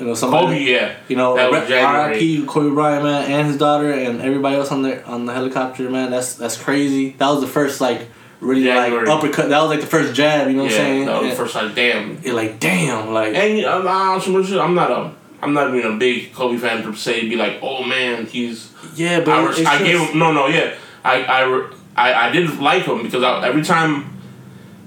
you 0.00 0.06
know 0.06 0.14
somebody. 0.14 0.46
Kobe, 0.46 0.64
yeah. 0.64 0.96
You 1.08 1.16
know, 1.16 1.36
That 1.36 1.50
was 1.50 1.68
January. 1.68 2.12
R.I.P. 2.14 2.46
Kobe 2.46 2.74
Bryant, 2.74 3.04
man, 3.04 3.30
and 3.30 3.46
his 3.46 3.56
daughter, 3.58 3.92
and 3.92 4.20
everybody 4.20 4.56
else 4.56 4.72
on 4.72 4.82
the 4.82 5.04
on 5.06 5.26
the 5.26 5.32
helicopter, 5.32 5.88
man. 5.90 6.10
That's 6.10 6.34
that's 6.34 6.56
crazy. 6.56 7.10
That 7.18 7.28
was 7.28 7.40
the 7.40 7.46
first 7.46 7.80
like 7.80 8.08
really 8.40 8.64
January. 8.64 9.06
like 9.06 9.16
uppercut. 9.16 9.50
That 9.50 9.60
was 9.60 9.70
like 9.70 9.80
the 9.80 9.86
first 9.86 10.14
jab. 10.14 10.48
You 10.48 10.54
know 10.56 10.62
what 10.64 10.72
I'm 10.72 10.76
saying? 10.78 11.06
that 11.06 11.22
was 11.22 11.30
the 11.30 11.36
first 11.36 11.54
time. 11.54 11.74
Damn. 11.74 12.18
it, 12.24 12.32
like 12.32 12.58
damn, 12.58 13.12
like 13.12 13.34
And 13.34 13.66
I'm, 13.66 13.86
I'm, 13.86 14.58
I'm 14.58 14.74
not 14.74 14.90
a, 14.90 15.12
I'm 15.42 15.52
not 15.52 15.74
even 15.74 15.92
a 15.92 15.96
big 15.96 16.32
Kobe 16.32 16.56
fan 16.58 16.82
per 16.82 16.94
se. 16.94 17.28
Be 17.28 17.36
like, 17.36 17.58
oh 17.62 17.84
man, 17.84 18.26
he's. 18.26 18.72
yeah, 18.94 19.20
but 19.20 19.28
I, 19.28 19.46
res- 19.46 19.66
I 19.66 19.78
gave 19.82 20.00
him 20.00 20.18
no, 20.18 20.32
no, 20.32 20.46
yeah. 20.46 20.74
I, 21.04 21.22
I, 21.22 21.40
re- 21.42 21.74
I, 21.96 22.28
I 22.28 22.30
did 22.30 22.58
like 22.58 22.84
him 22.84 23.02
because 23.02 23.22
I, 23.22 23.46
every 23.46 23.62
time 23.62 24.04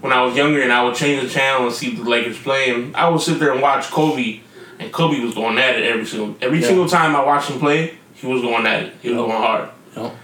when 0.01 0.11
I 0.11 0.21
was 0.23 0.35
younger 0.35 0.61
and 0.61 0.71
I 0.71 0.83
would 0.83 0.95
change 0.95 1.23
the 1.23 1.29
channel 1.29 1.67
and 1.67 1.73
see 1.73 1.95
the 1.95 2.03
Lakers 2.03 2.37
playing, 2.37 2.93
I 2.95 3.07
would 3.09 3.21
sit 3.21 3.39
there 3.39 3.51
and 3.53 3.61
watch 3.61 3.85
Kobe, 3.85 4.41
and 4.79 4.91
Kobe 4.91 5.19
was 5.19 5.33
going 5.33 5.57
at 5.57 5.75
it 5.75 5.83
every 5.83 6.05
single 6.05 6.35
every 6.41 6.59
Yeah. 6.59 6.67
single 6.67 6.87
time 6.87 7.15
I 7.15 7.23
watched 7.23 7.49
him 7.49 7.59
play. 7.59 7.93
He 8.15 8.27
was 8.27 8.41
going 8.41 8.65
at 8.65 8.83
it. 8.83 8.93
He 9.01 9.09
was 9.09 9.17
Yep. 9.19 9.27
going 9.27 9.41
hard. 9.41 9.69
Yep. 9.97 10.15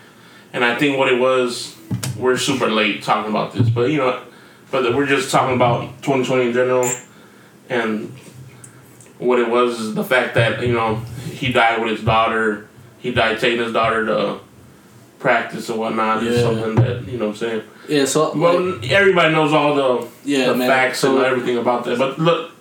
And 0.54 0.66
I 0.66 0.76
think 0.76 0.98
what 0.98 1.10
it 1.12 1.20
was, 1.20 1.76
we're 2.18 2.38
super 2.38 2.70
late 2.70 3.04
talking 3.04 3.30
about 3.30 3.54
this, 3.54 3.70
but 3.70 3.90
you 3.92 3.98
know, 3.98 4.20
but 4.72 4.96
we're 4.96 5.06
just 5.06 5.32
talking 5.32 5.56
about 5.56 5.82
2020 6.02 6.48
in 6.48 6.54
general, 6.54 6.90
and 7.70 8.16
what 9.18 9.40
it 9.40 9.50
was 9.50 9.80
is 9.80 9.96
the 9.96 10.04
fact 10.04 10.34
that 10.36 10.62
you 10.66 10.74
know 10.74 10.96
he 11.32 11.52
died 11.52 11.82
with 11.82 11.92
his 11.92 12.02
daughter. 12.02 12.68
He 13.00 13.12
died 13.12 13.40
taking 13.40 13.60
his 13.64 13.74
daughter 13.74 14.06
to 14.06 14.40
practice 15.20 15.70
and 15.70 15.80
whatnot. 15.80 16.24
It's 16.24 16.38
Yeah. 16.38 16.42
something 16.44 16.76
that 16.76 17.08
you 17.08 17.18
know 17.18 17.28
what 17.28 17.32
I'm 17.32 17.38
saying. 17.38 17.62
yeah. 17.88 18.06
So 18.06 18.32
Well, 18.36 18.60
like, 18.78 18.92
everybody 18.92 19.34
knows 19.34 19.54
all 19.54 19.76
the 19.76 20.08
yeah, 20.26 20.48
the 20.48 20.56
man. 20.56 20.68
facts 20.68 21.00
so 21.00 21.18
and 21.18 21.26
everything 21.26 21.58
about 21.58 21.84
that. 21.86 21.98
But 21.98 22.20
look, 22.20 22.52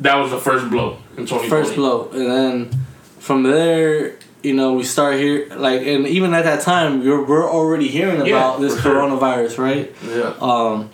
that 0.00 0.16
was 0.16 0.30
the 0.30 0.38
first 0.38 0.68
blow 0.70 0.98
in 1.16 1.26
2020. 1.26 1.48
first 1.48 1.74
blow, 1.74 2.08
and 2.12 2.30
then 2.30 2.70
from 3.18 3.42
there, 3.42 4.16
you 4.42 4.54
know, 4.54 4.74
we 4.74 4.84
start 4.84 5.16
here 5.16 5.48
like, 5.56 5.82
and 5.86 6.06
even 6.06 6.34
at 6.34 6.44
that 6.44 6.60
time, 6.62 7.04
we're 7.04 7.22
we're 7.24 7.48
already 7.50 7.88
hearing 7.88 8.24
Yeah, 8.26 8.36
about 8.36 8.60
this 8.60 8.74
for 8.76 8.82
sure. 8.82 8.94
coronavirus, 8.94 9.58
right? 9.58 9.94
Yeah. 10.06 10.34
Um, 10.40 10.90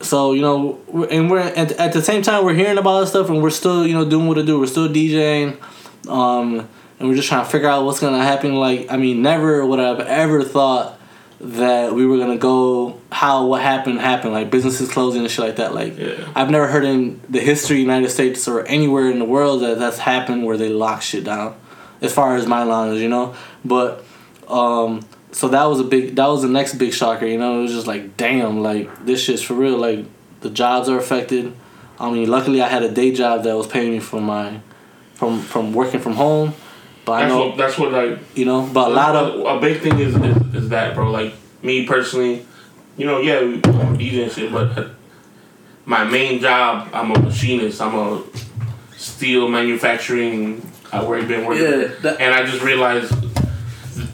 so 0.00 0.32
you 0.32 0.42
know, 0.42 0.80
and 1.10 1.30
we're 1.30 1.40
at, 1.40 1.72
at 1.72 1.92
the 1.92 2.02
same 2.02 2.22
time 2.22 2.44
we're 2.44 2.54
hearing 2.54 2.78
about 2.78 3.00
this 3.00 3.10
stuff, 3.10 3.28
and 3.30 3.42
we're 3.42 3.50
still 3.50 3.86
you 3.86 3.94
know 3.94 4.04
doing 4.08 4.26
what 4.28 4.34
to 4.34 4.42
do. 4.44 4.58
We're 4.58 4.66
still 4.66 4.88
DJing, 4.88 5.56
um, 6.08 6.68
and 6.98 7.08
we're 7.08 7.14
just 7.16 7.28
trying 7.28 7.44
to 7.44 7.50
figure 7.50 7.68
out 7.68 7.84
what's 7.84 8.00
gonna 8.00 8.22
happen. 8.22 8.54
Like, 8.56 8.90
I 8.90 8.96
mean, 8.96 9.22
never 9.22 9.64
would 9.64 9.80
I've 9.80 10.00
ever 10.00 10.42
thought 10.42 10.95
that 11.40 11.94
we 11.94 12.06
were 12.06 12.16
gonna 12.16 12.38
go 12.38 12.98
how 13.12 13.46
what 13.46 13.60
happened 13.60 14.00
happened 14.00 14.32
like 14.32 14.50
businesses 14.50 14.90
closing 14.90 15.20
and 15.22 15.30
shit 15.30 15.44
like 15.44 15.56
that. 15.56 15.74
Like, 15.74 15.98
Yeah. 15.98 16.14
I've 16.34 16.50
never 16.50 16.66
heard 16.66 16.84
in 16.84 17.20
the 17.28 17.40
history 17.40 17.76
of 17.76 17.78
the 17.78 17.82
United 17.92 18.10
States 18.10 18.48
or 18.48 18.62
anywhere 18.66 19.10
in 19.10 19.18
the 19.18 19.24
world 19.24 19.62
that 19.62 19.78
that's 19.78 19.98
happened 19.98 20.44
where 20.44 20.56
they 20.56 20.70
lock 20.70 21.02
shit 21.02 21.24
down, 21.24 21.54
as 22.00 22.12
far 22.12 22.36
as 22.36 22.46
my 22.46 22.64
knowledge, 22.64 23.00
you 23.00 23.08
know. 23.08 23.34
But 23.64 24.04
um, 24.48 25.04
so 25.32 25.48
that 25.48 25.64
was 25.64 25.80
a 25.80 25.84
big 25.84 26.16
that 26.16 26.26
was 26.26 26.42
the 26.42 26.48
next 26.48 26.74
big 26.74 26.94
shocker, 26.94 27.26
you 27.26 27.38
know. 27.38 27.58
It 27.58 27.62
was 27.62 27.72
just 27.72 27.86
like 27.86 28.16
damn, 28.16 28.62
like 28.62 29.04
this 29.04 29.22
shit's 29.22 29.42
for 29.42 29.54
real. 29.54 29.76
Like 29.76 30.06
the 30.40 30.50
jobs 30.50 30.88
are 30.88 30.98
affected. 30.98 31.52
I 31.98 32.10
mean, 32.10 32.28
luckily 32.28 32.62
I 32.62 32.68
had 32.68 32.82
a 32.82 32.90
day 32.90 33.12
job 33.12 33.42
that 33.44 33.56
was 33.56 33.66
paying 33.66 33.92
me 33.92 34.00
from 34.00 34.24
my 34.24 34.60
from 35.14 35.40
from 35.40 35.72
working 35.74 36.00
from 36.00 36.14
home. 36.14 36.54
But 37.06 37.12
I 37.12 37.20
That's 37.20 37.30
know 37.32 37.46
what 37.46 37.56
that's 37.56 37.78
what 37.78 37.92
like 37.92 38.18
you 38.36 38.44
know, 38.44 38.68
but 38.70 38.90
a 38.90 38.94
lot 38.94 39.14
of 39.16 39.46
a 39.56 39.60
big 39.60 39.80
thing 39.80 39.98
is, 40.00 40.14
is 40.16 40.54
is 40.54 40.68
that 40.70 40.94
bro. 40.94 41.10
Like 41.10 41.34
me 41.62 41.86
personally, 41.86 42.44
you 42.98 43.06
know, 43.06 43.20
yeah, 43.20 43.40
we- 43.40 43.62
I'm 43.64 43.94
a 43.94 43.96
DJ 43.96 44.24
and 44.24 44.32
shit, 44.32 44.52
but 44.52 44.76
uh, 44.76 44.88
my 45.84 46.02
main 46.04 46.40
job, 46.40 46.88
I'm 46.92 47.12
a 47.12 47.18
machinist. 47.20 47.80
I'm 47.80 47.94
a 47.94 48.22
steel 48.96 49.48
manufacturing. 49.48 50.68
I 50.92 51.04
work 51.04 51.26
been 51.28 51.46
working, 51.46 51.62
Yeah, 51.64 51.86
that- 52.02 52.20
and 52.20 52.34
I 52.34 52.44
just 52.44 52.62
realized 52.62 53.12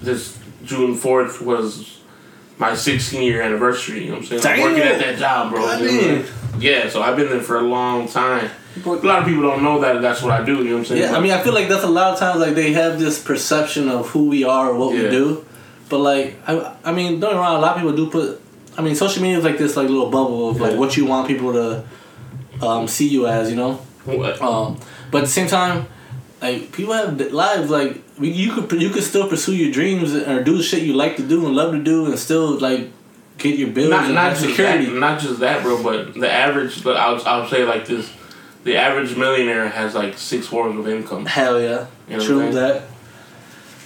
this 0.03 0.39
June 0.65 0.95
fourth 0.95 1.41
was 1.41 1.92
my 2.63 2.75
16 2.75 3.23
year 3.23 3.43
anniversary. 3.43 4.05
You 4.05 4.11
know 4.11 4.15
what 4.15 4.33
I'm 4.33 4.41
saying? 4.41 4.47
I'm 4.47 4.63
working 4.63 4.79
Damn. 4.79 4.93
at 4.93 4.99
that 5.01 5.19
job, 5.19 5.51
bro. 5.51 5.63
God 5.63 5.81
You 5.81 5.87
know 5.87 5.93
what 5.93 6.05
I'm 6.05 6.17
damn. 6.17 6.27
saying? 6.27 6.63
Yeah, 6.63 6.89
so 6.89 7.03
I've 7.03 7.17
been 7.17 7.29
there 7.29 7.41
for 7.41 7.59
a 7.59 7.63
long 7.63 8.09
time. 8.09 8.51
A 8.85 8.89
lot 8.89 9.19
of 9.19 9.25
people 9.27 9.43
don't 9.43 9.63
know 9.63 9.81
that 9.81 10.01
that's 10.01 10.23
what 10.23 10.31
I 10.33 10.45
do. 10.45 10.59
You 10.59 10.65
know 10.65 10.73
what 10.75 10.79
I'm 10.79 10.85
saying? 10.87 11.03
Yeah, 11.03 11.17
I 11.17 11.21
mean, 11.21 11.33
I 11.33 11.43
feel 11.43 11.53
like 11.53 11.69
that's 11.69 11.83
a 11.85 11.89
lot 11.89 12.13
of 12.13 12.19
times 12.19 12.41
like 12.41 12.55
they 12.55 12.73
have 12.73 12.99
this 12.99 13.23
perception 13.23 13.89
of 13.89 14.09
who 14.11 14.29
we 14.29 14.45
are 14.45 14.71
or 14.71 14.77
what 14.77 14.93
we 14.95 15.01
do, 15.11 15.45
but 15.91 15.99
like 15.99 16.37
I, 16.47 16.75
I 16.85 16.93
mean, 16.93 17.21
don't 17.21 17.31
get 17.33 17.37
me 17.37 17.43
wrong. 17.43 17.57
A 17.57 17.59
lot 17.59 17.77
of 17.77 17.83
people 17.83 17.97
do 17.97 18.11
put. 18.11 18.41
I 18.79 18.81
mean, 18.81 18.95
social 18.95 19.23
media 19.23 19.39
is 19.39 19.45
like 19.45 19.59
this 19.59 19.77
like 19.77 19.89
little 19.89 20.11
bubble 20.11 20.51
of 20.51 20.61
like 20.61 20.79
what 20.79 20.97
you 20.97 21.05
want 21.05 21.27
people 21.29 21.53
to 21.53 21.85
um, 22.65 22.89
see 22.89 23.09
you 23.09 23.27
as, 23.27 23.51
you 23.51 23.57
know. 23.57 23.75
What? 24.05 24.41
Um, 24.41 24.79
but 25.11 25.19
at 25.19 25.25
the 25.25 25.31
same 25.31 25.49
time, 25.49 25.87
like 26.41 26.73
people 26.73 26.95
have 26.95 27.21
lives. 27.33 27.69
Like 27.69 28.03
you 28.23 28.53
could 28.53 28.81
you 28.81 28.91
could 28.91 29.03
still 29.03 29.29
pursue 29.29 29.55
your 29.55 29.73
dreams 29.73 30.15
or 30.15 30.43
do 30.43 30.57
the 30.57 30.63
shit 30.63 30.83
you 30.83 30.95
like 30.95 31.17
to 31.17 31.27
do 31.27 31.47
and 31.47 31.55
love 31.55 31.73
to 31.73 31.83
do, 31.83 32.07
and 32.07 32.19
still 32.19 32.59
like 32.59 32.91
get 33.39 33.59
your 33.59 33.71
bills 33.71 33.91
not 33.91 34.05
and 34.05 34.15
not 34.15 34.31
just 34.31 34.43
security. 34.47 34.87
that, 34.87 34.95
not 34.99 35.21
just 35.21 35.41
that, 35.41 35.63
bro. 35.63 35.83
But 35.83 36.15
the 36.15 36.31
average, 36.31 36.83
but 36.85 36.97
I'll 36.97 37.21
I'll 37.27 37.49
say 37.49 37.65
like 37.65 37.87
this: 37.87 38.11
the 38.65 38.77
average 38.77 39.17
millionaire 39.17 39.69
has 39.69 39.95
like 39.95 40.17
six 40.19 40.47
forms 40.47 40.79
of 40.79 40.89
income. 40.89 41.27
Hell 41.27 41.61
yeah, 41.61 41.87
You 42.09 42.19
know 42.19 42.25
true 42.25 42.53
that. 42.53 42.85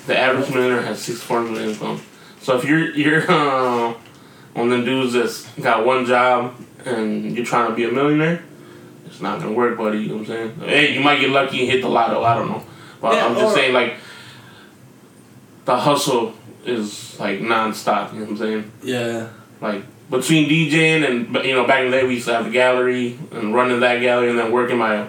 The 0.06 0.16
average 0.16 0.50
millionaire 0.50 0.82
has 0.82 1.02
six 1.02 1.20
forms 1.20 1.50
of 1.50 1.64
income. 1.64 2.00
So 2.40 2.56
if 2.56 2.64
you're 2.64 2.90
you're 2.90 3.22
uh, 3.30 3.94
one 4.54 4.66
of 4.66 4.70
them 4.70 4.84
dudes 4.84 5.12
that's 5.14 5.48
got 5.60 5.84
one 5.84 6.06
job 6.06 6.54
and 6.84 7.36
you're 7.36 7.44
trying 7.44 7.68
to 7.68 7.74
be 7.74 7.84
a 7.84 7.90
millionaire, 7.90 8.42
it's 9.04 9.20
not 9.20 9.40
gonna 9.40 9.52
work, 9.52 9.76
buddy. 9.76 9.98
You 9.98 10.08
know 10.08 10.14
what 10.18 10.20
I'm 10.20 10.26
saying? 10.26 10.60
Hey, 10.60 10.94
you 10.94 11.00
might 11.00 11.20
get 11.20 11.30
lucky 11.30 11.60
and 11.60 11.70
hit 11.70 11.82
the 11.82 11.88
lotto. 11.88 12.22
I 12.22 12.34
don't 12.34 12.48
know, 12.48 12.62
but 13.00 13.14
Yeah, 13.14 13.26
I'm 13.26 13.34
just 13.34 13.54
saying 13.54 13.72
like 13.72 13.94
the 15.66 15.76
hustle 15.76 16.32
is 16.64 17.18
like 17.20 17.40
nonstop. 17.40 18.12
You 18.12 18.20
know 18.20 18.24
what 18.24 18.30
I'm 18.32 18.36
saying? 18.38 18.72
Yeah, 18.82 19.28
Like 19.60 19.82
between 20.10 20.48
DJing 20.48 21.06
and 21.06 21.44
you 21.44 21.54
know 21.54 21.66
back 21.66 21.80
in 21.84 21.90
the 21.90 21.96
day 21.98 22.06
we 22.06 22.14
used 22.14 22.26
to 22.26 22.34
have 22.34 22.46
a 22.46 22.50
gallery 22.50 23.18
and 23.32 23.54
running 23.54 23.80
that 23.80 24.00
gallery 24.00 24.30
and 24.30 24.38
then 24.38 24.50
working 24.52 24.78
my 24.78 25.08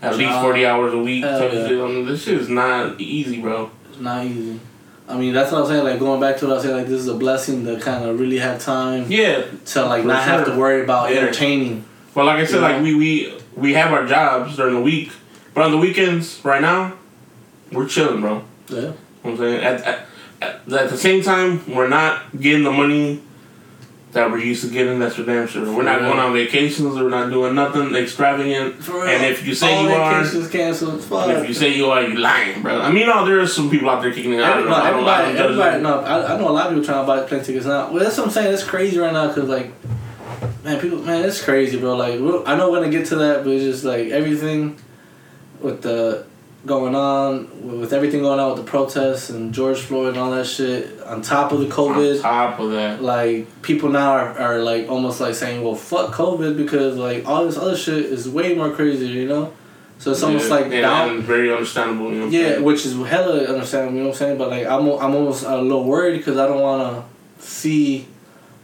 at 0.00 0.16
least 0.16 0.40
forty 0.40 0.64
hours 0.64 0.94
a 0.94 0.98
week. 0.98 1.22
Type 1.24 1.52
yeah. 1.52 1.58
of 1.58 1.68
shit. 1.68 1.80
I 1.80 1.86
mean, 1.88 2.06
this 2.06 2.22
shit 2.24 2.38
is 2.38 2.48
not 2.48 3.00
easy, 3.00 3.40
bro. 3.42 3.70
It's 3.90 4.00
not 4.00 4.24
easy. 4.24 4.60
I 5.08 5.16
mean, 5.16 5.32
that's 5.32 5.50
what 5.50 5.62
I'm 5.62 5.66
saying. 5.66 5.84
Like 5.84 5.98
going 5.98 6.20
back 6.20 6.36
to 6.38 6.46
what 6.46 6.52
I 6.52 6.54
was 6.56 6.64
saying, 6.64 6.76
like 6.76 6.86
this 6.86 7.00
is 7.00 7.08
a 7.08 7.14
blessing 7.14 7.64
to 7.64 7.80
kind 7.80 8.04
of 8.04 8.20
really 8.20 8.38
have 8.38 8.60
time 8.60 9.06
Yeah, 9.08 9.44
to 9.66 9.84
like 9.86 10.04
not 10.04 10.22
have 10.22 10.44
to 10.46 10.56
worry 10.56 10.82
about 10.82 11.10
Yeah. 11.10 11.20
entertaining. 11.20 11.84
but 12.14 12.24
like 12.26 12.38
I 12.38 12.44
said, 12.44 12.60
like 12.60 12.82
we 12.82 12.94
we 12.94 13.38
we 13.56 13.74
have 13.74 13.92
our 13.92 14.06
jobs 14.06 14.54
during 14.56 14.74
the 14.74 14.80
week, 14.80 15.10
but 15.54 15.64
on 15.64 15.70
the 15.72 15.78
weekends, 15.78 16.40
right 16.44 16.60
now, 16.62 16.92
we're 17.72 17.88
chilling, 17.88 18.20
bro. 18.20 18.44
Yeah. 18.68 18.92
You 19.28 19.36
know 19.36 19.44
I'm 19.44 19.60
saying 19.60 19.64
at, 19.64 19.80
at, 19.86 20.06
at, 20.40 20.72
at 20.72 20.90
the 20.90 20.96
same 20.96 21.22
time, 21.22 21.74
we're 21.74 21.88
not 21.88 22.38
getting 22.40 22.64
the 22.64 22.72
money 22.72 23.22
that 24.12 24.30
we're 24.30 24.38
used 24.38 24.64
to 24.64 24.70
getting. 24.70 24.98
That's 24.98 25.16
for 25.16 25.24
damn 25.24 25.46
sure. 25.46 25.64
We're 25.74 25.82
not 25.82 26.00
going 26.00 26.18
on 26.18 26.32
vacations. 26.32 26.94
We're 26.94 27.10
not 27.10 27.30
doing 27.30 27.54
nothing 27.54 27.94
extravagant. 27.94 28.76
And 28.88 29.24
if 29.24 29.46
you 29.46 29.54
say 29.54 29.74
All 29.74 29.82
you 29.82 29.90
are, 29.90 30.48
canceled. 30.48 31.02
Fuck. 31.04 31.28
if 31.28 31.48
you 31.48 31.54
say 31.54 31.74
you 31.74 31.90
are, 31.90 32.02
you 32.02 32.16
lying, 32.16 32.62
bro. 32.62 32.80
I 32.80 32.90
mean, 32.90 33.06
no, 33.06 33.24
there 33.26 33.40
are 33.40 33.46
some 33.46 33.70
people 33.70 33.90
out 33.90 34.02
there 34.02 34.12
kicking 34.12 34.32
it. 34.32 34.40
I 34.40 34.50
Every, 34.50 34.62
don't 34.62 34.70
no, 34.70 34.76
know. 34.78 34.82
I 34.82 34.90
don't, 34.90 35.04
I 35.04 35.22
everybody, 35.22 35.36
don't 35.36 35.44
everybody, 35.44 35.82
no, 35.82 36.00
I, 36.00 36.34
I 36.34 36.38
know 36.38 36.48
a 36.48 36.50
lot 36.50 36.66
of 36.66 36.72
people 36.72 36.84
trying 36.84 37.02
to 37.02 37.06
buy 37.06 37.28
plane 37.28 37.44
tickets 37.44 37.66
now. 37.66 37.92
Well, 37.92 38.02
that's 38.02 38.16
what 38.16 38.26
I'm 38.26 38.32
saying. 38.32 38.54
It's 38.54 38.64
crazy 38.64 38.98
right 38.98 39.12
now 39.12 39.28
because, 39.28 39.48
like, 39.48 39.72
man, 40.64 40.80
people, 40.80 41.02
man, 41.02 41.24
it's 41.24 41.42
crazy, 41.44 41.78
bro. 41.78 41.96
Like, 41.96 42.14
I 42.14 42.56
know 42.56 42.70
we're 42.70 42.80
gonna 42.80 42.90
get 42.90 43.06
to 43.08 43.16
that, 43.16 43.44
but 43.44 43.52
it's 43.52 43.64
just 43.64 43.84
like 43.84 44.08
everything 44.08 44.78
with 45.60 45.82
the 45.82 46.24
going 46.68 46.94
on, 46.94 47.80
with 47.80 47.92
everything 47.92 48.20
going 48.20 48.38
on 48.38 48.54
with 48.54 48.64
the 48.64 48.70
protests 48.70 49.30
and 49.30 49.52
George 49.52 49.80
Floyd 49.80 50.10
and 50.10 50.18
all 50.18 50.30
that 50.30 50.46
shit, 50.46 51.00
on 51.02 51.22
top 51.22 51.50
of 51.52 51.60
the 51.60 51.66
COVID, 51.66 52.16
On 52.16 52.22
top 52.22 52.60
of 52.60 52.70
that, 52.72 53.02
like 53.02 53.62
people 53.62 53.88
now 53.88 54.12
are, 54.12 54.38
are 54.38 54.58
like 54.62 54.88
almost 54.88 55.20
like 55.20 55.34
saying, 55.34 55.64
well, 55.64 55.74
fuck 55.74 56.12
COVID 56.14 56.56
because 56.56 56.96
like 56.96 57.26
all 57.26 57.44
this 57.44 57.56
other 57.56 57.76
shit 57.76 58.04
is 58.04 58.28
way 58.28 58.54
more 58.54 58.70
crazy, 58.70 59.06
you 59.08 59.26
know. 59.26 59.52
So 59.98 60.12
it's 60.12 60.22
almost 60.22 60.48
Yeah, 60.48 60.54
like 60.54 60.64
and, 60.66 60.72
down. 60.72 61.22
very 61.22 61.50
understandable. 61.52 62.12
You 62.12 62.20
know 62.20 62.26
Yeah, 62.28 62.58
which 62.60 62.86
is 62.86 62.94
hella 62.94 63.44
understandable. 63.46 63.94
You 63.96 64.02
know 64.04 64.08
what 64.10 64.14
I'm 64.14 64.18
saying? 64.18 64.38
But 64.38 64.50
like, 64.50 64.64
I'm 64.66 64.86
I'm 64.86 65.14
almost 65.14 65.44
a 65.44 65.60
little 65.60 65.84
worried 65.84 66.18
because 66.18 66.36
I 66.36 66.46
don't 66.46 66.60
want 66.60 67.04
to 67.38 67.44
see, 67.44 68.06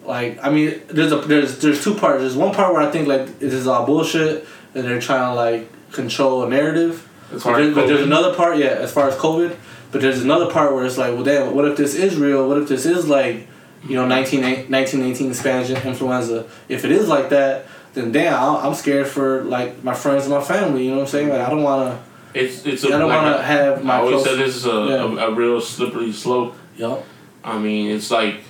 like, 0.05 0.39
I 0.45 0.51
mean, 0.51 0.81
there's 0.87 1.11
a 1.11 1.17
there's 1.17 1.59
there's 1.59 1.83
two 1.83 1.95
parts. 1.97 2.21
There's 2.21 2.37
one 2.37 2.55
part 2.55 2.73
where 2.73 2.83
I 2.83 2.91
think 2.91 3.09
like 3.09 3.41
this 3.41 3.53
is 3.53 3.67
all 3.67 3.85
bullshit 3.85 4.47
and 4.75 4.85
they're 4.85 5.01
trying 5.01 5.31
to 5.31 5.35
like 5.35 5.69
control 5.91 6.45
a 6.45 6.49
narrative. 6.49 7.09
But 7.31 7.43
there's, 7.43 7.75
but 7.75 7.87
there's 7.87 8.03
another 8.03 8.35
part, 8.35 8.59
yeah, 8.59 8.67
as 8.67 8.93
far 8.93 9.09
as 9.09 9.17
COVID. 9.17 9.57
But 9.93 10.01
there's 10.01 10.23
another 10.23 10.51
part 10.51 10.75
where 10.75 10.85
it's 10.85 10.99
like, 10.99 11.15
well, 11.15 11.25
damn, 11.25 11.55
what 11.55 11.65
if 11.67 11.77
this 11.77 11.95
is 11.95 12.17
real? 12.17 12.49
What 12.49 12.59
if 12.59 12.69
this 12.69 12.85
is 12.85 13.09
like, 13.09 13.47
you 13.89 13.95
know, 13.97 14.07
19, 14.07 14.41
1918 14.43 15.35
Spanish 15.35 15.71
influenza? 15.85 16.47
If 16.69 16.85
it 16.85 16.91
is 16.93 17.09
like 17.09 17.29
that, 17.31 17.67
then 17.95 18.11
damn, 18.11 18.35
I'm 18.35 18.67
I'm 18.67 18.75
scared 18.75 19.07
for 19.07 19.45
like 19.45 19.85
my 19.85 19.95
friends 19.95 20.25
and 20.25 20.35
my 20.35 20.43
family. 20.43 20.85
You 20.85 20.91
know 20.91 20.97
what 20.97 21.03
I'm 21.03 21.09
saying? 21.09 21.29
Like, 21.29 21.41
I 21.41 21.49
don't 21.51 21.63
want 21.63 21.91
to. 22.35 22.41
It's 22.41 22.67
it's 22.67 22.85
I 22.85 22.89
a, 22.89 22.91
don't 22.99 23.09
like 23.09 23.23
want 23.23 23.37
to 23.37 23.41
a- 23.41 23.43
have 23.45 23.85
my 23.85 23.95
I 23.95 23.99
always 23.99 24.15
close- 24.15 24.25
said 24.25 24.39
this 24.39 24.57
is 24.57 24.67
a, 24.67 24.71
Yeah. 24.71 25.25
a, 25.27 25.31
a 25.31 25.35
real 25.35 25.61
slippery 25.61 26.13
slope. 26.13 26.57
Yup. 26.77 27.05
I 27.45 27.59
mean, 27.59 27.91
it's 27.93 28.11
like 28.11 28.41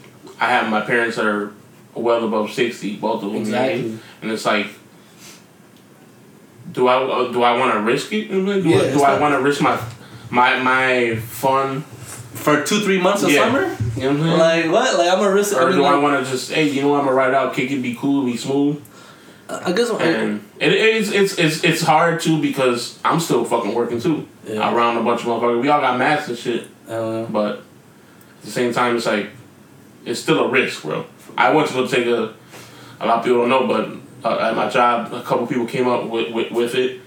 I 0.40 0.46
have 0.50 0.70
my 0.70 0.80
parents 0.80 1.16
that 1.16 1.26
are 1.26 1.52
well 1.94 2.24
above 2.24 2.52
sixty, 2.52 2.96
both 2.96 3.22
of 3.22 3.32
them. 3.32 3.44
you 3.44 3.50
know 3.52 3.58
what 3.60 3.70
I 3.70 3.74
mean? 3.74 3.84
Exactly. 3.84 3.98
And 4.22 4.30
it's 4.32 4.46
like, 4.46 4.66
do 6.74 6.86
I 6.88 6.96
uh, 6.96 7.32
do 7.32 7.42
I 7.42 7.56
want 7.56 7.72
to 7.74 7.80
risk 7.80 8.12
it? 8.12 8.26
You 8.28 8.42
know 8.42 8.44
what 8.44 8.52
I 8.52 8.54
mean? 8.56 8.62
Do, 8.64 8.68
Yeah, 8.70 8.82
I, 8.82 8.92
do 8.92 9.02
I 9.02 9.18
want 9.18 9.34
to 9.34 9.40
risk 9.40 9.60
my 9.62 9.80
my 10.30 10.58
my 10.62 11.16
fun? 11.16 11.82
For 12.34 12.62
two, 12.62 12.80
three 12.80 13.00
months 13.00 13.22
of 13.22 13.30
Yeah. 13.30 13.44
summer? 13.44 13.60
You 13.96 14.02
know 14.02 14.08
what 14.08 14.16
I'm 14.16 14.22
saying? 14.22 14.38
Like, 14.38 14.72
what? 14.72 14.98
Like, 14.98 15.08
I'm 15.12 15.24
a 15.24 15.32
risk. 15.32 15.56
or 15.56 15.62
I 15.62 15.66
mean, 15.66 15.76
do 15.76 15.84
I 15.84 15.96
want 15.96 16.22
to 16.24 16.30
just 16.30 16.52
hey, 16.52 16.68
you 16.68 16.82
know, 16.82 16.88
what, 16.88 16.98
I'm 16.98 17.04
gonna 17.06 17.16
ride 17.16 17.32
out, 17.32 17.54
kick 17.54 17.70
it, 17.70 17.80
be 17.80 17.94
cool, 17.94 18.24
be 18.26 18.36
smooth, 18.36 18.82
I 19.48 19.72
guess. 19.72 19.88
and 19.90 20.40
it 20.60 20.72
is 20.72 21.12
it's 21.12 21.38
it's 21.38 21.62
it's 21.64 21.82
hard 21.82 22.20
too 22.20 22.40
because 22.42 22.98
I'm 23.04 23.20
still 23.20 23.44
fucking 23.44 23.72
working 23.74 24.00
too 24.00 24.26
Yeah. 24.46 24.74
around 24.74 24.96
a 24.98 25.02
bunch 25.02 25.20
of 25.22 25.26
motherfuckers. 25.28 25.62
We 25.62 25.68
all 25.68 25.80
got 25.80 25.96
masks 25.98 26.28
and 26.28 26.36
shit. 26.38 26.66
Uh, 26.88 27.22
But 27.30 27.58
at 27.58 28.44
the 28.44 28.50
same 28.50 28.72
time, 28.74 28.96
it's 28.96 29.06
like 29.06 29.28
it's 30.04 30.20
still 30.20 30.40
a 30.44 30.48
risk, 30.48 30.82
bro. 30.82 31.06
I 31.38 31.50
went 31.54 31.68
to 31.68 31.74
go 31.74 31.86
take 31.86 32.06
a. 32.06 32.34
A 33.00 33.06
lot 33.06 33.18
of 33.18 33.24
people 33.24 33.40
don't 33.40 33.48
know, 33.50 33.66
but 33.66 33.88
uh, 34.24 34.38
at 34.38 34.56
my 34.56 34.68
job, 34.68 35.12
a 35.12 35.22
couple 35.22 35.46
people 35.46 35.66
came 35.66 35.86
up 35.86 36.08
with, 36.08 36.32
with, 36.32 36.50
with 36.50 36.74
it. 36.74 37.00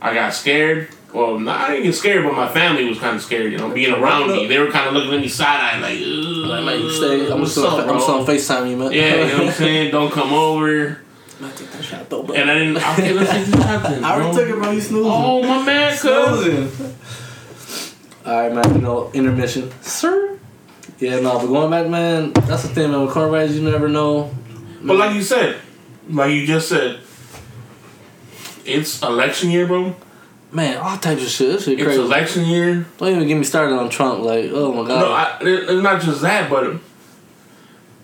I 0.00 0.14
got 0.14 0.34
scared. 0.34 0.88
Well, 1.12 1.40
not, 1.40 1.60
I 1.62 1.72
didn't 1.72 1.84
get 1.84 1.94
scared, 1.94 2.24
but 2.24 2.34
my 2.34 2.48
family 2.48 2.84
was 2.88 2.98
kind 2.98 3.16
of 3.16 3.22
scared. 3.22 3.50
You 3.50 3.58
know, 3.58 3.70
being 3.70 3.92
around 3.92 4.30
me, 4.30 4.46
they 4.46 4.58
were 4.58 4.70
kind 4.70 4.88
of 4.88 4.94
looking 4.94 5.14
at 5.14 5.20
me 5.20 5.28
side 5.28 5.74
eye, 5.74 5.80
like, 5.80 5.98
like, 5.98 6.64
like, 6.64 6.80
you 6.80 6.90
stay. 6.90 7.32
I'm 7.32 7.40
what's 7.40 7.52
still, 7.52 7.66
up, 7.66 7.80
I'm 7.80 7.86
bro? 7.88 8.00
still 8.00 8.14
on 8.16 8.26
Facetime, 8.26 8.70
you 8.70 8.76
man. 8.76 8.92
Yeah, 8.92 9.14
you 9.14 9.26
know 9.26 9.38
what 9.38 9.46
I'm 9.48 9.52
saying. 9.52 9.90
Don't 9.92 10.12
come 10.12 10.32
over. 10.32 11.00
I 11.42 11.50
take 11.52 11.70
that 11.70 11.82
shot, 11.82 12.08
though, 12.08 12.22
bro. 12.22 12.36
And 12.36 12.50
I 12.50 12.54
didn't. 12.54 12.76
Okay, 12.76 13.12
let's 13.12 13.30
take 13.30 13.46
this 13.46 13.60
shot. 13.60 13.86
I 13.86 14.12
already 14.12 14.30
bro. 14.30 14.32
took 14.32 14.48
it, 14.50 14.62
bro. 14.62 14.70
You 14.70 14.80
snoozing. 14.80 15.12
Oh 15.12 15.42
my 15.42 15.64
man, 15.64 15.98
cuz. 15.98 16.44
Snoozing. 16.76 16.96
All 18.26 18.42
right, 18.42 18.52
man. 18.52 18.74
You 18.74 18.80
know, 18.82 19.10
intermission, 19.12 19.72
sir. 19.80 20.38
Yeah, 21.00 21.18
no, 21.20 21.38
but 21.38 21.46
going 21.46 21.70
back, 21.70 21.88
man. 21.88 22.32
That's 22.32 22.62
the 22.62 22.68
thing, 22.68 22.92
man. 22.92 23.00
With 23.00 23.14
cornerbacks, 23.14 23.54
you 23.54 23.62
never 23.62 23.88
know. 23.88 24.30
But 24.82 24.96
like 24.96 25.14
you 25.14 25.22
said, 25.22 25.56
like 26.10 26.32
you 26.32 26.46
just 26.46 26.68
said, 26.68 27.00
it's 28.64 29.02
election 29.02 29.50
year, 29.50 29.66
bro. 29.66 29.94
man, 30.52 30.76
all 30.78 30.98
types 30.98 31.22
of 31.22 31.28
shit. 31.28 31.48
This 31.52 31.64
shit 31.64 31.74
It's 31.78 31.84
crazy. 31.84 32.00
election 32.00 32.44
year. 32.46 32.86
Don't 32.98 33.08
even 33.14 33.28
get 33.28 33.36
me 33.36 33.44
started 33.44 33.74
on 33.76 33.88
Trump. 33.90 34.20
Like, 34.22 34.50
oh 34.52 34.72
my 34.72 34.86
god. 34.88 35.00
No, 35.00 35.12
I, 35.12 35.38
it's 35.42 35.82
not 35.82 36.00
just 36.02 36.22
that, 36.22 36.50
but 36.50 36.76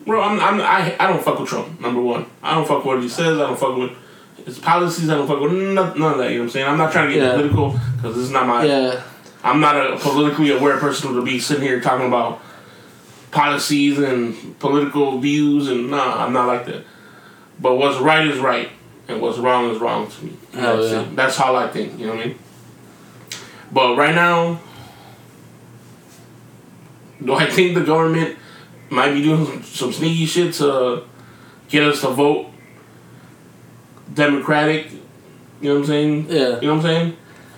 bro, 0.05 0.23
I'm, 0.23 0.41
I'm 0.41 0.61
I, 0.61 0.97
I 0.99 1.07
don't 1.09 1.23
fuck 1.23 1.39
with 1.41 1.49
Trump. 1.49 1.81
Number 1.81 2.01
one, 2.01 2.27
I 2.43 2.55
don't 2.55 2.67
fuck 2.67 2.79
with 2.79 2.87
what 2.87 3.03
he 3.03 3.09
says. 3.09 3.39
I 3.39 3.47
don't 3.47 3.59
fuck 3.59 3.77
with 3.77 3.93
his 4.45 4.59
policies. 4.59 5.09
I 5.11 5.15
don't 5.15 5.27
fuck 5.27 5.41
with 5.41 5.53
none, 5.53 5.99
none 5.99 6.13
of 6.13 6.19
that. 6.19 6.31
You 6.31 6.37
know 6.39 6.43
what 6.43 6.45
I'm 6.45 6.51
saying? 6.51 6.67
I'm 6.69 6.79
not 6.79 6.93
trying 6.93 7.09
to 7.09 7.15
get 7.15 7.23
Yeah. 7.23 7.33
political 7.33 7.71
because 7.97 8.15
this 8.17 8.25
is 8.25 8.31
not 8.31 8.47
my. 8.47 8.65
yeah. 8.65 9.03
I'm 9.45 9.61
not 9.61 9.77
a 9.77 9.97
politically 9.99 10.51
aware 10.51 10.77
person 10.79 11.15
to 11.15 11.23
be 11.23 11.39
sitting 11.39 11.63
here 11.63 11.81
talking 11.81 12.09
about 12.09 12.41
policies 13.31 13.99
and 13.99 14.59
political 14.59 15.21
views 15.21 15.69
and 15.69 15.91
nah, 15.91 16.25
I'm 16.25 16.33
not 16.33 16.47
like 16.49 16.67
that. 16.67 16.85
But 17.59 17.77
what's 17.77 17.99
right 17.99 18.27
is 18.27 18.39
right, 18.39 18.69
and 19.09 19.21
what's 19.21 19.39
wrong 19.39 19.71
is 19.71 19.79
wrong 19.79 20.11
to 20.11 20.25
me. 20.25 20.33
Hell 20.53 20.77
that's 20.77 20.93
yeah. 20.93 21.03
it. 21.03 21.17
That's 21.17 21.37
how 21.37 21.57
I 21.57 21.69
think. 21.69 21.99
You 21.99 22.07
know 22.07 22.15
what 22.15 22.23
I 22.23 22.27
mean? 22.27 22.39
But 23.73 23.97
right 23.97 24.15
now, 24.15 24.61
do 27.25 27.35
I 27.35 27.47
think 27.47 27.75
the 27.75 27.85
government 27.85 28.37
might 28.91 29.13
be 29.13 29.23
doing 29.23 29.45
some, 29.47 29.63
some 29.63 29.93
sneaky 29.93 30.27
shit 30.27 30.55
to 30.55 31.05
get 31.69 31.83
us 31.83 32.01
to 32.03 32.09
vote 32.09 32.47
Democratic? 34.13 34.93
You 35.61 35.69
know 35.69 35.75
what 35.75 35.81
I'm 35.81 35.87
saying? 35.87 36.27
Yeah. 36.29 36.61
You 36.61 36.69
know 36.69 36.77
what 36.77 36.77
I'm 36.77 36.83
saying? 36.83 37.17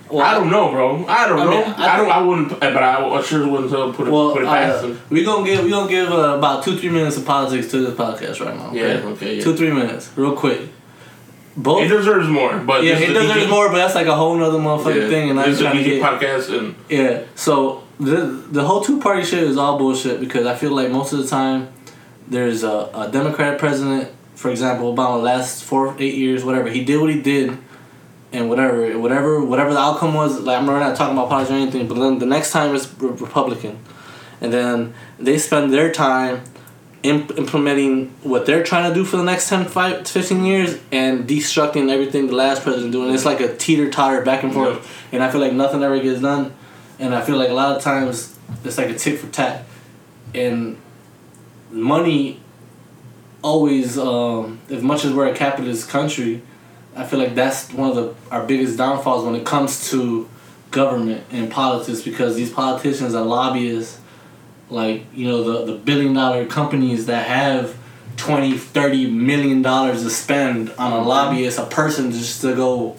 Well, 0.09 0.25
I 0.25 0.33
don't 0.33 0.49
know, 0.49 0.71
bro. 0.71 1.05
I 1.07 1.27
don't 1.27 1.39
I 1.39 1.43
know. 1.43 1.51
mean, 1.51 1.63
I 1.63 1.93
I, 1.93 1.97
don't. 1.97 2.11
I 2.11 2.21
wouldn't. 2.21 2.59
But 2.59 2.77
I 2.77 3.21
sure 3.21 3.47
wouldn't 3.47 3.71
uh, 3.71 3.91
put 3.91 4.07
it, 4.07 4.11
Well, 4.11 4.31
put 4.33 4.41
it 4.41 4.45
past 4.47 4.83
uh, 4.83 4.95
we 5.09 5.23
gonna 5.23 5.45
give 5.45 5.63
we 5.63 5.69
gonna 5.69 5.89
give 5.89 6.11
uh, 6.11 6.37
about 6.37 6.63
two 6.63 6.77
three 6.77 6.89
minutes 6.89 7.17
of 7.17 7.25
politics 7.25 7.67
to 7.71 7.79
this 7.85 7.95
podcast 7.95 8.43
right 8.43 8.55
now. 8.55 8.71
Yeah. 8.73 8.83
Okay? 8.83 9.07
Okay. 9.07 9.37
Yeah. 9.37 9.43
Two 9.43 9.55
three 9.55 9.71
minutes, 9.71 10.11
real 10.15 10.35
quick. 10.35 10.61
Both. 11.55 11.83
It 11.83 11.87
deserves 11.89 12.27
more, 12.27 12.57
but 12.59 12.83
yeah, 12.83 12.97
it 12.97 13.07
deserves 13.07 13.31
DJ 13.31 13.49
more, 13.49 13.69
but 13.69 13.77
that's 13.77 13.95
like 13.95 14.07
a 14.07 14.15
whole 14.15 14.35
nother 14.37 14.59
motherfucking 14.59 15.01
yeah, 15.03 15.09
thing, 15.09 15.29
and 15.31 15.39
I 15.39 15.43
this 15.49 15.55
is 15.55 15.59
just 15.59 15.75
a 15.75 15.83
trying 15.83 15.83
to 15.83 15.89
get. 15.89 16.47
podcast, 16.47 16.57
and 16.57 16.75
Yeah. 16.89 17.23
So 17.35 17.83
the 17.99 18.17
the 18.49 18.63
whole 18.63 18.81
two 18.81 18.99
party 19.01 19.23
shit 19.23 19.43
is 19.43 19.57
all 19.57 19.77
bullshit 19.77 20.19
because 20.21 20.45
I 20.45 20.55
feel 20.55 20.71
like 20.71 20.89
most 20.89 21.11
of 21.11 21.19
the 21.19 21.27
time 21.27 21.67
there's 22.27 22.63
a, 22.63 22.89
a 22.93 23.09
Democratic 23.11 23.59
president, 23.59 24.09
for 24.35 24.49
example, 24.51 24.95
Obama 24.95 25.21
last 25.21 25.63
four 25.63 25.95
eight 25.99 26.15
years, 26.15 26.45
whatever 26.45 26.69
he 26.69 26.83
did 26.83 27.01
what 27.01 27.09
he 27.13 27.19
did, 27.21 27.57
and 28.31 28.49
whatever 28.49 28.97
whatever 28.99 29.43
whatever 29.43 29.73
the 29.73 29.79
outcome 29.79 30.13
was. 30.13 30.39
Like 30.39 30.59
I'm 30.59 30.65
not 30.65 30.95
talking 30.95 31.17
about 31.17 31.29
politics 31.29 31.51
or 31.51 31.55
anything, 31.55 31.87
but 31.87 31.95
then 31.95 32.19
the 32.19 32.25
next 32.25 32.51
time 32.51 32.75
it's 32.75 32.93
re- 32.99 33.09
Republican, 33.09 33.79
and 34.41 34.53
then 34.53 34.93
they 35.17 35.37
spend 35.37 35.73
their 35.73 35.91
time. 35.91 36.43
Imp- 37.01 37.37
implementing 37.37 38.09
what 38.23 38.45
they're 38.45 38.61
trying 38.61 38.89
to 38.89 38.93
do 38.93 39.05
for 39.05 39.15
the 39.15 39.23
next 39.23 39.47
10 39.47 39.69
5 39.69 40.03
to 40.03 40.11
15 40.11 40.43
years 40.43 40.77
and 40.91 41.25
destructing 41.29 41.89
everything 41.89 42.27
the 42.27 42.35
last 42.35 42.61
president 42.61 42.91
doing 42.91 43.13
it's 43.13 43.23
like 43.23 43.39
a 43.39 43.55
teeter-totter 43.55 44.21
back 44.25 44.43
and 44.43 44.51
forth 44.51 44.85
and 45.13 45.23
i 45.23 45.31
feel 45.31 45.39
like 45.39 45.53
nothing 45.53 45.81
ever 45.81 45.97
gets 46.01 46.19
done 46.19 46.53
and 46.99 47.15
I 47.15 47.21
feel 47.21 47.37
like 47.37 47.49
a 47.49 47.53
lot 47.53 47.75
of 47.75 47.81
times 47.81 48.37
it's 48.63 48.77
like 48.77 48.89
a 48.89 48.95
tick 48.95 49.19
for 49.19 49.27
tat, 49.27 49.63
and 50.35 50.77
money 51.71 52.41
always, 53.41 53.97
um, 53.97 54.59
as 54.69 54.83
much 54.83 55.05
as 55.05 55.13
we're 55.13 55.27
a 55.27 55.35
capitalist 55.35 55.89
country, 55.89 56.41
I 56.99 57.05
feel 57.05 57.19
like 57.19 57.33
that's 57.33 57.71
one 57.71 57.89
of 57.89 57.95
the 57.95 58.15
our 58.29 58.45
biggest 58.45 58.77
downfalls 58.77 59.25
when 59.25 59.33
it 59.33 59.45
comes 59.45 59.89
to 59.91 60.27
government 60.71 61.23
and 61.31 61.49
politics 61.49 62.01
because 62.01 62.35
these 62.35 62.51
politicians 62.51 63.15
are 63.15 63.23
lobbyists, 63.23 63.99
like 64.69 65.05
you 65.13 65.27
know 65.27 65.43
the 65.43 65.71
the 65.71 65.77
billion 65.77 66.13
dollar 66.13 66.45
companies 66.45 67.05
that 67.05 67.25
have 67.27 67.77
20 68.17 68.57
30 68.57 69.11
million 69.11 69.61
dollars 69.61 70.03
to 70.03 70.09
spend 70.09 70.71
on 70.71 70.91
a 70.91 70.95
mm-hmm. 70.97 71.07
lobbyist 71.07 71.57
a 71.57 71.65
person 71.65 72.11
just 72.11 72.41
to 72.41 72.53
go 72.53 72.97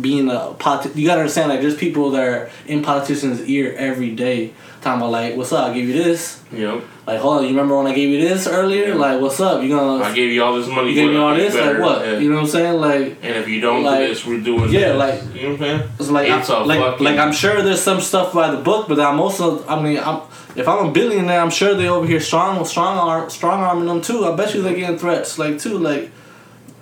being 0.00 0.30
a 0.30 0.54
politi- 0.58 0.96
you 0.96 1.06
gotta 1.06 1.20
understand 1.20 1.50
like 1.50 1.60
there's 1.60 1.76
people 1.76 2.10
that 2.12 2.26
are 2.26 2.50
in 2.66 2.82
politicians' 2.82 3.42
ear 3.42 3.74
every 3.76 4.14
day 4.14 4.54
talking 4.80 5.02
about 5.02 5.12
like 5.12 5.36
what's 5.36 5.52
up? 5.52 5.66
I'll 5.68 5.74
give 5.74 5.86
you 5.86 6.02
this. 6.02 6.42
Know, 6.50 6.82
like 7.06 7.18
hold 7.20 7.38
on 7.38 7.42
you 7.42 7.50
remember 7.50 7.76
when 7.76 7.86
I 7.88 7.94
gave 7.94 8.08
you 8.10 8.20
this 8.20 8.46
earlier 8.46 8.94
like 8.94 9.20
what's 9.20 9.40
up 9.40 9.60
you 9.62 9.68
gonna 9.70 10.04
I 10.04 10.14
gave 10.14 10.30
you 10.30 10.42
all 10.44 10.54
this 10.56 10.68
money. 10.68 10.90
you 10.90 10.94
gave 10.94 11.10
me 11.10 11.16
all 11.16 11.34
this 11.34 11.52
better- 11.54 11.78
like 11.80 11.82
what 11.96 12.06
yeah. 12.06 12.18
you 12.18 12.28
know 12.30 12.36
what 12.36 12.42
I'm 12.44 12.48
saying 12.50 12.80
like 12.80 13.06
And 13.22 13.36
if 13.36 13.48
you 13.48 13.60
don't 13.60 13.82
Like- 13.82 14.00
do 14.00 14.08
this, 14.08 14.24
we're 14.26 14.40
doing 14.40 14.70
Yeah, 14.70 14.90
this. 14.92 14.98
like- 14.98 15.34
you 15.34 15.42
know 15.42 15.48
what 15.48 15.52
I'm 15.54 15.58
saying? 15.58 15.90
It's 15.98 16.10
like 16.10 16.28
It's 16.28 16.50
I, 16.50 16.62
like 16.64 16.78
fucking- 16.80 17.04
like 17.04 17.18
I'm 17.18 17.32
sure 17.32 17.60
there's 17.62 17.80
some 17.82 18.00
stuff 18.00 18.32
by 18.32 18.50
the 18.52 18.58
book, 18.58 18.86
but 18.88 19.00
I'm 19.00 19.18
also 19.20 19.66
I 19.66 19.82
mean 19.82 19.98
I'm 19.98 20.20
if 20.54 20.68
I'm 20.68 20.86
a 20.88 20.90
billionaire, 20.92 21.40
I'm 21.40 21.50
sure 21.50 21.74
they 21.74 21.88
over 21.88 22.06
here 22.06 22.20
strong 22.20 22.64
strong 22.64 22.98
arm 22.98 23.30
strong 23.30 23.60
arming 23.62 23.86
them 23.86 24.00
too. 24.00 24.24
I 24.26 24.36
bet 24.36 24.54
you 24.54 24.62
they're 24.62 24.74
getting 24.74 24.98
threats 24.98 25.38
like 25.38 25.58
too. 25.58 25.78
Like 25.78 26.10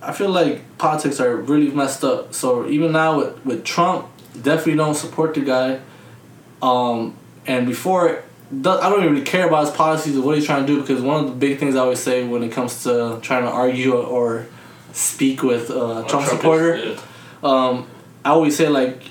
I 0.02 0.12
feel 0.12 0.28
like 0.30 0.76
politics 0.76 1.18
are 1.20 1.34
really 1.36 1.70
messed 1.70 2.04
up. 2.04 2.34
So 2.34 2.66
even 2.68 2.92
now 2.92 3.16
with 3.18 3.32
with 3.46 3.64
Trump, 3.64 4.06
definitely 4.42 4.76
don't 4.76 4.96
support 4.96 5.32
the 5.34 5.40
guy. 5.40 5.78
Um, 6.60 7.14
and 7.46 7.66
before. 7.66 8.22
I 8.53 8.90
don't 8.90 9.05
really 9.05 9.22
care 9.22 9.46
about 9.46 9.66
his 9.66 9.76
policies 9.76 10.16
or 10.16 10.22
what 10.22 10.36
he's 10.36 10.46
trying 10.46 10.66
to 10.66 10.72
do 10.72 10.80
because 10.80 11.01
one 11.01 11.24
of 11.24 11.30
the 11.30 11.36
big 11.36 11.59
things 11.59 11.76
I 11.76 11.80
always 11.80 12.01
say 12.01 12.24
when 12.26 12.42
it 12.42 12.51
comes 12.51 12.82
to 12.82 13.18
trying 13.22 13.44
to 13.44 13.51
argue 13.51 13.94
or 13.94 14.46
speak 14.92 15.42
with 15.42 15.70
uh, 15.70 16.05
Trump, 16.09 16.24
is- 16.24 16.30
supporter, 16.30 16.76
yeah. 16.76 17.01
um, 17.44 17.86
I 18.24 18.30
always 18.30 18.57
say 18.57 18.68
like 18.68 19.05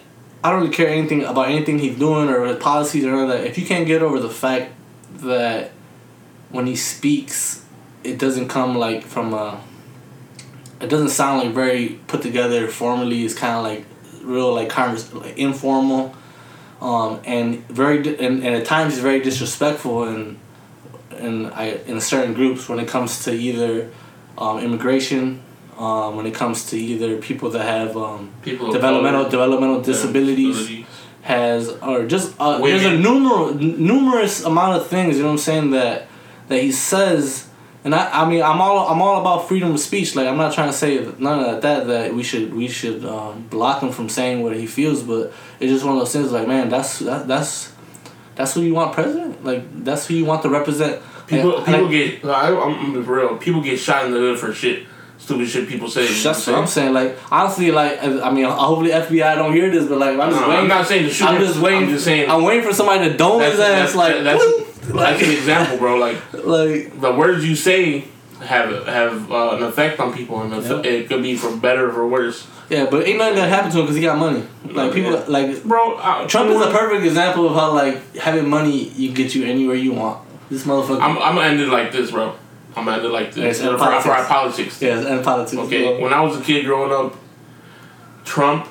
I 0.44 0.52
don't 0.52 0.62
really 0.62 0.74
care 0.74 0.88
anything 0.88 1.24
about 1.24 1.50
anything 1.50 1.80
he's 1.80 1.98
doing 1.98 2.30
or 2.30 2.46
his 2.46 2.58
policies 2.58 3.04
or 3.06 3.12
none 3.12 3.24
of 3.24 3.30
that. 3.30 3.46
If 3.46 3.58
you 3.58 3.66
can't 3.66 3.86
get 3.86 4.02
over 4.02 4.20
the 4.20 4.30
fact 4.30 4.74
that 5.16 5.72
when 6.50 6.66
he 6.66 6.76
speaks, 6.76 7.66
it 8.04 8.18
doesn't 8.18 8.48
come 8.48 8.78
like 8.78 9.04
from 9.04 9.34
a. 9.34 9.62
It 10.80 10.90
doesn't 10.90 11.10
sound 11.10 11.44
like 11.44 11.54
very 11.54 12.00
put 12.08 12.22
together 12.22 12.68
formally. 12.70 13.26
It's 13.26 13.34
kind 13.34 13.58
of 13.58 13.64
like 13.64 13.86
real 14.22 14.54
like 14.54 14.70
convers 14.70 15.14
like 15.14 15.38
informal, 15.38 16.16
um, 16.82 17.20
and 17.26 17.68
very 17.68 18.02
di- 18.02 18.18
and, 18.18 18.44
and 18.44 18.56
at 18.56 18.66
times 18.66 18.94
he's 18.94 19.04
very 19.04 19.20
disrespectful 19.20 20.04
and 20.04 20.40
and 21.12 21.48
I 21.54 21.80
in 21.88 22.00
certain 22.00 22.34
groups 22.34 22.70
when 22.70 22.80
it 22.80 22.88
comes 22.88 23.26
to 23.26 23.32
either 23.34 23.90
um, 24.38 24.60
immigration, 24.60 25.42
um, 25.78 26.16
when 26.16 26.26
it 26.26 26.34
comes 26.34 26.70
to 26.70 26.78
either 26.78 27.18
people 27.18 27.50
that 27.52 27.64
have 27.66 27.98
um, 27.98 28.32
People 28.42 28.72
developmental 28.72 29.22
color, 29.24 29.32
developmental 29.32 29.82
disabilities 29.82 30.58
disabilities. 30.58 30.86
has 31.24 31.70
or 31.82 32.06
just 32.08 32.36
uh, 32.40 32.58
there's 32.60 32.86
a 32.86 32.98
numerous 32.98 33.56
numerous 33.60 34.44
amount 34.46 34.78
of 34.82 34.88
things 34.88 35.18
you 35.18 35.24
know 35.24 35.30
what 35.30 35.34
I'm 35.34 35.38
saying 35.40 35.72
that 35.72 36.08
that 36.48 36.62
he 36.62 36.72
says 36.72 37.49
and 37.84 37.96
I, 37.96 38.24
I 38.24 38.30
mean 38.30 38.42
I'm 38.44 38.60
all 38.62 38.88
I'm 38.90 39.02
all 39.02 39.22
about 39.22 39.48
freedom 39.48 39.72
of 39.72 39.80
speech 39.80 40.16
like 40.16 40.28
I'm 40.28 40.38
not 40.38 40.54
trying 40.54 40.70
to 40.70 40.74
say 40.74 41.06
none 41.18 41.40
of 41.44 41.62
that 41.62 41.88
that 41.88 42.14
we 42.14 42.24
should 42.24 42.54
we 42.54 42.68
should 42.68 43.06
um, 43.06 43.48
block 43.50 43.82
him 43.82 43.92
from 43.92 44.10
saying 44.10 44.42
what 44.44 44.56
he 44.56 44.68
feels 44.68 45.02
but 45.04 45.32
it's 45.60 45.72
just 45.72 45.86
one 45.86 45.94
of 45.94 46.00
those 46.00 46.12
things 46.14 46.32
like 46.32 46.48
man 46.48 46.70
that's 46.70 47.00
that, 47.00 47.28
that's 47.28 47.72
that's 48.36 48.54
who 48.54 48.62
you 48.62 48.74
want 48.74 48.94
president 48.94 49.44
like 49.44 49.64
that's 49.86 50.08
who 50.08 50.14
you 50.16 50.26
want 50.26 50.42
to 50.44 50.50
represent 50.50 51.02
People, 51.30 51.58
Like, 51.58 51.66
people 51.68 51.90
get. 51.90 52.26
I, 52.26 52.48
I'm, 52.60 52.96
I'm 52.98 53.06
real. 53.06 53.38
People 53.38 53.62
get 53.62 53.78
shot 53.78 54.06
in 54.06 54.12
the 54.12 54.18
hood 54.18 54.40
for 54.40 54.52
shit, 54.52 54.88
stupid 55.20 55.48
shit 55.48 55.70
people 55.70 55.88
say. 55.88 56.08
that's 56.08 56.48
what 56.48 56.56
I'm 56.56 56.66
saying 56.66 56.92
like 56.92 57.18
honestly 57.32 57.70
like 57.70 58.02
I 58.04 58.32
mean 58.32 58.46
hopefully 58.46 58.90
FBI 58.90 59.36
don't 59.36 59.54
hear 59.54 59.70
this 59.70 59.88
but 59.88 60.00
like 60.00 60.18
I'm 60.18 60.32
just 60.32 60.42
No, 60.42 60.48
waiting 60.50 60.62
I'm 60.64 60.68
not 60.68 60.88
saying 60.88 61.04
to 61.04 61.12
shoot. 61.12 61.28
I'm 61.28 61.40
just 61.40 61.60
waiting 61.60 61.84
I'm 61.84 61.90
just 61.90 62.06
saying. 62.06 62.32
I'm 62.32 62.42
waiting 62.44 62.64
for 62.64 62.74
somebody 62.74 63.10
to 63.12 63.16
dome 63.16 63.42
his 63.42 63.60
ass 63.60 63.94
that's, 63.94 63.96
like 63.96 64.24
that's, 64.24 64.44
that's 64.96 65.22
an 65.24 65.32
example, 65.32 65.78
bro. 65.78 65.98
Like 65.98 66.18
like 66.34 67.00
the 67.00 67.12
words 67.14 67.46
you 67.48 67.56
say 67.56 68.06
have 68.42 68.86
have 68.88 69.32
uh, 69.32 69.56
an 69.58 69.64
effect 69.64 70.00
on 70.00 70.14
people, 70.14 70.42
and 70.42 70.64
Yep. 70.64 70.86
it 70.86 71.08
could 71.10 71.22
be 71.24 71.36
for 71.36 71.56
better 71.56 71.90
or 71.90 71.94
for 71.94 72.08
worse. 72.08 72.48
yeah, 72.70 72.88
but 72.90 73.06
ain't 73.08 73.18
nothing 73.18 73.36
gonna 73.36 73.48
happen 73.50 73.72
to 73.72 73.78
him 73.80 73.84
because 73.86 73.96
he 73.98 74.02
got 74.02 74.18
money. 74.18 74.44
Like 74.66 74.94
people, 74.94 75.12
Yeah. 75.14 75.24
like 75.28 75.64
Bro, 75.64 75.96
uh, 75.96 76.28
Trump 76.28 76.50
is 76.52 76.62
a 76.62 76.70
perfect 76.72 77.06
example 77.06 77.48
of 77.50 77.56
how 77.56 77.74
like 77.74 78.16
having 78.16 78.50
money 78.50 78.90
you 78.90 79.12
get 79.12 79.36
you 79.36 79.46
anywhere 79.46 79.76
you 79.76 79.94
want. 79.94 80.20
This 80.50 80.64
motherfucker. 80.66 81.02
I'm, 81.02 81.18
I'm 81.18 81.36
gonna 81.36 81.48
end 81.48 81.60
it 81.60 81.68
like 81.70 81.92
this, 81.92 82.12
bro. 82.12 82.34
I'm 82.76 82.86
gonna 82.86 82.98
end 82.98 83.06
it 83.06 83.10
like 83.10 83.34
this 83.34 83.44
Yes, 83.44 83.62
for, 83.62 83.70
and 83.70 83.78
for, 83.78 83.84
our 83.86 84.24
politics. 84.26 84.28
politics. 84.28 84.82
yeah, 84.82 85.00
and 85.14 85.24
politics. 85.24 85.58
Okay, 85.64 86.02
when 86.02 86.14
I 86.14 86.22
was 86.22 86.38
a 86.38 86.42
kid 86.42 86.66
growing 86.66 86.92
up, 86.92 87.16
Trump, 88.26 88.66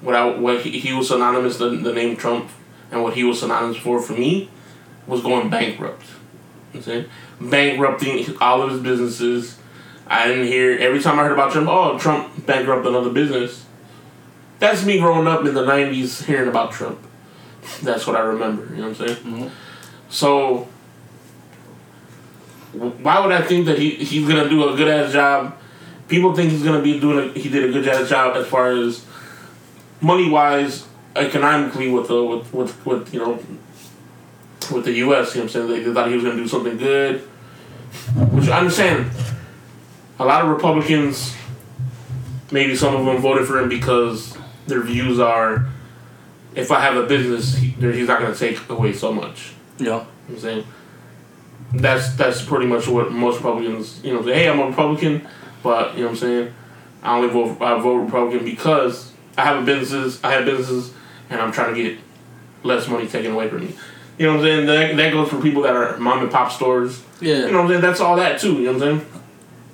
what 0.00 0.14
I 0.16 0.26
what 0.26 0.62
he, 0.62 0.78
he 0.78 0.92
was 0.92 1.08
synonymous 1.08 1.58
the, 1.58 1.68
the 1.70 1.92
name 1.92 2.16
Trump, 2.16 2.48
and 2.90 3.02
what 3.02 3.14
he 3.14 3.22
was 3.24 3.40
synonymous 3.40 3.76
for 3.76 4.00
for 4.00 4.14
me, 4.14 4.48
was 5.10 5.22
going 5.22 5.50
bankrupt. 5.50 6.02
You 6.02 6.08
know 6.08 6.16
what 6.72 6.76
I'm 6.76 6.82
saying 6.82 7.04
bankrupting 7.40 8.36
all 8.40 8.62
of 8.62 8.70
his 8.70 8.80
businesses. 8.80 9.58
I 10.06 10.26
didn't 10.26 10.46
hear 10.46 10.76
every 10.78 11.00
time 11.00 11.18
I 11.18 11.24
heard 11.24 11.32
about 11.32 11.52
Trump. 11.52 11.68
Oh, 11.68 11.98
Trump 11.98 12.46
bankrupt 12.46 12.86
another 12.86 13.10
business. 13.10 13.64
That's 14.58 14.84
me 14.84 14.98
growing 14.98 15.26
up 15.26 15.44
in 15.46 15.54
the 15.54 15.64
'90s 15.64 16.24
hearing 16.24 16.48
about 16.48 16.72
Trump. 16.72 16.98
That's 17.82 18.06
what 18.06 18.16
I 18.16 18.20
remember. 18.20 18.74
You 18.74 18.82
know 18.82 18.88
what 18.88 19.00
I'm 19.00 19.08
saying? 19.08 19.24
Mhm. 19.24 19.50
So 20.08 20.68
why 22.72 23.20
would 23.20 23.32
I 23.32 23.42
think 23.42 23.66
that 23.66 23.78
he 23.78 23.90
he's 23.90 24.28
gonna 24.28 24.48
do 24.48 24.68
a 24.68 24.76
good 24.76 24.88
ass 24.88 25.12
job? 25.12 25.56
People 26.08 26.34
think 26.34 26.50
he's 26.50 26.62
gonna 26.62 26.82
be 26.82 26.98
doing 26.98 27.30
a, 27.30 27.38
he 27.38 27.48
did 27.48 27.64
a 27.64 27.72
good 27.72 27.86
ass 27.86 28.08
job 28.08 28.36
as 28.36 28.46
far 28.46 28.72
as 28.72 29.04
money 30.00 30.28
wise, 30.28 30.86
economically 31.14 31.90
with 31.90 32.08
the 32.08 32.22
with, 32.22 32.52
with 32.52 32.86
with 32.86 33.14
you 33.14 33.20
know 33.20 33.38
with 34.70 34.84
the 34.84 34.92
U.S. 34.92 35.34
You 35.34 35.40
know 35.40 35.44
what 35.46 35.56
I'm 35.56 35.68
saying 35.68 35.84
they, 35.84 35.92
thought 35.92 36.08
he 36.08 36.14
was 36.14 36.24
gonna 36.24 36.36
do 36.36 36.48
something 36.48 36.76
good, 36.76 37.20
which 38.30 38.48
I 38.48 38.58
understand. 38.58 39.10
A 40.18 40.24
lot 40.24 40.44
of 40.44 40.50
Republicans, 40.50 41.34
maybe 42.50 42.76
some 42.76 42.94
of 42.94 43.06
them 43.06 43.18
voted 43.22 43.46
for 43.46 43.58
him 43.58 43.70
because 43.70 44.36
their 44.66 44.82
views 44.82 45.18
are, 45.18 45.66
if 46.54 46.70
I 46.70 46.80
have 46.80 46.96
a 46.96 47.06
business, 47.06 47.56
he, 47.56 47.68
he's 47.70 48.08
not 48.08 48.20
gonna 48.20 48.34
take 48.34 48.68
away 48.68 48.92
so 48.92 49.12
much. 49.12 49.52
yeah, 49.78 49.84
You 49.84 49.90
know 49.90 49.98
what 49.98 50.34
I'm 50.34 50.38
saying 50.38 50.64
that's 51.72 52.14
that's 52.14 52.42
pretty 52.42 52.66
much 52.66 52.88
what 52.88 53.12
most 53.12 53.36
Republicans 53.36 54.02
you 54.04 54.12
know 54.12 54.22
say. 54.22 54.34
Hey, 54.34 54.48
I'm 54.48 54.58
a 54.58 54.66
Republican, 54.66 55.26
but 55.62 55.94
you 55.94 56.00
know 56.00 56.06
what 56.06 56.10
I'm 56.12 56.16
saying. 56.16 56.54
I 57.02 57.16
only 57.16 57.28
vote 57.28 57.60
I 57.60 57.80
vote 57.80 57.96
Republican 57.96 58.44
because 58.44 59.12
I 59.38 59.44
have 59.44 59.62
a 59.62 59.64
businesses. 59.64 60.22
I 60.24 60.32
have 60.32 60.44
businesses, 60.44 60.92
and 61.28 61.40
I'm 61.40 61.52
trying 61.52 61.74
to 61.74 61.82
get 61.82 61.98
less 62.62 62.88
money 62.88 63.06
taken 63.06 63.32
away 63.32 63.48
from 63.48 63.60
me. 63.66 63.74
You 64.20 64.26
know 64.26 64.32
what 64.36 64.40
I'm 64.40 64.44
saying? 64.44 64.66
That, 64.66 64.96
that 64.96 65.12
goes 65.14 65.30
for 65.30 65.40
people 65.40 65.62
that 65.62 65.74
are 65.74 65.96
mom 65.96 66.20
and 66.20 66.30
pop 66.30 66.52
stores. 66.52 67.02
yeah, 67.22 67.46
You 67.46 67.52
know 67.52 67.62
what 67.62 67.64
I'm 67.64 67.68
saying? 67.70 67.80
That's 67.80 68.00
all 68.00 68.16
that 68.16 68.38
too. 68.38 68.52
You 68.60 68.64
know 68.66 68.72
what 68.74 68.82
I'm 68.82 69.00
saying? 69.00 69.06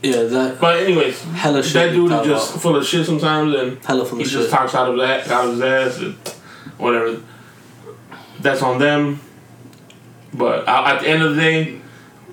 yeah. 0.02 0.22
That 0.22 0.60
But 0.60 0.84
anyways, 0.84 1.20
hella 1.24 1.64
shit. 1.64 1.72
that 1.72 1.90
dude 1.90 2.12
is 2.12 2.26
just 2.28 2.50
about. 2.50 2.62
full 2.62 2.76
of 2.76 2.86
shit 2.86 3.04
sometimes, 3.06 3.52
and 3.56 3.84
hella 3.84 4.04
full 4.06 4.18
he 4.18 4.24
of 4.24 4.30
just 4.30 4.44
shit. 4.44 4.50
talks 4.56 4.72
out 4.76 4.88
of 4.88 4.98
that, 4.98 5.28
out 5.28 5.46
of 5.46 5.50
his 5.54 5.60
ass, 5.62 5.98
and 5.98 6.14
whatever. 6.78 7.20
That's 8.38 8.62
on 8.62 8.78
them. 8.78 9.20
But 10.32 10.68
at 10.68 11.00
the 11.00 11.08
end 11.08 11.22
of 11.24 11.34
the 11.34 11.40
day, 11.42 11.80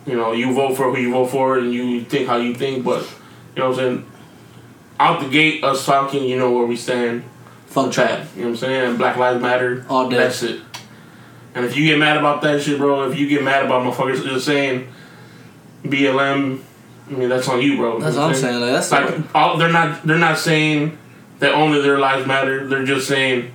you 0.05 0.15
know, 0.15 0.33
you 0.33 0.53
vote 0.53 0.75
for 0.75 0.93
who 0.93 1.01
you 1.01 1.13
vote 1.13 1.31
for, 1.31 1.57
and 1.57 1.73
you 1.73 2.01
think 2.03 2.27
how 2.27 2.35
you 2.35 2.53
think. 2.53 2.85
But 2.85 3.01
you 3.55 3.63
know 3.63 3.69
what 3.71 3.79
I'm 3.79 3.95
saying. 3.95 4.11
Out 4.99 5.19
the 5.23 5.29
gate, 5.29 5.63
us 5.63 5.83
talking, 5.83 6.23
you 6.25 6.37
know 6.37 6.51
where 6.51 6.67
we 6.67 6.75
stand. 6.75 7.23
Fuck 7.65 7.91
Trump. 7.91 8.23
You 8.35 8.41
know 8.43 8.47
what 8.49 8.53
I'm 8.53 8.57
saying? 8.57 8.97
Black 8.97 9.17
Lives 9.17 9.41
Matter. 9.41 9.83
All 9.89 10.07
day. 10.07 10.17
That's 10.17 10.43
it. 10.43 10.61
And 11.55 11.65
if 11.65 11.75
you 11.75 11.85
get 11.85 11.99
mad 11.99 12.17
about 12.17 12.41
that 12.41 12.61
shit, 12.61 12.77
bro, 12.77 13.09
if 13.09 13.17
you 13.17 13.27
get 13.27 13.43
mad 13.43 13.65
about 13.65 13.83
motherfuckers 13.83 14.23
just 14.23 14.45
saying 14.45 14.87
BLM, 15.83 16.61
I 17.07 17.11
mean 17.11 17.29
that's 17.29 17.47
on 17.47 17.61
you, 17.61 17.77
bro. 17.77 17.99
That's 17.99 18.15
You 18.15 18.21
know 18.21 18.27
what 18.27 18.35
I'm 18.35 18.41
saying. 18.41 18.61
Like 18.61 18.71
that's 18.71 18.91
like 18.91 19.35
all 19.35 19.57
they're 19.57 19.71
not 19.71 20.03
they're 20.05 20.17
not 20.17 20.37
saying 20.39 20.97
that 21.39 21.53
only 21.53 21.81
their 21.81 21.99
lives 21.99 22.25
matter. 22.25 22.67
They're 22.67 22.85
just 22.85 23.07
saying 23.07 23.53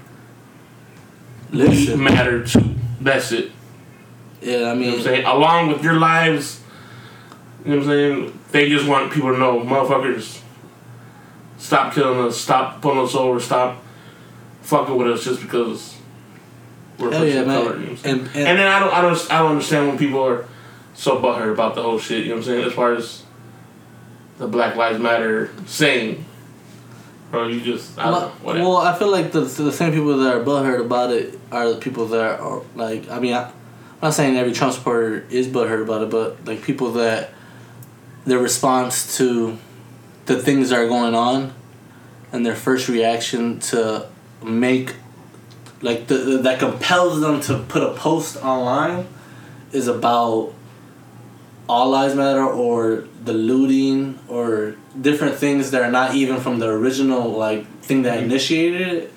we 1.52 1.94
matter 1.96 2.44
too. 2.44 2.74
That's 3.00 3.32
it. 3.32 3.52
Yeah, 4.40 4.54
I 4.54 4.58
You 4.58 4.62
know 4.62 4.74
mean, 4.74 4.94
I'm 4.94 5.00
saying? 5.00 5.24
Along 5.26 5.68
with 5.68 5.82
your 5.82 5.98
lives, 5.98 6.62
you 7.64 7.72
know 7.72 7.76
what 7.78 7.82
I'm 7.84 7.88
saying? 7.88 8.38
They 8.52 8.68
just 8.68 8.86
want 8.86 9.12
people 9.12 9.32
to 9.32 9.38
know, 9.38 9.60
motherfuckers, 9.60 10.40
stop 11.58 11.92
killing 11.92 12.20
us, 12.20 12.40
stop 12.40 12.80
pulling 12.80 13.00
us 13.00 13.14
over, 13.14 13.40
stop 13.40 13.82
fucking 14.62 14.96
with 14.96 15.08
us 15.08 15.24
just 15.24 15.40
because 15.40 15.97
we're 16.98 17.08
a 17.10 17.12
hell 17.12 17.20
person 17.22 17.34
yeah, 17.34 17.40
of 17.40 17.46
man. 17.46 17.62
color. 17.62 17.74
You 17.76 17.80
know 17.80 17.84
what 17.84 17.90
I'm 17.90 17.96
saying? 17.98 18.18
and, 18.18 18.26
and, 18.28 18.48
And 18.48 18.58
then 18.58 18.66
I 18.66 18.78
don't, 18.80 18.92
I 18.92 19.00
don't, 19.00 19.32
I 19.32 19.38
don't 19.38 19.50
understand 19.52 19.88
when 19.88 19.98
people 19.98 20.22
are 20.26 20.44
so 20.94 21.20
butthurt 21.20 21.52
about 21.52 21.74
the 21.74 21.82
whole 21.82 21.98
shit. 21.98 22.24
You 22.24 22.30
know 22.30 22.34
what 22.36 22.38
I'm 22.40 22.44
saying? 22.44 22.64
As 22.66 22.72
far 22.72 22.94
as 22.94 23.22
the 24.38 24.46
Black 24.48 24.76
Lives 24.76 24.98
Matter 24.98 25.50
saying, 25.66 26.24
bro, 27.30 27.48
you 27.48 27.60
just, 27.60 27.98
I 27.98 28.04
don't 28.04 28.12
know, 28.12 28.18
Well, 28.20 28.30
whatever. 28.42 28.64
well, 28.68 28.76
I 28.78 28.98
feel 28.98 29.10
like 29.10 29.32
the 29.32 29.40
the 29.40 29.72
same 29.72 29.92
people 29.92 30.16
that 30.18 30.34
are 30.34 30.40
butthurt 30.44 30.80
about 30.80 31.10
it 31.12 31.38
are 31.52 31.72
the 31.72 31.78
people 31.80 32.06
that 32.06 32.40
are 32.40 32.62
like. 32.74 33.08
I 33.10 33.18
mean, 33.20 33.34
I, 33.34 33.44
I'm 33.44 33.52
not 34.02 34.14
saying 34.14 34.36
every 34.36 34.52
Trump 34.52 34.72
supporter 34.74 35.24
is 35.30 35.46
butthurt 35.48 35.82
about 35.82 36.02
it, 36.02 36.10
but 36.10 36.44
like 36.46 36.62
people 36.62 36.92
that 36.92 37.30
their 38.26 38.38
response 38.38 39.16
to 39.18 39.58
the 40.26 40.40
things 40.40 40.70
that 40.70 40.78
are 40.78 40.88
going 40.88 41.14
on, 41.14 41.52
and 42.32 42.44
their 42.46 42.54
first 42.56 42.88
reaction 42.88 43.58
to 43.60 44.06
make 44.42 44.94
like 45.82 46.06
the, 46.06 46.14
the 46.14 46.38
that 46.38 46.58
compels 46.58 47.20
them 47.20 47.40
to 47.42 47.58
put 47.58 47.82
a 47.82 47.92
post 47.94 48.36
online 48.42 49.06
is 49.72 49.88
about 49.88 50.52
all 51.68 51.90
lives 51.90 52.14
matter 52.14 52.44
or 52.44 53.04
the 53.24 53.32
looting 53.32 54.18
or 54.28 54.74
different 54.98 55.36
things 55.36 55.70
that 55.70 55.82
are 55.82 55.90
not 55.90 56.14
even 56.14 56.40
from 56.40 56.58
the 56.58 56.66
original 56.66 57.30
like 57.30 57.66
thing 57.82 58.02
that 58.02 58.16
mm-hmm. 58.16 58.30
initiated 58.30 58.88
it, 58.88 59.14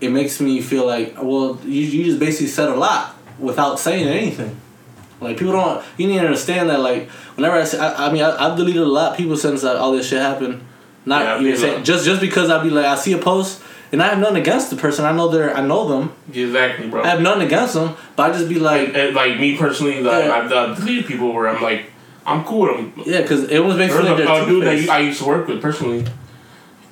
it 0.00 0.10
makes 0.10 0.40
me 0.40 0.60
feel 0.60 0.86
like 0.86 1.14
well 1.20 1.58
you 1.64 1.82
you 1.82 2.04
just 2.04 2.18
basically 2.18 2.46
said 2.46 2.68
a 2.68 2.74
lot 2.74 3.16
without 3.38 3.78
saying 3.78 4.06
anything. 4.08 4.56
Like 5.20 5.36
people 5.36 5.52
don't 5.52 5.84
you 5.98 6.08
need 6.08 6.18
to 6.18 6.24
understand 6.24 6.70
that 6.70 6.80
like 6.80 7.08
whenever 7.36 7.56
I 7.56 7.64
say 7.64 7.78
I, 7.78 8.08
I 8.08 8.12
mean 8.12 8.22
I, 8.22 8.44
I've 8.44 8.56
deleted 8.56 8.82
a 8.82 8.86
lot 8.86 9.12
of 9.12 9.16
people 9.16 9.36
since 9.36 9.62
that 9.62 9.76
all 9.76 9.92
this 9.92 10.08
shit 10.08 10.20
happened. 10.20 10.62
Not 11.04 11.22
Yeah, 11.22 11.46
even 11.46 11.60
saying 11.60 11.84
just 11.84 12.04
just 12.04 12.20
because 12.20 12.50
I'll 12.50 12.62
be 12.62 12.70
like 12.70 12.86
I 12.86 12.96
see 12.96 13.12
a 13.12 13.18
post 13.18 13.62
and 13.92 14.02
I 14.02 14.08
have 14.08 14.18
nothing 14.18 14.38
against 14.38 14.70
the 14.70 14.76
person. 14.76 15.04
I 15.04 15.12
know 15.12 15.28
they're 15.28 15.54
I 15.54 15.60
know 15.64 15.86
them. 15.88 16.12
Exactly, 16.32 16.88
bro. 16.88 17.02
I 17.02 17.08
have 17.08 17.20
nothing 17.20 17.42
against 17.46 17.74
them, 17.74 17.94
but 18.16 18.30
I 18.30 18.36
just 18.36 18.48
be 18.48 18.58
like 18.58 18.88
and, 18.88 18.96
and, 18.96 19.14
like 19.14 19.38
me 19.38 19.56
personally, 19.56 20.02
like, 20.02 20.24
Yeah. 20.24 20.32
I've 20.32 20.52
uh, 20.52 20.74
deleted 20.74 21.06
people 21.06 21.32
where 21.32 21.48
I'm 21.48 21.62
like, 21.62 21.86
I'm 22.26 22.44
cool 22.44 22.62
with 22.62 22.94
them. 22.94 23.04
yeah, 23.06 23.20
because 23.22 23.44
it 23.50 23.58
was 23.60 23.76
basically 23.76 24.14
There's 24.14 24.28
a, 24.28 24.42
a 24.42 24.46
dude 24.46 24.64
that. 24.64 24.88
I 24.90 25.00
used 25.00 25.20
to 25.20 25.26
work 25.26 25.46
with 25.48 25.60
personally. 25.60 26.04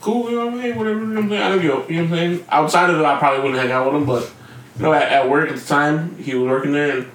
Cool, 0.00 0.30
you 0.30 0.36
know 0.36 0.46
what 0.46 0.54
I 0.60 0.62
mean? 0.62 0.76
Whatever, 0.76 1.00
you 1.00 1.06
know 1.06 1.14
what 1.16 1.24
I'm 1.24 1.28
saying? 1.30 1.42
I 1.42 1.48
don't 1.50 1.60
give, 1.60 1.90
you 1.90 1.96
know 2.02 2.10
what 2.10 2.18
I'm 2.18 2.34
saying? 2.36 2.44
Outside 2.48 2.90
of 2.90 2.98
it, 3.00 3.04
I 3.04 3.18
probably 3.18 3.42
wouldn't 3.42 3.60
hang 3.60 3.70
out 3.70 3.86
with 3.92 4.00
him, 4.00 4.06
but, 4.06 4.30
you 4.76 4.82
know, 4.82 4.92
at, 4.94 5.02
at 5.12 5.28
work 5.28 5.50
at 5.50 5.56
the 5.58 5.64
time, 5.66 6.16
he 6.16 6.34
was 6.34 6.48
working 6.48 6.72
there, 6.72 6.96
and 6.98 7.10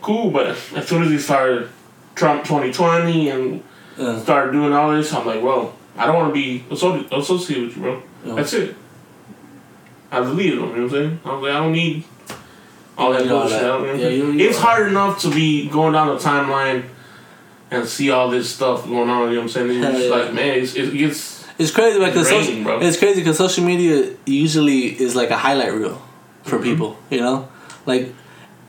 cool, 0.00 0.30
but 0.30 0.46
as 0.46 0.86
soon 0.86 1.02
as 1.02 1.10
he 1.10 1.18
started 1.18 1.68
Trump 2.14 2.44
2020 2.44 3.30
and 3.30 3.62
Yeah. 3.98 4.18
started 4.20 4.52
doing 4.52 4.72
all 4.72 4.92
this, 4.92 5.12
I'm 5.12 5.26
like, 5.26 5.42
well, 5.42 5.74
I 5.96 6.06
don't 6.06 6.14
want 6.14 6.28
to 6.28 6.34
be 6.34 6.64
associated 6.70 7.10
with 7.66 7.76
you, 7.76 7.82
bro. 7.82 8.02
That's 8.36 8.52
it. 8.52 8.76
I 10.10 10.20
deleted 10.20 10.54
him, 10.58 10.60
you 10.60 10.66
know 10.66 10.70
what 10.72 10.78
I'm 10.80 10.90
saying? 10.90 11.20
I 11.24 11.32
was 11.34 11.42
like, 11.42 11.52
I 11.52 11.58
don't 11.58 11.72
need 11.72 12.04
all 12.98 13.12
that 13.12 13.22
all 13.30 13.40
bullshit. 13.42 13.60
that. 13.60 13.64
I 13.64 13.68
don't- 13.68 13.98
you 13.98 14.18
know 14.22 14.26
what 14.30 14.34
Yeah, 14.36 14.48
it's 14.48 14.56
all 14.58 14.62
that. 14.64 14.68
hard 14.68 14.88
enough 14.88 15.20
to 15.22 15.30
be 15.30 15.68
going 15.68 15.92
down 15.92 16.08
the 16.08 16.16
timeline 16.16 16.84
and 17.70 17.86
see 17.86 18.10
all 18.10 18.28
this 18.28 18.52
stuff 18.52 18.84
going 18.86 19.08
on, 19.08 19.28
you 19.28 19.36
know 19.36 19.42
what 19.42 19.42
I'm 19.42 19.48
saying? 19.48 19.70
It's 19.70 19.86
just 19.98 20.08
yeah. 20.08 20.14
like, 20.14 20.34
man, 20.34 20.58
it's, 20.58 20.74
it 20.74 20.92
gets. 20.96 21.46
It's 21.58 21.70
crazy 21.70 21.98
because 21.98 22.28
It's 22.30 22.46
social, 22.46 22.62
bro. 22.64 22.80
it's 22.80 22.98
crazy 22.98 23.20
because 23.20 23.36
social 23.38 23.64
media 23.64 24.14
usually 24.26 24.86
is 25.00 25.14
like 25.14 25.30
a 25.30 25.36
highlight 25.36 25.72
reel 25.74 26.00
for 26.42 26.56
Mm-hmm. 26.56 26.64
people. 26.64 26.96
You 27.10 27.20
know, 27.20 27.48
like 27.86 28.12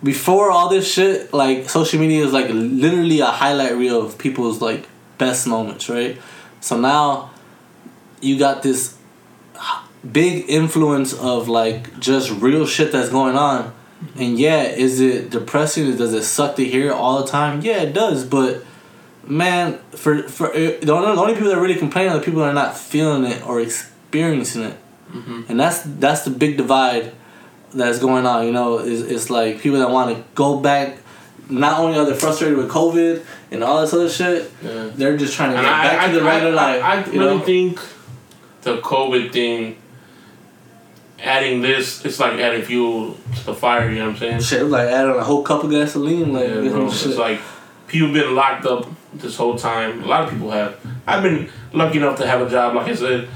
before 0.03 0.51
all 0.51 0.69
this 0.69 0.91
shit, 0.91 1.33
like 1.33 1.69
social 1.69 1.99
media 1.99 2.23
is 2.25 2.33
like 2.33 2.49
literally 2.49 3.21
a 3.21 3.27
highlight 3.27 3.75
reel 3.75 4.01
of 4.05 4.17
people's 4.17 4.61
like 4.61 4.87
best 5.17 5.47
moments, 5.47 5.89
right? 5.89 6.19
So 6.59 6.77
now 6.79 7.31
you 8.19 8.37
got 8.37 8.61
this 8.61 8.97
big 10.09 10.49
influence 10.49 11.13
of 11.13 11.47
like 11.47 11.99
just 11.99 12.31
real 12.31 12.65
shit 12.65 12.91
that's 12.91 13.09
going 13.09 13.35
on. 13.37 13.73
And 14.17 14.39
yeah, 14.39 14.63
is 14.63 14.99
it 14.99 15.29
depressing? 15.29 15.95
Does 15.95 16.13
it 16.13 16.23
suck 16.23 16.55
to 16.55 16.65
hear 16.65 16.87
it 16.87 16.93
all 16.93 17.21
the 17.23 17.29
time? 17.29 17.61
Yeah, 17.61 17.83
it 17.83 17.93
does. 17.93 18.25
But 18.25 18.63
man, 19.27 19.79
for 19.91 20.23
for 20.23 20.47
uh, 20.49 20.53
the 20.81 20.91
only, 20.91 21.15
the 21.15 21.21
only 21.21 21.33
people 21.35 21.49
that 21.49 21.59
really 21.59 21.75
complain 21.75 22.09
are 22.09 22.17
the 22.17 22.25
people 22.25 22.39
that 22.41 22.49
are 22.49 22.53
not 22.53 22.75
feeling 22.77 23.25
it 23.31 23.45
or 23.45 23.61
experiencing 23.61 24.63
it, 24.63 24.77
and 25.49 25.59
that's 25.59 25.81
that's 25.83 26.23
the 26.23 26.31
big 26.31 26.57
divide 26.57 27.11
that's 27.73 27.99
going 27.99 28.25
on. 28.25 28.45
You 28.47 28.51
know, 28.53 28.79
is 28.79 29.03
it's 29.03 29.29
like 29.29 29.61
people 29.61 29.77
that 29.79 29.91
want 29.91 30.15
to 30.17 30.23
go 30.35 30.59
back. 30.59 30.97
Not 31.49 31.79
only 31.81 31.99
are 31.99 32.05
they 32.05 32.13
frustrated 32.15 32.57
with 32.57 32.69
COVID 32.71 33.25
and 33.51 33.61
all 33.61 33.81
this 33.81 33.93
other 33.93 34.09
shit, 34.09 34.49
Yeah. 34.63 34.89
they're 34.95 35.17
just 35.17 35.33
trying 35.35 35.51
to 35.51 35.57
And 35.57 35.65
get 35.65 35.73
I, 35.73 35.83
back 35.83 36.01
I, 36.01 36.07
to 36.11 36.19
the 36.19 36.25
I, 36.25 36.33
regular 36.33 36.53
life. 36.53 36.81
I 36.83 37.03
really 37.03 37.17
know? 37.17 37.39
think 37.39 37.79
the 38.61 38.77
COVID 38.77 39.33
thing, 39.33 39.75
adding 41.22 41.61
this, 41.61 42.03
it's 42.05 42.19
like 42.19 42.34
adding 42.39 42.63
fuel 42.63 43.17
to 43.38 43.45
the 43.45 43.53
fire, 43.53 43.89
you 43.89 43.99
know 43.99 44.07
what 44.07 44.15
I'm 44.15 44.17
saying? 44.17 44.41
Shit, 44.41 44.65
like 44.65 44.88
adding 44.88 45.15
a 45.15 45.24
whole 45.24 45.43
cup 45.43 45.63
of 45.63 45.72
gasoline, 45.72 46.34
like 46.34 46.47
Yeah, 46.49 46.69
bro. 46.69 46.88
It's 46.88 47.05
like 47.17 47.39
people 47.88 48.11
been 48.11 48.36
locked 48.36 48.65
up 48.65 48.88
this 49.13 49.36
whole 49.36 49.57
time. 49.57 50.03
A 50.03 50.07
lot 50.07 50.24
of 50.24 50.30
people 50.32 50.51
have. 50.51 50.80
I've 51.05 51.24
been 51.24 51.49
lucky 51.74 51.97
enough 51.97 52.17
to 52.17 52.28
have 52.28 52.41
a 52.41 52.49
job, 52.49 52.76
like 52.76 52.88
I 52.88 52.95
said, 52.95 53.30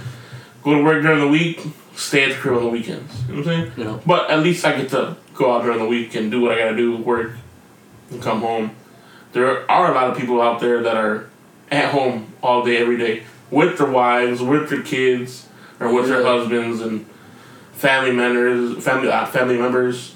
go 0.64 0.76
to 0.76 0.84
work 0.84 1.02
during 1.04 1.20
the 1.20 1.28
week, 1.28 1.62
stay 1.96 2.24
at 2.24 2.30
the 2.30 2.36
crib 2.36 2.58
on 2.58 2.64
the 2.64 2.70
weekends. 2.70 3.22
You 3.28 3.36
know 3.36 3.42
what 3.42 3.48
I'm 3.48 3.76
saying? 3.76 3.88
Yeah. 3.88 4.00
But 4.06 4.30
at 4.30 4.40
least 4.40 4.66
I 4.66 4.78
get 4.80 4.90
to 4.92 5.18
go 5.34 5.54
out 5.54 5.64
during 5.64 5.80
the 5.80 5.88
week 5.88 6.16
and 6.16 6.32
do 6.32 6.42
what 6.42 6.52
I 6.52 6.60
gotta 6.60 6.76
do, 6.76 6.98
work, 6.98 7.34
and 8.10 8.22
come 8.22 8.42
home. 8.42 8.72
There 9.34 9.70
are 9.70 9.92
a 9.92 9.94
lot 9.94 10.10
of 10.10 10.18
people 10.18 10.42
out 10.42 10.60
there 10.60 10.82
that 10.82 10.96
are 10.96 11.30
at 11.70 11.92
home 11.92 12.34
all 12.42 12.64
day, 12.64 12.78
every 12.78 12.98
day, 12.98 13.24
with 13.52 13.78
their 13.78 13.90
wives, 13.90 14.42
with 14.42 14.70
their 14.70 14.82
kids, 14.82 15.48
or 15.80 15.94
with 15.94 16.08
their 16.08 16.24
husbands 16.24 16.80
and 16.80 17.06
family 17.76 18.12
members, 18.12 18.84
family 18.84 19.10
uh, 19.10 19.26
family 19.26 19.58
members. 19.58 20.16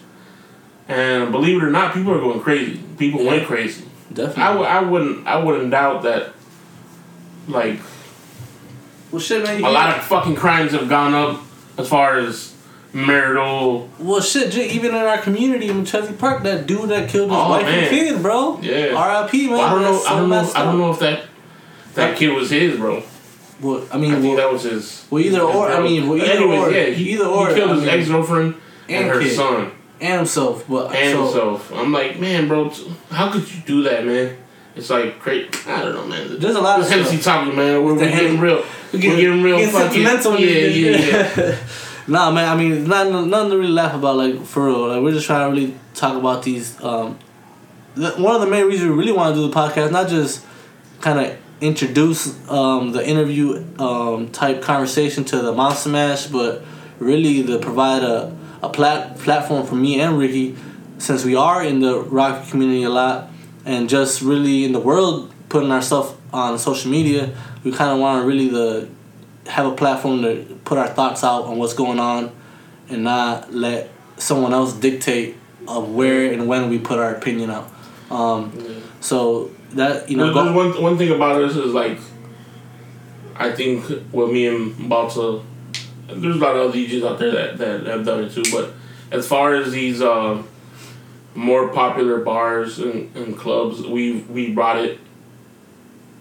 And 0.88 1.32
believe 1.32 1.62
it 1.62 1.64
or 1.64 1.70
not, 1.70 1.94
people 1.94 2.12
are 2.14 2.20
going 2.20 2.40
crazy. 2.40 2.82
People 2.98 3.24
went 3.26 3.46
crazy. 3.46 3.86
Definitely. 4.12 4.44
I, 4.44 4.48
w- 4.54 4.66
I 4.68 4.80
wouldn't 4.82 5.28
I 5.28 5.38
wouldn't 5.38 5.70
doubt 5.72 6.04
that. 6.04 6.34
Like 7.48 7.80
well, 9.12 9.20
shit, 9.20 9.44
man. 9.44 9.64
A 9.64 9.70
lot 9.70 9.96
of 9.98 10.04
fucking 10.04 10.36
crimes 10.36 10.72
have 10.72 10.88
gone 10.90 11.14
up 11.14 11.42
as 11.78 11.88
far 11.90 12.18
as 12.20 12.56
marital. 12.94 13.90
Well, 14.00 14.22
shit, 14.22 14.52
j- 14.52 14.70
even 14.70 14.92
in 14.92 14.98
our 15.02 15.18
community 15.20 15.68
in 15.70 15.84
Chelsea 15.86 16.14
Park, 16.14 16.44
that 16.44 16.68
dude 16.68 16.90
that 16.90 17.10
killed 17.10 17.30
his 17.30 17.38
Oh, 17.40 17.50
wife 17.50 17.64
man. 17.64 17.80
and 17.84 17.90
kid, 17.90 18.22
bro. 18.22 18.60
Yeah. 18.62 18.94
R.I.P. 18.96 19.48
Man. 19.48 19.58
Well, 19.58 19.62
I 19.62 19.70
don't 19.72 19.82
know. 19.82 20.04
I 20.06 20.16
don't 20.20 20.30
know. 20.30 20.52
I 20.56 20.64
don't 20.64 20.78
know 20.80 20.92
if 20.92 21.00
that 21.00 21.24
that 21.96 22.18
kid 22.18 22.34
was 22.34 22.50
his, 22.52 22.78
bro. 22.78 23.04
Well, 23.62 23.86
I 23.92 23.96
I 23.96 23.98
mean, 23.98 24.12
think 24.14 24.24
well, 24.26 24.36
that 24.38 24.52
was 24.52 24.64
his. 24.64 25.06
well, 25.10 25.22
either 25.22 25.38
his 25.46 25.56
or, 25.56 25.70
I 25.72 25.82
mean, 25.82 26.08
well, 26.08 26.18
either 26.18 26.32
Anyways, 26.32 26.60
or. 26.60 26.72
yeah, 26.72 26.86
he, 26.86 27.14
Either 27.14 27.26
or, 27.26 27.50
He 27.50 27.56
killed 27.56 27.72
I 27.72 27.76
his 27.76 27.88
ex 27.88 28.08
girlfriend 28.08 28.56
and, 28.88 28.98
and 29.06 29.08
her 29.10 29.20
kid. 29.22 29.36
son 29.36 29.72
and 30.02 30.18
himself, 30.20 30.66
but 30.70 30.96
and 30.96 31.12
so, 31.12 31.24
himself. 31.26 31.72
I'm 31.74 31.92
like, 31.92 32.20
man, 32.20 32.48
bro, 32.48 32.70
t- 32.70 32.90
how 33.12 33.32
could 33.32 33.54
you 33.54 33.62
do 33.66 33.84
that, 33.84 34.06
man? 34.06 34.38
It's 34.76 34.90
like 34.90 35.20
great. 35.20 35.68
I 35.68 35.82
don't 35.82 35.94
know, 35.94 36.08
man. 36.08 36.40
There's 36.40 36.56
a 36.56 36.62
lot 36.62 36.80
of 36.80 36.86
This 36.86 36.94
Hennessy 36.94 37.18
stuff. 37.18 37.40
talking, 37.44 37.58
man. 37.58 37.84
We're, 37.84 37.94
we're 37.94 38.00
getting 38.00 38.16
Hen- 38.36 38.40
real. 38.40 38.64
We're 38.94 39.00
getting, 39.02 39.44
real 39.44 39.58
getting 39.58 39.74
fucking. 39.74 40.06
sentimental. 40.06 40.40
Yeah, 40.40 40.68
yeah, 40.68 41.32
yeah. 41.38 41.58
nah, 42.08 42.32
man. 42.32 42.48
I 42.48 42.56
mean, 42.56 42.72
it's 42.74 42.88
not 42.88 43.10
nothing 43.28 43.50
to 43.52 43.58
really 43.58 43.72
laugh 43.74 43.94
about. 43.94 44.16
Like 44.16 44.46
for 44.46 44.68
real, 44.68 44.88
like 44.88 45.02
we're 45.04 45.12
just 45.12 45.26
trying 45.26 45.54
to 45.54 45.60
really 45.60 45.76
talk 45.96 46.16
about 46.16 46.44
these. 46.44 46.82
Um, 46.82 47.20
the, 47.96 48.12
one 48.12 48.36
of 48.36 48.42
the 48.42 48.48
main 48.48 48.66
reasons 48.68 48.90
we 48.92 48.96
really 48.98 49.12
want 49.12 49.36
to 49.36 49.42
do 49.42 49.48
the 49.50 49.54
podcast, 49.54 49.92
not 49.92 50.08
just 50.08 50.46
kind 51.02 51.20
of 51.20 51.38
introduce 51.62 52.38
um, 52.50 52.92
the 52.92 53.06
interview 53.08 53.64
um, 53.80 54.30
type 54.32 54.62
conversation 54.62 55.24
to 55.26 55.42
the 55.42 55.52
Monster 55.52 55.90
Mash, 55.90 56.28
but 56.28 56.64
really 57.00 57.44
to 57.44 57.60
provide 57.60 58.04
a 58.04 58.38
a 58.62 58.70
plat- 58.70 59.18
platform 59.20 59.66
for 59.66 59.76
me 59.76 60.02
and 60.02 60.18
Ricky, 60.18 60.56
since 60.98 61.24
we 61.24 61.36
are 61.36 61.64
in 61.64 61.80
the 61.80 62.02
rock 62.02 62.48
community 62.50 62.84
a 62.84 62.90
lot, 62.90 63.30
and 63.66 63.88
just 63.90 64.22
really 64.22 64.66
in 64.66 64.74
the 64.74 64.80
world 64.80 65.32
putting 65.48 65.72
ourselves 65.72 66.14
on 66.34 66.60
social 66.60 66.92
media, 66.92 67.36
we 67.64 67.72
kind 67.72 67.92
of 67.92 68.00
want 68.00 68.22
to 68.22 68.28
really 68.28 68.50
the 68.50 68.90
have 69.48 69.66
a 69.66 69.76
platform 69.76 70.22
to 70.22 70.60
put 70.66 70.78
our 70.78 70.88
thoughts 70.88 71.24
out 71.24 71.46
on 71.46 71.58
what's 71.58 71.74
going 71.74 72.00
on, 72.00 72.32
and 72.90 73.04
not 73.04 73.54
let 73.54 73.90
someone 74.18 74.54
else 74.54 74.74
dictate 74.74 75.38
of 75.68 75.90
where 75.90 76.32
and 76.32 76.48
when 76.48 76.70
we 76.70 76.78
put 76.78 77.00
our 77.00 77.16
opinion 77.16 77.50
out. 77.50 77.72
Um, 78.12 78.84
so 79.00 79.52
that 79.72 80.10
you 80.10 80.18
know, 80.18 80.26
There's 80.26 80.36
go, 80.36 80.44
there's 80.46 80.76
one 80.76 80.84
one 80.84 80.98
thing 80.98 81.12
about 81.12 81.42
us 81.42 81.56
is 81.56 81.74
like, 81.74 82.00
I 83.36 83.52
think 83.52 83.86
with 84.12 84.32
me 84.32 84.48
and 84.48 84.90
Balta, 84.90 85.42
there's 86.08 86.36
a 86.36 86.40
lot 86.40 86.56
of 86.56 86.70
other 86.70 86.78
DJs 86.78 87.08
out 87.08 87.20
there 87.20 87.32
that, 87.32 87.58
that 87.58 87.86
have 87.86 88.06
done 88.06 88.24
it 88.24 88.32
too. 88.32 88.44
But 88.52 88.74
as 89.12 89.28
far 89.28 89.56
as 89.56 89.72
these 89.72 90.02
uh, 90.02 90.42
more 91.36 91.70
popular 91.70 92.20
bars 92.20 92.80
and, 92.80 93.16
and 93.16 93.38
clubs, 93.38 93.82
we 93.82 94.22
we 94.22 94.52
brought 94.54 94.78
it. 94.78 95.00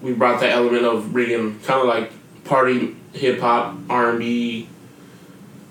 We 0.01 0.13
brought 0.13 0.41
that 0.41 0.51
element 0.51 0.85
of 0.85 1.13
bringing 1.13 1.59
kind 1.61 1.81
of 1.81 1.87
like 1.87 2.13
party 2.45 2.95
hip 3.13 3.41
hop, 3.41 3.77
R 3.91 4.11
and 4.11 4.19
B, 4.21 4.69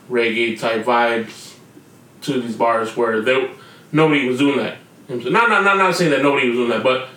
reggae 0.09 0.59
type 0.59 0.83
vibes 0.85 1.55
to 2.21 2.41
these 2.41 2.55
bars 2.55 2.97
where 2.97 3.21
they 3.21 3.51
nobody 3.91 4.27
was 4.27 4.39
doing 4.39 4.57
that. 4.57 4.77
You 5.07 5.15
know 5.15 5.23
what 5.23 5.27
I'm? 5.27 5.33
Not, 5.33 5.49
not, 5.49 5.63
not, 5.63 5.77
not 5.77 5.95
saying 5.95 6.11
that 6.11 6.21
nobody 6.21 6.49
was 6.49 6.57
doing 6.57 6.69
that, 6.69 6.83
but 6.83 7.07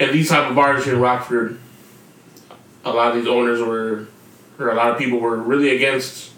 at 0.00 0.12
these 0.12 0.28
type 0.28 0.48
of 0.48 0.56
bars 0.56 0.84
here 0.84 0.94
in 0.94 1.00
Rockford, 1.00 1.58
a 2.84 2.92
lot 2.92 3.10
of 3.10 3.16
these 3.16 3.26
owners 3.28 3.60
were, 3.60 4.06
or 4.58 4.70
a 4.70 4.74
lot 4.74 4.90
of 4.90 4.98
people 4.98 5.18
were 5.18 5.36
really 5.36 5.74
against 5.74 6.32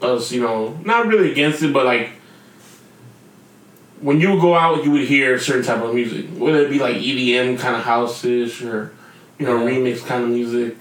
us, 0.00 0.30
you 0.32 0.40
know, 0.40 0.78
not 0.84 1.06
really 1.06 1.30
against 1.32 1.62
it, 1.62 1.72
but 1.72 1.84
like, 1.84 2.10
when 4.00 4.20
you 4.20 4.30
would 4.30 4.40
go 4.40 4.54
out, 4.56 4.84
you 4.84 4.92
would 4.92 5.02
hear 5.08 5.34
a 5.34 5.40
certain 5.40 5.64
type 5.64 5.82
of 5.82 5.92
music, 5.94 6.26
whether 6.36 6.58
it 6.64 6.70
be 6.70 6.78
like 6.78 6.96
EDM 6.96 7.58
kind 7.58 7.74
of 7.74 7.82
house-ish 7.82 8.62
or, 8.62 8.92
you 9.38 9.46
know, 9.46 9.66
Yeah. 9.66 9.70
remix 9.76 10.04
kind 10.06 10.22
of 10.22 10.30
music. 10.30 10.76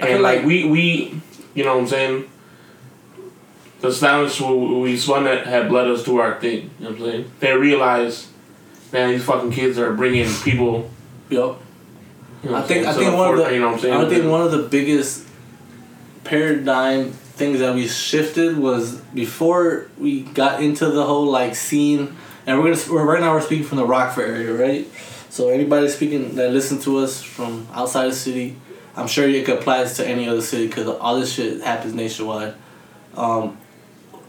And 0.00 0.22
like, 0.22 0.38
like- 0.38 0.46
we, 0.46 0.64
we, 0.66 1.20
you 1.54 1.64
know 1.64 1.74
what 1.74 1.82
I'm 1.82 1.86
saying? 1.88 2.30
The 3.82 3.92
stylists 3.92 4.40
we, 4.40 4.54
we 4.80 4.96
spun 4.96 5.24
that 5.24 5.46
had 5.46 5.70
led 5.70 5.86
us 5.88 6.02
to 6.06 6.18
our 6.18 6.40
thing, 6.40 6.70
you 6.78 6.84
know 6.86 6.90
what 6.92 7.00
I'm 7.00 7.04
saying? 7.04 7.30
They 7.40 7.52
realized, 7.54 8.28
man, 8.94 9.10
these 9.10 9.24
fucking 9.24 9.50
kids 9.50 9.76
are 9.76 9.92
bringing 9.92 10.32
people 10.42 10.90
Yup. 11.28 11.60
you 12.42 12.50
know 12.50 12.56
I 12.56 12.62
think 12.62 12.86
I 12.86 12.92
think 12.94 13.10
So 13.10 13.16
one 13.16 13.38
of 13.38 13.44
the 13.44 13.52
you 13.52 13.60
know 13.60 13.66
what 13.66 13.74
I'm 13.74 13.80
saying? 13.80 13.94
I 13.94 14.08
think 14.08 14.30
one 14.30 14.40
of 14.40 14.52
the 14.52 14.62
biggest 14.62 15.26
paradigm 16.22 17.10
things 17.10 17.58
that 17.58 17.74
we 17.74 17.88
shifted 17.88 18.56
was 18.56 18.94
before 19.12 19.88
we 19.98 20.22
got 20.22 20.62
into 20.62 20.86
the 20.86 21.04
whole 21.04 21.26
like 21.26 21.56
scene, 21.56 22.16
and 22.46 22.58
we're 22.58 22.72
gonna 22.72 22.92
we're, 22.92 23.04
right 23.04 23.20
now 23.20 23.32
we're 23.32 23.40
speaking 23.40 23.66
from 23.66 23.78
the 23.78 23.86
Rockford 23.86 24.30
area, 24.30 24.52
right? 24.54 24.88
So 25.28 25.48
anybody 25.48 25.88
speaking 25.88 26.36
that 26.36 26.52
listen 26.52 26.78
to 26.82 26.98
us 26.98 27.20
from 27.20 27.66
outside 27.72 28.06
the 28.06 28.14
city, 28.14 28.56
I'm 28.96 29.08
sure 29.08 29.28
it 29.28 29.48
applies 29.48 29.96
to 29.96 30.06
any 30.06 30.28
other 30.28 30.40
city 30.40 30.68
because 30.68 30.86
all 30.86 31.18
this 31.18 31.32
shit 31.32 31.60
happens 31.60 31.92
nationwide. 31.92 32.54
Um, 33.16 33.58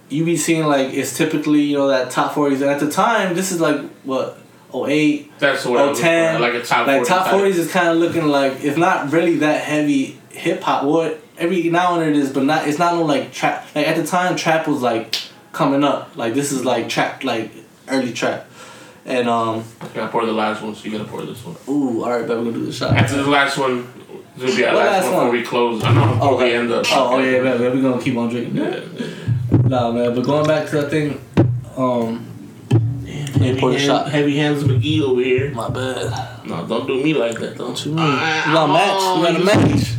you 0.09 0.26
be 0.26 0.38
seeing 0.38 0.66
like 0.66 0.93
it's 0.93 1.16
typically 1.16 1.61
you 1.61 1.78
know 1.78 1.88
that 1.89 2.09
top 2.09 2.34
forties, 2.34 2.61
and 2.61 2.72
at 2.72 2.80
the 2.80 2.89
time 2.89 3.36
this 3.36 3.51
is 3.51 3.61
like 3.61 3.80
what 4.03 4.39
08, 4.84 5.40
That's 5.40 5.66
what 5.66 5.80
I 5.80 5.90
was 5.90 6.00
010, 6.00 6.42
looking 6.42 6.52
for, 6.52 6.54
like 6.54 6.64
a 6.64 6.66
top 6.66 6.88
like 6.88 6.96
40 6.98 7.10
top 7.10 7.24
type. 7.26 7.34
forties 7.34 7.58
is 7.58 7.72
kind 7.72 7.88
of 7.90 7.98
looking 7.98 8.28
like 8.28 8.64
it's 8.64 8.78
not 8.78 9.12
really 9.12 9.38
that 9.38 9.64
heavy 9.64 10.18
hip 10.32 10.62
hop. 10.62 10.84
What 10.84 11.22
every 11.38 11.64
now 11.70 11.94
and 11.96 12.02
then 12.04 12.10
it 12.10 12.16
is, 12.18 12.32
but 12.32 12.44
not 12.44 12.68
it's 12.68 12.78
not 12.80 12.96
no 12.96 13.04
like 13.04 13.32
trap. 13.32 13.68
Like 13.76 13.88
at 13.88 13.96
the 13.96 14.06
time, 14.06 14.36
trap 14.36 14.68
was 14.68 14.82
like 14.82 15.16
coming 15.54 15.84
up. 15.84 16.16
Like 16.16 16.34
this 16.34 16.52
is 16.52 16.66
like 16.66 16.90
trap, 16.90 17.24
like 17.24 17.52
early 17.88 18.12
trap, 18.14 18.48
and 19.06 19.30
um. 19.30 19.64
I 19.82 19.88
gotta 19.90 20.12
pour 20.12 20.26
the 20.26 20.32
last 20.34 20.62
one, 20.62 20.76
so 20.76 20.86
you 20.86 20.92
gotta 20.98 21.10
pour 21.10 21.22
this 21.24 21.44
one. 21.46 21.56
Ooh, 21.70 22.04
all 22.04 22.10
right, 22.12 22.28
bet 22.28 22.38
we're 22.38 22.44
gonna 22.46 22.52
do 22.54 22.66
the 22.66 22.74
shot. 22.74 22.96
After 22.98 23.18
the 23.24 23.30
last 23.30 23.58
one, 23.58 23.88
this 24.36 24.50
will 24.52 24.58
be 24.58 24.66
our 24.66 24.74
What 24.76 24.86
last, 24.86 25.04
last 25.06 25.14
one 25.14 25.28
one? 25.28 25.32
before 25.32 25.32
we 25.40 25.44
close. 25.46 25.84
I 25.84 25.94
know 25.94 26.14
before 26.14 26.34
Oh, 26.34 26.38
we 26.38 26.52
end 26.54 26.72
up. 26.72 26.86
Oh, 26.92 27.16
oh 27.16 27.20
yeah, 27.20 27.42
man, 27.42 27.62
man, 27.62 27.76
we're 27.76 27.82
gonna 27.82 28.02
keep 28.02 28.18
on 28.18 28.30
drinking. 28.30 28.58
Yeah, 28.58 28.82
yeah. 28.98 29.08
Nah, 29.68 29.92
man, 29.92 30.14
but 30.14 30.24
going 30.26 30.46
back 30.46 30.68
to 30.70 30.82
that 30.82 30.90
thing, 30.90 31.22
um, 31.78 32.26
Heavy, 33.40 33.60
pour 33.60 33.72
the 33.72 33.78
hand- 33.78 33.88
shot. 33.88 34.10
heavy 34.12 34.38
hands 34.38 34.64
McGee 34.64 35.02
over 35.02 35.22
here. 35.22 35.52
my 35.52 35.70
bad. 35.70 36.46
No, 36.46 36.66
don't 36.66 36.88
do 36.88 37.04
me 37.04 37.14
like 37.14 37.38
that. 37.40 37.58
Don't 37.58 37.86
you 37.86 37.92
mean? 37.92 38.06
We 38.06 38.12
got 38.12 38.70
a 38.70 38.74
match. 38.74 39.18
We 39.18 39.24
got 39.26 39.42
a 39.42 39.44
match. 39.46 39.96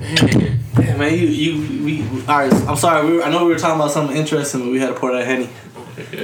match. 0.00 0.50
Yeah, 0.86 0.96
man, 0.96 1.12
you, 1.14 1.26
you, 1.26 1.84
we, 1.84 2.02
all 2.28 2.38
right. 2.38 2.52
I'm 2.68 2.76
sorry. 2.76 3.06
We 3.08 3.16
were, 3.18 3.22
I 3.22 3.30
know 3.30 3.44
we 3.46 3.52
were 3.52 3.58
talking 3.58 3.80
about 3.80 3.90
something 3.92 4.16
interesting, 4.16 4.60
but 4.60 4.70
we 4.70 4.78
had 4.80 4.88
to 4.88 4.94
pour 4.94 5.12
that 5.12 5.24
henny. 5.26 5.48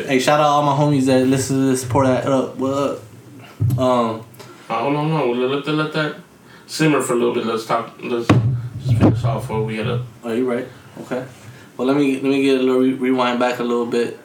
Hey, 0.07 0.19
shout 0.19 0.41
out 0.41 0.47
all 0.47 0.63
my 0.63 0.73
homies 0.77 1.07
that 1.07 1.27
listen 1.27 1.57
to 1.57 1.63
this. 1.71 1.85
Pour 1.85 2.05
that 2.07 2.27
up. 2.27 2.57
What 2.57 2.73
up? 2.73 2.99
Um, 3.79 4.25
Oh 4.73 4.89
no 4.91 5.05
no, 5.07 5.33
let 5.33 5.65
that 5.65 5.73
let 5.73 5.93
that 5.95 6.17
simmer 6.67 7.01
for 7.03 7.15
a 7.15 7.17
little 7.17 7.35
bit. 7.35 7.45
Let's 7.45 7.67
talk. 7.67 7.93
Let's 8.03 8.29
just 8.29 8.99
finish 8.99 9.25
off 9.25 9.43
before 9.43 9.65
we 9.65 9.77
get 9.77 9.87
up. 9.89 10.03
are 10.25 10.35
you 10.35 10.49
right? 10.51 10.67
Okay. 11.03 11.25
Well, 11.77 11.89
let 11.89 11.97
me 11.97 12.15
let 12.15 12.23
me 12.25 12.43
get 12.43 12.61
a 12.61 12.63
little 12.63 12.81
re- 12.81 12.93
rewind 12.95 13.41
back 13.41 13.59
a 13.59 13.65
little 13.65 13.87
bit. 13.87 14.19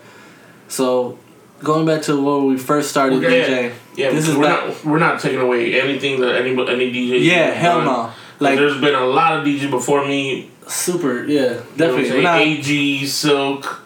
So, 0.67 1.17
going 1.63 1.85
back 1.85 2.01
to 2.03 2.21
where 2.21 2.37
we 2.37 2.57
first 2.57 2.89
started 2.89 3.21
DJing. 3.21 3.73
Yeah, 3.95 4.09
This 4.11 4.25
this 4.25 4.29
is 4.29 4.35
we're 4.37 4.43
back- 4.43 4.67
not 4.67 4.85
we're 4.85 4.99
not 4.99 5.19
taking 5.19 5.39
away 5.39 5.79
anything 5.79 6.19
that 6.21 6.35
any 6.35 6.51
any 6.51 6.91
DJ. 6.91 7.21
Yeah, 7.23 7.51
hell 7.51 7.77
done. 7.77 7.85
no. 7.85 8.11
Like 8.39 8.57
there's 8.57 8.79
been 8.81 8.95
a 8.95 9.05
lot 9.05 9.39
of 9.39 9.45
DJs 9.45 9.69
before 9.71 10.05
me. 10.05 10.51
super. 10.67 11.23
Yeah, 11.25 11.41
You 11.41 11.47
know 11.49 11.63
definitely. 11.77 12.21
Not- 12.21 12.41
AG, 12.41 13.05
Silk, 13.05 13.81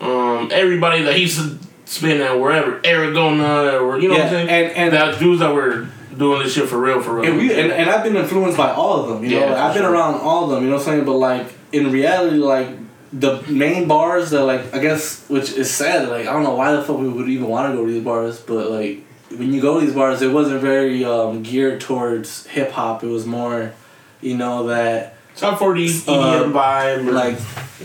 um, 0.00 0.48
everybody 0.52 1.02
that 1.02 1.14
he's 1.16 1.40
spin 1.86 2.20
at 2.20 2.38
wherever, 2.38 2.78
Aragona, 2.80 3.80
or 3.80 3.98
you 3.98 4.08
know 4.08 4.14
what 4.14 4.24
I'm 4.24 4.30
saying? 4.30 4.48
and- 4.48 4.72
and- 4.76 4.92
that 4.92 5.18
dudes 5.18 5.40
that 5.40 5.52
were 5.52 5.88
doing 6.16 6.42
this 6.42 6.52
shit 6.54 6.68
for 6.68 6.78
real, 6.78 7.00
for 7.00 7.14
real. 7.16 7.24
And 7.24 7.38
we 7.38 7.52
and, 7.52 7.72
and 7.72 7.88
I've 7.90 8.04
been 8.04 8.16
influenced 8.16 8.56
by 8.56 8.70
all 8.70 9.00
of 9.00 9.08
them. 9.08 9.24
You 9.24 9.40
know, 9.40 9.46
Yeah, 9.48 9.66
I've 9.66 9.74
been 9.74 9.82
sure. 9.82 9.92
around 9.92 10.16
all 10.20 10.44
of 10.44 10.50
them. 10.50 10.62
You 10.64 10.70
know 10.70 10.76
what 10.76 10.86
I'm 10.86 10.92
saying? 10.94 11.04
But 11.04 11.14
like 11.16 11.46
in 11.72 11.90
reality, 11.90 12.36
like 12.36 12.68
the 13.12 13.42
main 13.48 13.88
bars 13.88 14.30
that 14.30 14.44
like 14.44 14.72
I 14.72 14.78
guess 14.78 15.28
which 15.28 15.52
is 15.52 15.70
sad. 15.70 16.08
Like 16.08 16.26
I 16.26 16.32
don't 16.32 16.42
know 16.42 16.54
why 16.54 16.72
the 16.72 16.82
fuck 16.82 16.98
we 16.98 17.08
would 17.08 17.28
even 17.28 17.48
want 17.48 17.72
to 17.72 17.76
go 17.76 17.84
to 17.84 17.92
these 17.92 18.04
bars, 18.04 18.40
but 18.40 18.70
like 18.70 19.04
when 19.30 19.52
you 19.52 19.60
go 19.60 19.78
to 19.78 19.86
these 19.86 19.94
bars, 19.94 20.22
it 20.22 20.32
wasn't 20.32 20.60
very 20.60 21.04
um, 21.04 21.42
geared 21.42 21.80
towards 21.80 22.46
hip 22.46 22.72
hop. 22.72 23.02
It 23.02 23.08
was 23.08 23.26
more, 23.26 23.72
you 24.20 24.36
know, 24.36 24.68
that 24.68 25.16
top 25.36 25.58
40 25.58 25.86
EDM 25.86 26.52
vibe. 26.52 27.12
like 27.12 27.36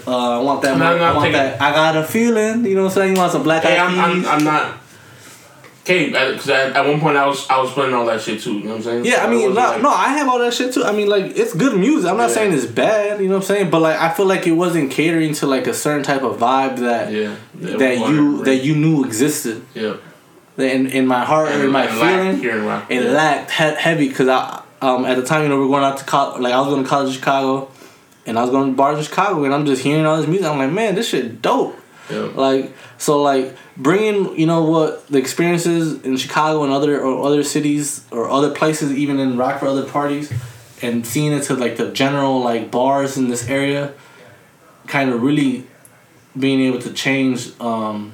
uh, 0.08 0.40
I 0.40 0.44
want 0.44 0.62
that. 0.64 0.78
No, 0.78 0.86
I'm 0.86 1.02
I 1.02 1.16
want 1.16 1.32
that. 1.34 1.62
I 1.62 1.72
got 1.72 1.96
a 1.96 2.04
feeling. 2.04 2.66
You 2.66 2.76
know 2.76 2.84
what 2.84 2.90
I'm 2.90 2.96
saying? 2.96 3.16
You 3.16 3.20
want 3.20 3.32
some 3.32 3.44
black 3.44 3.64
hey, 3.64 3.78
eyed 3.78 3.98
I'm, 3.98 4.00
I'm. 4.00 4.26
I'm 4.26 4.44
not. 4.44 4.78
Okay, 5.88 6.08
because 6.08 6.50
at, 6.50 6.76
at 6.76 6.88
one 6.88 7.00
point 7.00 7.16
I 7.16 7.28
was 7.28 7.48
I 7.48 7.62
was 7.62 7.72
playing 7.72 7.94
all 7.94 8.08
that 8.08 8.20
shit 8.20 8.42
too. 8.42 8.54
You 8.54 8.64
know 8.64 8.70
what 8.72 8.78
I'm 8.78 8.84
saying? 8.84 9.06
Yeah, 9.06 9.24
I 9.24 9.30
mean, 9.30 9.42
no, 9.54 9.62
like- 9.62 9.82
no, 9.84 9.90
I 9.90 10.08
have 10.18 10.28
all 10.28 10.40
that 10.40 10.52
shit 10.52 10.74
too. 10.74 10.84
I 10.84 10.92
mean, 10.92 11.08
like, 11.08 11.38
it's 11.38 11.54
good 11.54 11.78
music. 11.80 12.10
I'm 12.10 12.18
not 12.18 12.30
Yeah. 12.30 12.36
saying 12.36 12.54
it's 12.54 12.66
bad, 12.66 13.20
you 13.22 13.28
know 13.28 13.36
what 13.36 13.42
I'm 13.44 13.48
saying? 13.56 13.70
But 13.70 13.82
like, 13.82 14.00
I 14.00 14.10
feel 14.10 14.26
like 14.26 14.48
it 14.48 14.54
wasn't 14.54 14.90
catering 14.90 15.36
to 15.36 15.46
like 15.46 15.68
a 15.68 15.76
certain 15.76 16.02
type 16.02 16.24
of 16.24 16.40
vibe 16.40 16.78
that 16.80 17.14
Yeah. 17.14 17.36
that 17.78 18.00
you 18.10 18.44
that 18.46 18.58
you 18.64 18.76
knew 18.76 19.04
existed. 19.06 19.64
Yeah. 19.76 19.94
In 20.58 20.88
in 20.88 21.06
my 21.06 21.24
heart 21.24 21.50
and, 21.52 21.62
in 21.64 21.70
my 21.70 21.86
And 21.86 22.40
feeling, 22.42 22.84
it 22.90 23.04
yeah. 23.04 23.12
lacked 23.12 23.52
he- 23.52 23.76
heavy 23.76 24.08
because 24.10 24.28
I 24.28 24.64
um 24.82 25.06
at 25.06 25.18
the 25.18 25.24
time 25.24 25.44
you 25.44 25.50
know 25.50 25.60
we 25.60 25.66
are 25.66 25.68
going 25.68 25.84
out 25.84 25.98
to 26.00 26.04
college 26.06 26.42
like 26.42 26.54
I 26.54 26.60
was 26.62 26.70
going 26.70 26.84
to 26.84 26.90
college 26.90 27.10
in 27.10 27.14
Chicago, 27.14 27.70
and 28.26 28.40
I 28.40 28.42
was 28.42 28.50
going 28.50 28.72
to 28.72 28.76
bars 28.76 28.98
in 28.98 29.04
Chicago 29.04 29.44
and 29.44 29.54
I'm 29.54 29.68
just 29.68 29.84
hearing 29.84 30.08
all 30.08 30.18
this 30.18 30.26
music. 30.28 30.48
I'm 30.48 30.58
like, 30.58 30.72
man, 30.72 30.96
this 30.96 31.10
shit 31.10 31.44
dope. 31.44 31.78
Yeah. 32.10 32.30
Like 32.36 32.74
so, 32.98 33.22
like 33.22 33.56
bringing 33.78 34.38
you 34.38 34.46
know 34.46 34.64
what 34.64 35.08
the 35.08 35.18
experiences 35.18 36.04
in 36.04 36.18
Chicago 36.18 36.64
and 36.64 36.72
other 36.72 37.02
or 37.02 37.26
other 37.26 37.44
cities 37.44 38.06
or 38.12 38.30
other 38.30 38.52
places, 38.54 38.94
even 38.94 39.20
in 39.20 39.38
Rockford 39.38 39.70
other 39.70 39.86
parties, 39.86 40.32
and 40.82 41.06
seeing 41.06 41.34
it 41.34 41.44
to 41.44 41.56
like 41.56 41.78
the 41.78 41.92
general 41.92 42.42
like 42.42 42.70
bars 42.70 43.18
in 43.18 43.30
this 43.30 43.50
area, 43.50 43.94
kind 44.88 45.10
of 45.10 45.22
really 45.24 45.66
being 46.38 46.62
able 46.62 46.80
to 46.80 46.94
change 46.94 47.60
um, 47.60 48.14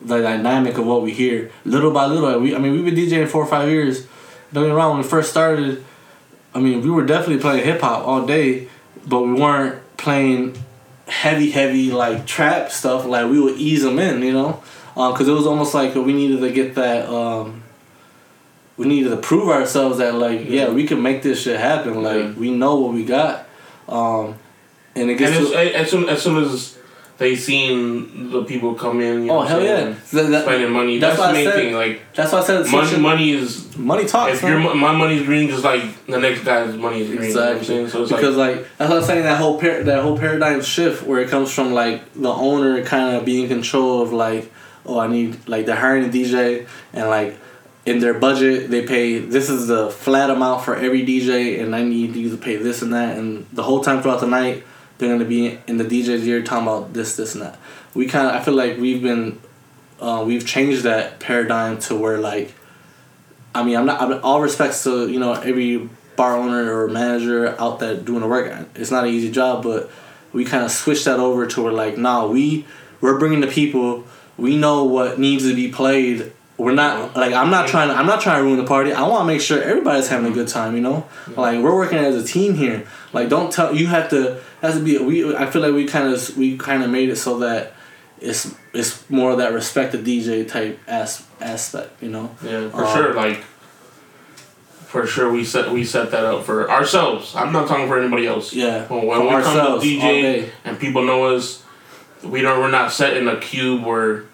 the 0.00 0.20
dynamic 0.20 0.78
of 0.78 0.86
what 0.86 1.02
we 1.02 1.12
hear 1.12 1.50
little 1.64 1.90
by 1.90 2.06
little. 2.06 2.38
We 2.40 2.54
I 2.54 2.58
mean 2.58 2.72
we've 2.72 2.84
been 2.84 2.94
DJing 2.94 3.28
four 3.28 3.42
or 3.42 3.48
five 3.48 3.68
years. 3.68 4.06
Don't 4.52 4.64
get 4.64 4.70
me 4.70 4.76
wrong. 4.76 4.90
When 4.90 5.02
we 5.02 5.08
first 5.08 5.30
started, 5.30 5.84
I 6.54 6.60
mean 6.60 6.82
we 6.82 6.90
were 6.90 7.04
definitely 7.04 7.38
playing 7.38 7.64
hip 7.64 7.80
hop 7.80 8.06
all 8.06 8.24
day, 8.24 8.68
but 9.06 9.22
we 9.22 9.32
weren't 9.32 9.80
playing 9.96 10.62
heavy, 11.12 11.50
heavy 11.50 11.90
like 11.92 12.26
trap 12.26 12.70
stuff. 12.70 13.04
Like 13.04 13.30
we 13.30 13.38
would 13.40 13.58
ease 13.58 13.82
them 13.82 13.98
in, 13.98 14.22
you 14.22 14.32
know, 14.32 14.62
because 14.94 15.28
it 15.28 15.32
was 15.32 15.46
almost 15.46 15.74
like 15.74 15.94
we 15.94 16.12
needed 16.12 16.40
to 16.40 16.50
get 16.50 16.74
that. 16.76 17.08
Um, 17.08 17.62
we 18.78 18.86
needed 18.86 19.10
to 19.10 19.18
prove 19.18 19.50
ourselves 19.50 19.98
that 19.98 20.14
like 20.14 20.48
yeah, 20.48 20.70
we 20.70 20.86
can 20.86 21.02
make 21.02 21.22
this 21.22 21.42
shit 21.42 21.60
happen. 21.60 22.02
Like 22.02 22.16
Yeah. 22.16 22.32
we 22.32 22.50
know 22.50 22.76
what 22.76 22.94
we 22.94 23.04
got, 23.04 23.46
um, 23.88 24.36
and 24.96 25.10
it 25.10 25.16
gets 25.16 25.36
And 25.36 25.46
to, 25.48 25.54
as, 25.58 25.74
as 25.74 25.90
soon 25.90 26.08
as 26.08 26.22
soon 26.22 26.42
as 26.42 26.78
they 27.22 27.36
seen 27.36 28.30
the 28.30 28.44
people 28.44 28.74
come 28.74 29.00
in, 29.00 29.20
you 29.22 29.26
know 29.26 29.38
oh 29.38 29.42
hell 29.42 29.62
yeah, 29.62 29.94
saying, 30.04 30.30
That- 30.32 30.42
spending 30.42 30.70
money. 30.72 30.98
That's 30.98 31.16
That's, 31.16 31.28
the 31.28 31.32
main 31.34 31.44
said- 31.46 31.54
thing. 31.54 31.74
Like 31.74 32.02
that's 32.14 32.32
why 32.32 32.40
I 32.40 32.44
said 32.44 32.66
money, 32.66 32.98
money, 32.98 33.30
is 33.30 33.78
money 33.78 34.04
talks. 34.06 34.34
if 34.34 34.42
your 34.42 34.58
my 34.74 34.92
money's 34.92 35.22
green, 35.24 35.48
just 35.48 35.64
like 35.64 35.82
the 36.06 36.18
next 36.18 36.44
guy's 36.44 36.74
money 36.76 37.00
is 37.02 37.08
green. 37.08 37.22
You 37.30 37.34
know 37.34 37.52
Exactly. 37.56 37.88
So 37.88 38.06
because 38.06 38.36
like, 38.36 38.56
like, 38.56 38.76
that's 38.76 38.90
what 38.90 38.98
I'm 38.98 39.04
saying. 39.04 39.22
That 39.22 39.38
whole 39.38 39.60
par- 39.60 39.82
that 39.84 40.02
whole 40.02 40.18
paradigm 40.18 40.60
shift 40.62 41.06
where 41.06 41.20
it 41.20 41.28
comes 41.30 41.52
from 41.52 41.72
like 41.72 42.12
the 42.14 42.30
owner 42.32 42.84
kind 42.84 43.16
of 43.16 43.24
being 43.24 43.44
in 43.44 43.48
control 43.48 44.02
of 44.02 44.12
like, 44.12 44.52
oh, 44.84 44.98
I 44.98 45.06
need 45.06 45.48
like 45.48 45.66
they're 45.66 45.76
hiring 45.76 46.04
a 46.04 46.08
DJ 46.08 46.66
and 46.92 47.08
like 47.08 47.38
in 47.84 47.98
their 47.98 48.14
budget 48.14 48.70
they 48.70 48.86
pay 48.86 49.18
this 49.18 49.50
is 49.50 49.66
the 49.66 49.90
flat 49.90 50.30
amount 50.30 50.64
for 50.64 50.76
every 50.76 51.04
DJ 51.04 51.60
and 51.60 51.74
I 51.74 51.82
need 51.82 52.14
you 52.14 52.30
to 52.30 52.36
pay 52.36 52.54
this 52.56 52.80
and 52.80 52.92
that 52.92 53.18
and 53.18 53.44
the 53.52 53.64
whole 53.64 53.80
time 53.82 54.00
throughout 54.02 54.20
the 54.20 54.28
night 54.28 54.62
they're 55.02 55.12
gonna 55.12 55.28
be 55.28 55.58
in 55.66 55.76
the 55.76 55.84
DJ's 55.84 56.26
ear 56.26 56.42
talking 56.42 56.66
about 56.66 56.92
this 56.92 57.16
this 57.16 57.34
and 57.34 57.42
that. 57.42 57.58
We 57.94 58.06
kind 58.06 58.28
of 58.28 58.34
I 58.34 58.44
feel 58.44 58.54
like 58.54 58.78
we've 58.78 59.02
been 59.02 59.40
uh, 60.00 60.24
we've 60.26 60.46
changed 60.46 60.84
that 60.84 61.20
paradigm 61.20 61.78
to 61.80 61.96
where 61.96 62.18
like 62.18 62.54
I 63.54 63.62
mean, 63.62 63.76
I'm 63.76 63.86
not. 63.86 64.00
I'm, 64.00 64.24
all 64.24 64.40
respects 64.40 64.84
to 64.84 65.08
you 65.08 65.20
know 65.20 65.32
every 65.32 65.88
bar 66.16 66.36
owner 66.36 66.84
or 66.84 66.88
manager 66.88 67.60
out 67.60 67.80
there 67.80 67.96
doing 67.96 68.20
the 68.20 68.28
work. 68.28 68.68
It's 68.74 68.90
not 68.90 69.04
an 69.04 69.10
easy 69.10 69.30
job, 69.30 69.62
but 69.62 69.90
we 70.32 70.44
kind 70.44 70.64
of 70.64 70.70
switched 70.70 71.04
that 71.04 71.18
over 71.18 71.46
to 71.46 71.62
where 71.62 71.72
like, 71.72 71.98
nah, 71.98 72.26
we 72.26 72.66
we're 73.00 73.18
bringing 73.18 73.40
the 73.40 73.46
people. 73.46 74.04
We 74.38 74.56
know 74.56 74.84
what 74.84 75.18
needs 75.18 75.44
to 75.44 75.54
be 75.54 75.70
played. 75.70 76.32
We're 76.56 76.72
not 76.72 77.14
like 77.16 77.34
I'm 77.34 77.50
not 77.50 77.68
trying. 77.68 77.88
To, 77.88 77.94
I'm 77.94 78.06
not 78.06 78.20
trying 78.20 78.38
to 78.38 78.44
ruin 78.44 78.58
the 78.58 78.64
party. 78.64 78.92
I 78.92 79.06
want 79.06 79.22
to 79.22 79.26
make 79.26 79.40
sure 79.40 79.60
everybody's 79.62 80.08
having 80.08 80.30
a 80.30 80.34
good 80.34 80.48
time. 80.48 80.74
You 80.74 80.80
know, 80.80 81.06
like 81.36 81.62
we're 81.62 81.74
working 81.74 81.98
as 81.98 82.16
a 82.16 82.26
team 82.26 82.54
here. 82.54 82.86
Like 83.12 83.28
don't 83.28 83.52
tell 83.52 83.74
you 83.74 83.88
have 83.88 84.08
to 84.10 84.40
has 84.62 84.76
to 84.76 84.80
be. 84.82 84.96
We 84.98 85.36
I 85.36 85.46
feel 85.46 85.60
like 85.60 85.74
we 85.74 85.86
kind 85.86 86.12
of 86.12 86.36
we 86.36 86.56
kind 86.56 86.82
of 86.82 86.88
made 86.90 87.10
it 87.10 87.16
so 87.16 87.40
that 87.40 87.74
it's 88.20 88.54
it's 88.72 89.08
more 89.10 89.32
of 89.32 89.38
that 89.38 89.52
respect 89.52 89.92
the 89.92 89.98
DJ 89.98 90.48
type 90.48 90.78
as, 90.86 91.26
aspect. 91.40 92.02
You 92.02 92.08
know. 92.08 92.30
yeah, 92.42 92.70
for 92.70 92.84
um, 92.84 92.96
sure. 92.96 93.14
Like 93.14 93.42
for 94.86 95.06
sure, 95.06 95.30
we 95.30 95.44
set 95.44 95.70
we 95.70 95.84
set 95.84 96.10
that 96.12 96.24
up 96.24 96.44
for 96.44 96.70
ourselves. 96.70 97.34
I'm 97.34 97.52
not 97.52 97.66
talking 97.68 97.88
for 97.88 97.98
anybody 97.98 98.26
else. 98.26 98.52
Yeah, 98.52 98.86
When, 98.86 99.06
when 99.06 99.18
for 99.20 99.24
we 99.24 99.30
come 99.42 99.56
ourselves, 99.58 99.84
to 99.84 99.88
DJ 99.88 100.50
and 100.64 100.78
people 100.78 101.04
know 101.04 101.34
us, 101.34 101.62
we 102.22 102.40
don't. 102.40 102.60
We're 102.60 102.70
not 102.70 102.92
set 102.92 103.16
in 103.16 103.28
a 103.28 103.38
cube 103.38 103.84
where. 103.84 104.24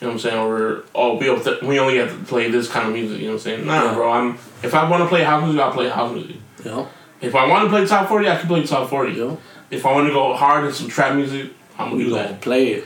You 0.00 0.06
know 0.06 0.14
what 0.14 0.24
I'm 0.24 0.30
saying? 0.30 0.38
Or 0.38 0.84
oh, 0.94 1.18
we 1.18 1.26
have 1.26 1.44
to, 1.44 1.58
we 1.62 1.78
only 1.78 1.98
have 1.98 2.08
to 2.08 2.24
play 2.24 2.50
this 2.50 2.68
kind 2.68 2.88
of 2.88 2.94
music. 2.94 3.18
You 3.20 3.26
know 3.26 3.32
what 3.32 3.40
I'm 3.40 3.42
saying? 3.42 3.66
Nah, 3.66 3.84
Yeah. 3.84 3.94
bro. 3.94 4.10
I'm 4.10 4.38
if 4.62 4.74
I 4.74 4.88
want 4.88 5.02
to 5.02 5.08
play 5.10 5.22
house 5.24 5.42
music, 5.44 5.60
I'll 5.60 5.72
play 5.72 5.90
house 5.90 6.14
music. 6.14 6.36
Yo, 6.64 6.88
If 7.20 7.34
I 7.34 7.46
want 7.46 7.64
to 7.64 7.70
play 7.70 7.86
top 7.86 8.08
forty, 8.08 8.28
I 8.28 8.36
can 8.36 8.46
play 8.48 8.64
top 8.66 8.88
forty. 8.88 9.12
yo, 9.12 9.38
If 9.70 9.84
I 9.86 9.92
want 9.92 10.06
to 10.08 10.12
go 10.12 10.34
hard 10.34 10.64
in 10.64 10.72
some 10.72 10.88
trap 10.88 11.14
music, 11.14 11.50
I'm 11.78 11.90
gonna 11.90 12.04
gonna 12.04 12.14
that. 12.22 12.40
play 12.40 12.68
it. 12.74 12.84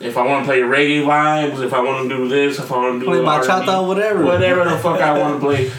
If 0.00 0.16
I 0.16 0.26
want 0.26 0.44
to 0.44 0.50
play 0.50 0.60
reggae 0.60 1.04
vibes, 1.04 1.62
if 1.64 1.72
I 1.72 1.80
want 1.80 2.08
to 2.08 2.16
do 2.16 2.28
this, 2.28 2.58
if 2.58 2.70
I 2.72 2.76
want 2.76 2.94
to 3.00 3.00
do 3.00 3.06
Play 3.06 3.18
bachata, 3.20 3.86
whatever. 3.86 4.24
whatever 4.24 4.64
the 4.64 4.76
fuck 4.78 5.00
I 5.00 5.16
want 5.18 5.40
to 5.40 5.40
play, 5.46 5.70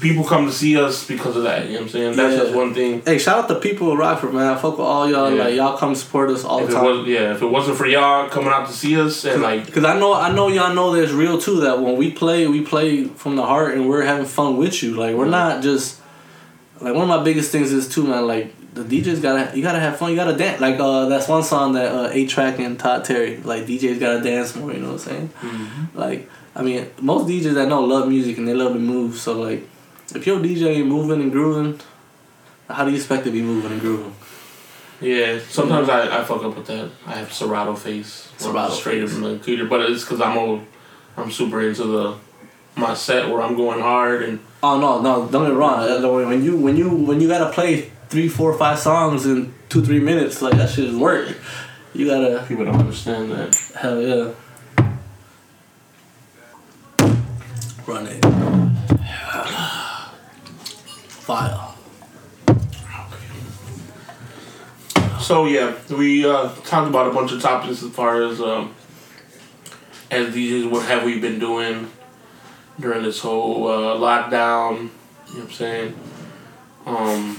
people 0.00 0.22
come 0.22 0.44
to 0.46 0.52
see 0.52 0.76
us 0.76 1.06
because 1.06 1.34
of 1.34 1.44
that. 1.44 1.64
You 1.66 1.70
know 1.72 1.74
what 1.76 1.82
I'm 1.84 1.88
saying? 1.88 2.16
That's 2.16 2.34
Yeah. 2.36 2.42
just 2.42 2.54
one 2.54 2.74
thing. 2.74 3.02
Hey, 3.06 3.16
shout 3.18 3.38
out 3.38 3.48
to 3.48 3.54
the 3.54 3.60
people 3.60 3.90
of 3.90 3.98
Rockford, 3.98 4.34
man. 4.34 4.46
I 4.52 4.54
fuck 4.56 4.72
with 4.72 4.86
all 4.86 5.08
y'all. 5.10 5.32
Yeah. 5.32 5.44
Like 5.44 5.54
y'all 5.54 5.78
come 5.78 5.94
support 5.94 6.28
us 6.30 6.44
all 6.44 6.60
If 6.60 6.68
the 6.68 6.74
time. 6.74 6.84
was, 6.84 7.06
yeah, 7.08 7.32
if 7.34 7.40
it 7.42 7.46
wasn't 7.46 7.78
for 7.78 7.86
y'all 7.86 8.28
coming 8.28 8.50
out 8.50 8.66
to 8.66 8.72
see 8.72 9.00
us 9.00 9.24
and 9.24 9.40
like, 9.42 9.72
Cause 9.72 9.84
I 9.84 9.98
know 9.98 10.12
I 10.12 10.30
know 10.30 10.48
y'all 10.48 10.74
know 10.74 10.92
that 10.92 11.02
it's 11.04 11.12
real 11.12 11.40
too. 11.40 11.60
That 11.60 11.80
when 11.80 11.96
we 11.96 12.10
play, 12.10 12.46
we 12.48 12.60
play 12.60 13.04
from 13.04 13.36
the 13.36 13.46
heart 13.46 13.74
and 13.74 13.88
we're 13.88 14.02
having 14.02 14.26
fun 14.26 14.58
with 14.58 14.82
you. 14.82 14.94
Like 14.94 15.16
we're 15.16 15.24
Yeah. 15.24 15.30
not 15.30 15.62
just 15.62 15.97
like 16.80 16.94
one 16.94 17.02
of 17.02 17.08
my 17.08 17.22
biggest 17.22 17.50
things 17.50 17.72
is 17.72 17.88
too, 17.88 18.04
man. 18.04 18.26
Like 18.26 18.54
the 18.74 18.82
DJs 18.82 19.20
gotta 19.22 19.56
you 19.56 19.62
gotta 19.62 19.80
have 19.80 19.96
fun. 19.96 20.10
You 20.10 20.16
gotta 20.16 20.36
dance. 20.36 20.60
Like 20.60 20.78
uh, 20.78 21.06
that's 21.06 21.28
one 21.28 21.42
song 21.42 21.72
that 21.72 21.92
uh, 21.92 22.10
A-Trak 22.12 22.58
and 22.58 22.78
Todd 22.78 23.04
Terry. 23.04 23.38
Like 23.38 23.64
DJs 23.64 23.98
gotta 24.00 24.22
dance 24.22 24.54
more. 24.54 24.72
You 24.72 24.80
know 24.80 24.92
what 24.92 24.92
I'm 24.94 24.98
saying? 24.98 25.28
Mm-hmm. 25.40 25.98
Like 25.98 26.30
I 26.54 26.62
mean, 26.62 26.90
most 27.00 27.28
DJs 27.28 27.60
I 27.60 27.64
know 27.66 27.82
love 27.82 28.08
music 28.08 28.38
and 28.38 28.46
they 28.46 28.54
love 28.54 28.72
to 28.72 28.78
move. 28.78 29.16
So 29.16 29.40
like, 29.40 29.68
if 30.14 30.26
your 30.26 30.38
DJ 30.38 30.76
ain't 30.76 30.88
moving 30.88 31.20
and 31.20 31.32
grooving, 31.32 31.80
how 32.68 32.84
do 32.84 32.90
you 32.90 32.96
expect 32.96 33.24
to 33.24 33.30
be 33.30 33.42
moving 33.42 33.72
and 33.72 33.80
grooving? 33.80 34.14
Yeah, 35.00 35.38
sometimes 35.48 35.88
I, 35.88 36.20
I 36.20 36.24
fuck 36.24 36.42
up 36.42 36.56
with 36.56 36.66
that. 36.66 36.90
I 37.06 37.12
have 37.12 37.32
Serato 37.32 37.74
face. 37.74 38.32
Serato 38.36 38.72
straight 38.72 39.00
face. 39.02 39.12
up 39.12 39.16
in 39.16 39.22
the 39.22 39.30
computer, 39.34 39.64
but 39.66 39.80
it's 39.88 40.02
because 40.02 40.20
I'm 40.20 40.36
old. 40.36 40.62
I'm 41.16 41.30
super 41.30 41.60
into 41.60 41.84
the 41.84 42.16
my 42.78 42.94
set 42.94 43.28
where 43.28 43.42
I'm 43.42 43.56
going 43.56 43.80
hard 43.80 44.22
and 44.22 44.40
Oh 44.60 44.80
no, 44.80 45.00
no, 45.00 45.28
don't 45.28 45.44
get 45.44 45.52
me 45.52 45.56
wrong. 45.56 46.28
When 46.28 46.42
you 46.42 46.56
when 46.56 46.76
you 46.76 46.90
when 46.90 47.20
you 47.20 47.28
gotta 47.28 47.52
play 47.52 47.92
three, 48.08 48.28
four, 48.28 48.52
five 48.54 48.78
songs 48.78 49.24
in 49.24 49.54
two, 49.68 49.84
three 49.84 50.00
minutes, 50.00 50.42
like 50.42 50.54
that 50.54 50.70
shit 50.70 50.86
is 50.86 50.96
work. 50.96 51.36
You 51.94 52.06
gotta 52.06 52.44
people 52.48 52.64
don't 52.64 52.74
understand 52.74 53.30
that. 53.30 53.54
hell 53.76 54.02
yeah. 54.02 54.32
Run 57.86 58.06
it. 58.08 58.24
Fire. 61.22 61.64
So 65.20 65.44
yeah, 65.44 65.76
we 65.88 66.28
uh, 66.28 66.48
talked 66.64 66.88
about 66.88 67.06
a 67.06 67.12
bunch 67.12 67.30
of 67.30 67.40
topics 67.40 67.82
as 67.84 67.90
far 67.92 68.22
as 68.22 68.40
um, 68.40 68.74
as 70.10 70.34
DJs. 70.34 70.68
What 70.68 70.84
have 70.86 71.04
we 71.04 71.20
been 71.20 71.38
doing 71.38 71.88
during 72.80 73.02
this 73.02 73.20
whole 73.20 73.68
uh, 73.68 73.96
lockdown? 73.96 74.90
You 75.28 75.34
know 75.34 75.40
what 75.40 75.44
I'm 75.44 75.50
saying? 75.52 75.94
Um, 76.86 77.36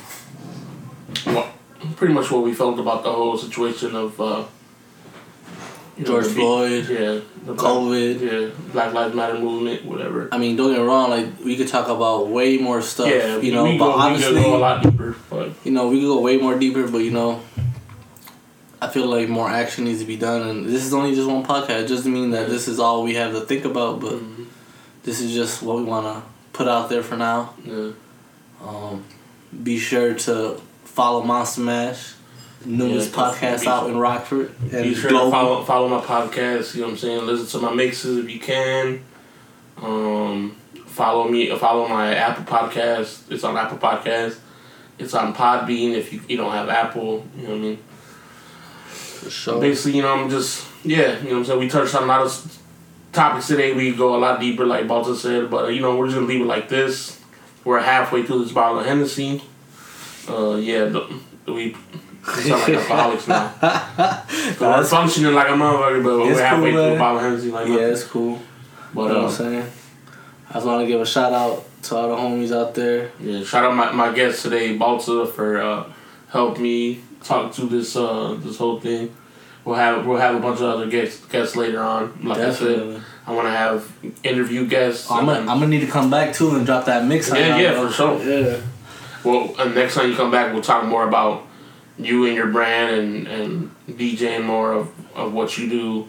what, 1.34 1.52
pretty 1.96 2.14
much 2.14 2.30
what 2.32 2.44
we 2.44 2.54
felt 2.54 2.80
about 2.80 3.04
the 3.04 3.12
whole 3.12 3.38
situation 3.38 3.96
of 3.96 4.20
uh, 4.22 4.46
know, 5.98 6.06
George 6.06 6.26
the 6.26 6.30
Floyd, 6.32 6.90
yeah, 6.90 7.20
the 7.46 7.54
Black, 7.54 7.58
COVID. 7.58 8.22
yeah, 8.22 8.56
Black 8.72 8.94
Lives 8.94 9.16
Matter 9.16 9.40
movement, 9.40 9.86
whatever. 9.86 10.30
I 10.32 10.38
mean, 10.38 10.56
don't 10.56 10.72
get 10.72 10.80
me 10.80 10.86
wrong. 10.86 11.10
Like 11.10 11.28
we 11.44 11.58
could 11.58 11.68
talk 11.68 11.88
about 11.88 12.28
way 12.28 12.58
more 12.58 12.82
stuff. 12.82 13.10
yeah, 13.10 13.38
you 13.38 13.52
know, 13.54 13.64
we 13.64 13.78
but 13.78 13.96
go, 13.96 14.14
we 14.14 14.22
could 14.22 14.44
go 14.44 14.56
a 14.56 14.60
lot 14.60 14.84
deeper, 14.84 15.16
but 15.30 15.52
you 15.64 15.72
know, 15.72 15.88
we 15.90 16.00
could 16.00 16.08
go 16.08 16.22
way 16.22 16.38
more 16.38 16.58
deeper. 16.58 16.88
But 16.88 17.00
you 17.00 17.12
know, 17.12 17.42
I 18.82 18.88
feel 18.88 19.08
like 19.08 19.28
more 19.30 19.50
action 19.50 19.86
needs 19.86 20.00
to 20.00 20.06
be 20.06 20.16
done, 20.18 20.48
and 20.48 20.66
this 20.66 20.86
is 20.86 20.94
only 20.94 21.16
just 21.16 21.28
one 21.28 21.44
podcast. 21.44 21.84
It 21.84 21.88
doesn't 21.88 22.12
mean 22.12 22.32
that 22.32 22.50
this 22.50 22.68
is 22.68 22.80
all 22.80 23.04
we 23.04 23.16
have 23.16 23.34
to 23.34 23.42
think 23.42 23.66
about, 23.66 24.00
but 24.00 24.14
mhm, 24.14 24.39
this 25.04 25.22
is 25.22 25.34
just 25.34 25.62
what 25.62 25.78
we 25.78 25.84
want 25.84 26.06
to 26.06 26.24
put 26.54 26.68
out 26.68 26.90
there 26.90 27.04
for 27.04 27.16
now. 27.18 27.54
yeah. 27.66 27.92
Um, 28.66 29.06
be 29.64 29.78
sure 29.80 30.14
to 30.14 30.60
follow 30.84 31.24
Monster 31.24 31.62
Mash, 31.62 32.14
newest 32.66 33.12
Yeah, 33.16 33.18
podcast 33.24 33.66
out 33.66 33.84
sure- 33.84 33.92
in 33.92 33.98
Rockford 33.98 34.54
and 34.72 34.84
Be 34.84 34.94
sure 34.94 35.10
global. 35.10 35.28
to 35.28 35.32
follow 35.32 35.64
follow 35.64 35.88
my 35.88 36.02
podcast. 36.02 36.76
You 36.76 36.82
know 36.82 36.88
what 36.88 36.92
I'm 36.94 36.98
saying. 36.98 37.26
Listen 37.26 37.60
to 37.62 37.66
my 37.68 37.74
mixes 37.74 38.18
if 38.18 38.30
you 38.30 38.40
can. 38.40 39.02
Um, 39.82 40.56
follow 40.86 41.28
me. 41.30 41.50
Follow 41.58 41.88
my 41.88 42.14
Apple 42.14 42.44
podcast. 42.44 43.32
It's 43.32 43.44
on 43.46 43.56
Apple 43.56 43.78
Podcast. 43.78 44.38
It's 44.98 45.14
on 45.14 45.34
Podbean 45.34 45.94
if 45.94 46.12
you, 46.12 46.20
you 46.28 46.36
don't 46.36 46.52
have 46.52 46.68
Apple. 46.68 47.26
You 47.38 47.44
know 47.44 47.50
what 47.52 47.56
I 47.56 47.60
mean. 47.62 47.80
For 48.88 49.30
sure. 49.30 49.62
Basically, 49.62 49.96
you 49.98 50.02
know, 50.04 50.14
I'm 50.14 50.30
just 50.30 50.68
yeah. 50.84 51.18
You 51.20 51.24
know 51.24 51.30
what 51.32 51.38
I'm 51.38 51.46
saying. 51.46 51.60
We 51.60 51.70
touched 51.70 51.96
on 51.96 52.04
a 52.04 52.08
lot 52.08 52.22
of 52.24 52.60
topics 53.12 53.48
today. 53.48 53.74
We 53.74 53.96
go 53.96 54.16
a 54.16 54.18
lot 54.20 54.40
deeper, 54.40 54.66
like 54.66 54.88
Balta 54.88 55.16
said. 55.16 55.50
But 55.50 55.66
uh, 55.66 55.68
you 55.70 55.82
know, 55.82 55.96
we're 55.96 56.08
just 56.08 56.16
gonna 56.16 56.28
leave 56.28 56.42
it 56.42 56.46
like 56.46 56.70
this. 56.70 57.22
We're 57.64 57.82
halfway 57.82 58.24
through 58.24 58.44
this 58.44 58.52
bottle 58.52 58.80
of 58.80 58.86
Hennessy. 58.86 59.42
Uh, 60.28 60.56
yeah, 60.56 60.86
the, 60.86 61.20
we 61.46 61.76
sound 62.24 62.62
like 62.62 62.70
alcoholics 62.70 63.28
now. 63.28 63.54
So 64.58 64.70
we're 64.70 64.84
functioning 64.84 65.34
like 65.34 65.48
a 65.48 65.52
motherfucker, 65.52 66.04
but 66.04 66.18
we're 66.18 66.42
halfway 66.42 66.72
cool, 66.72 66.84
through 66.84 66.96
a 66.96 67.00
bottle 67.00 67.18
of 67.18 67.24
Hennessy 67.24 67.52
like 67.52 67.68
yeah, 67.68 67.74
nothing. 67.76 67.92
it's 67.92 68.04
cool. 68.04 68.40
But 68.94 69.02
you 69.04 69.08
know 69.08 69.14
what 69.14 69.24
uh, 69.24 69.28
I'm 69.28 69.32
saying? 69.32 69.72
I 70.50 70.54
just 70.54 70.66
want 70.66 70.82
to 70.82 70.88
give 70.88 71.02
a 71.02 71.06
shout 71.06 71.32
out 71.32 71.66
to 71.84 71.96
all 71.96 72.10
the 72.10 72.16
homies 72.16 72.56
out 72.56 72.74
there. 72.74 73.12
yeah, 73.20 73.44
shout 73.44 73.66
out 73.66 73.76
my, 73.76 73.92
my 73.92 74.14
guest 74.14 74.44
today, 74.44 74.76
Balta, 74.76 75.28
for 75.28 75.62
uh, 75.62 75.92
helping 76.30 76.64
me 76.64 77.02
talk 77.24 77.54
through 77.54 77.70
this 77.70 77.96
uh, 77.96 78.38
this 78.40 78.58
whole 78.58 78.80
thing. 78.80 79.16
We'll 79.70 79.78
have 79.78 80.04
we'll 80.04 80.18
have 80.18 80.34
a 80.34 80.40
bunch 80.40 80.62
of 80.62 80.66
other 80.66 80.88
guests 80.88 81.24
guests 81.28 81.56
later 81.56 81.80
on. 81.84 82.24
Like 82.24 82.40
I 82.40 82.52
said, 82.52 83.04
I 83.28 83.32
want 83.32 83.46
to 83.46 83.52
have 83.52 83.92
interview 84.24 84.66
guests. 84.66 85.12
I'm 85.12 85.28
gonna, 85.28 85.42
I'm 85.42 85.60
gonna 85.60 85.68
need 85.68 85.82
to 85.82 85.92
come 85.92 86.10
back 86.10 86.34
too 86.34 86.56
and 86.56 86.66
drop 86.66 86.86
that 86.86 87.06
mix. 87.06 87.30
Yeah, 87.30 87.54
on 87.54 87.60
yeah, 87.62 87.80
for 87.80 87.94
sure. 87.94 88.18
Yeah. 88.24 88.62
Well, 89.24 89.54
and 89.60 89.76
next 89.76 89.94
time 89.94 90.10
you 90.10 90.16
come 90.16 90.32
back, 90.32 90.54
we'll 90.54 90.64
talk 90.64 90.86
more 90.86 91.08
about 91.08 91.46
you 92.00 92.26
and 92.26 92.36
your 92.36 92.48
brand 92.48 92.96
and, 92.96 93.28
and 93.28 93.76
DJing 93.88 94.44
more 94.44 94.74
of, 94.74 94.92
of 95.16 95.34
what 95.34 95.56
you 95.60 95.70
do, 95.70 96.08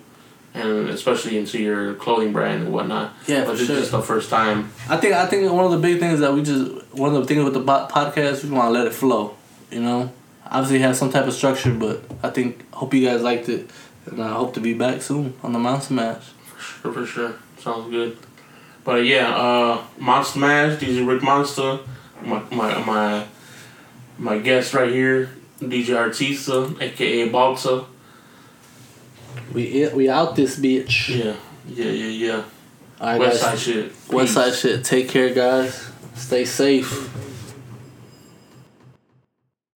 and 0.55 0.89
especially 0.89 1.37
into 1.37 1.61
your 1.61 1.93
clothing 1.97 2.33
brand 2.33 2.63
and 2.63 2.73
whatnot. 2.73 3.13
Yeah, 3.27 3.45
but 3.45 3.51
for 3.51 3.57
this 3.59 3.67
sure. 3.67 3.77
is 3.77 3.83
just 3.83 3.93
the 3.93 4.01
first 4.01 4.31
time. 4.31 4.73
I 4.89 4.97
think 4.97 5.13
I 5.13 5.27
think 5.27 5.53
one 5.53 5.67
of 5.67 5.73
the 5.73 5.79
big 5.79 6.01
things 6.01 6.21
that 6.21 6.33
we 6.33 6.43
just 6.43 6.95
one 6.95 7.15
of 7.15 7.21
the 7.21 7.27
things 7.27 7.45
with 7.45 7.53
the 7.53 7.63
podcast 7.63 8.43
we 8.43 8.49
want 8.53 8.69
to 8.69 8.71
let 8.71 8.87
it 8.87 8.95
flow. 8.95 9.37
You 9.71 9.83
know, 9.83 10.13
obviously 10.51 10.77
it 10.77 10.83
has 10.83 10.99
some 10.99 11.11
type 11.11 11.27
of 11.27 11.33
structure, 11.33 11.73
but 11.73 12.03
I 12.23 12.31
think 12.31 12.71
hope 12.73 12.93
you 12.95 13.07
guys 13.07 13.23
liked 13.23 13.49
it, 13.49 13.71
and 14.07 14.23
I 14.23 14.33
hope 14.33 14.55
to 14.55 14.61
be 14.61 14.75
back 14.75 15.03
soon 15.03 15.35
on 15.43 15.53
the 15.53 15.59
Monster 15.59 15.95
Mash. 15.95 16.25
For 16.25 16.61
sure, 16.61 16.93
for 16.93 17.07
sure. 17.07 17.35
Sounds 17.59 17.91
good. 17.91 18.19
But 18.85 19.05
yeah, 19.05 19.35
uh, 19.35 19.83
Monster 19.99 20.39
Mash, 20.39 20.81
DJ 20.81 21.07
Rick 21.07 21.23
Monster, 21.23 21.79
my 22.23 22.43
my 22.51 22.79
my 22.85 23.27
my 24.19 24.39
guest 24.39 24.75
right 24.75 24.91
here, 24.91 25.31
DJ 25.61 25.97
Artista, 25.97 26.81
aka 26.81 27.29
Balta. 27.29 27.85
We 29.53 29.89
we 29.95 30.09
out 30.09 30.37
this 30.37 30.59
bitch. 30.59 31.09
Yeah, 31.09 31.37
yeah, 31.69 31.91
yeah, 31.91 32.07
yeah. 32.07 32.45
All 33.01 33.07
right, 33.07 33.21
West 33.21 33.43
guys. 33.43 33.51
Side 33.51 33.59
shit. 33.59 33.85
West 34.11 34.11
Peace. 34.11 34.33
Side 34.33 34.55
shit. 34.55 34.85
Take 34.85 35.09
care, 35.09 35.33
guys. 35.33 35.91
Stay 36.15 36.45
safe. 36.45 37.30